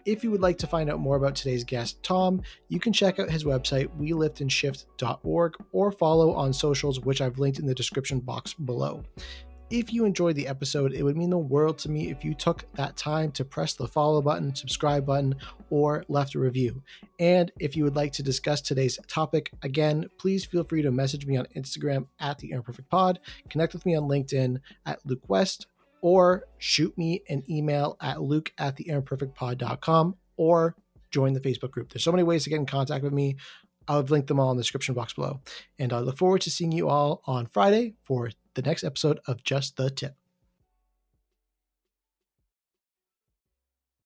If 0.07 0.25
you 0.25 0.33
would 0.33 0.43
like 0.43 0.59
to 0.59 0.67
find 0.67 0.91
out 0.91 0.99
more 0.99 1.15
about 1.15 1.37
today's 1.37 1.63
guest, 1.63 2.03
Tom, 2.03 2.43
you 2.69 2.81
can 2.81 2.93
check 2.93 3.21
out 3.21 3.31
his 3.31 3.45
website, 3.45 3.87
weliftandshift.org, 3.97 5.55
or 5.71 5.93
follow 5.93 6.35
on 6.35 6.53
socials, 6.53 6.99
which 6.99 7.21
I've 7.21 7.39
linked 7.39 7.61
in 7.61 7.67
the 7.67 7.77
description 7.77 8.19
box 8.19 8.55
below. 8.55 9.05
If 9.75 9.93
you 9.93 10.05
enjoyed 10.05 10.37
the 10.37 10.47
episode, 10.47 10.93
it 10.93 11.03
would 11.03 11.17
mean 11.17 11.31
the 11.31 11.37
world 11.37 11.79
to 11.79 11.91
me 11.91 12.09
if 12.09 12.25
you 12.25 12.33
took 12.33 12.65
that 12.75 12.97
time 12.97 13.33
to 13.33 13.45
press 13.45 13.75
the 13.75 13.89
follow 13.89 14.23
button, 14.23 14.55
subscribe 14.55 15.05
button, 15.05 15.35
or 15.69 16.05
left 16.07 16.37
a 16.37 16.39
review. 16.39 16.85
And 17.19 17.51
if 17.59 17.75
you 17.75 17.83
would 17.83 17.97
like 17.97 18.13
to 18.13 18.23
discuss 18.23 18.61
today's 18.61 19.01
topic, 19.09 19.51
again, 19.63 20.11
please 20.17 20.45
feel 20.45 20.63
free 20.63 20.83
to 20.83 20.93
message 20.93 21.27
me 21.27 21.37
on 21.37 21.49
Instagram 21.57 22.07
at 22.21 22.39
the 22.39 22.53
Imperfect 22.53 22.89
Pod, 22.89 23.19
connect 23.51 23.73
with 23.73 23.85
me 23.85 23.97
on 23.97 24.05
LinkedIn 24.05 24.61
at 24.87 25.05
Luke 25.05 25.29
West, 25.29 25.67
or 26.03 26.45
shoot 26.57 26.97
me 26.97 27.25
an 27.29 27.43
email 27.51 27.97
at 28.01 28.23
luke 28.23 28.53
at 28.57 28.77
the 28.77 28.85
imperfectpod.com 28.85 30.15
or 30.37 30.77
join 31.11 31.33
the 31.33 31.41
Facebook 31.41 31.73
group. 31.73 31.93
There's 31.93 32.05
so 32.05 32.13
many 32.13 32.23
ways 32.23 32.45
to 32.45 32.51
get 32.51 32.61
in 32.61 32.67
contact 32.67 33.03
with 33.03 33.13
me. 33.13 33.39
I'll 33.89 34.03
link 34.03 34.29
them 34.29 34.39
all 34.39 34.53
in 34.53 34.57
the 34.57 34.63
description 34.63 34.95
box 34.95 35.15
below. 35.15 35.41
And 35.81 35.93
I 35.93 35.99
look 35.99 36.17
forward 36.17 36.43
to 36.43 36.51
seeing 36.53 36.71
you 36.71 36.89
all 36.89 37.23
on 37.27 37.47
Friday 37.47 37.95
for 38.05 38.31
the 38.55 38.63
next 38.63 38.85
episode 38.85 39.21
of 39.27 39.43
Just 39.45 39.77
the 39.77 39.91
Tip. 39.91 40.17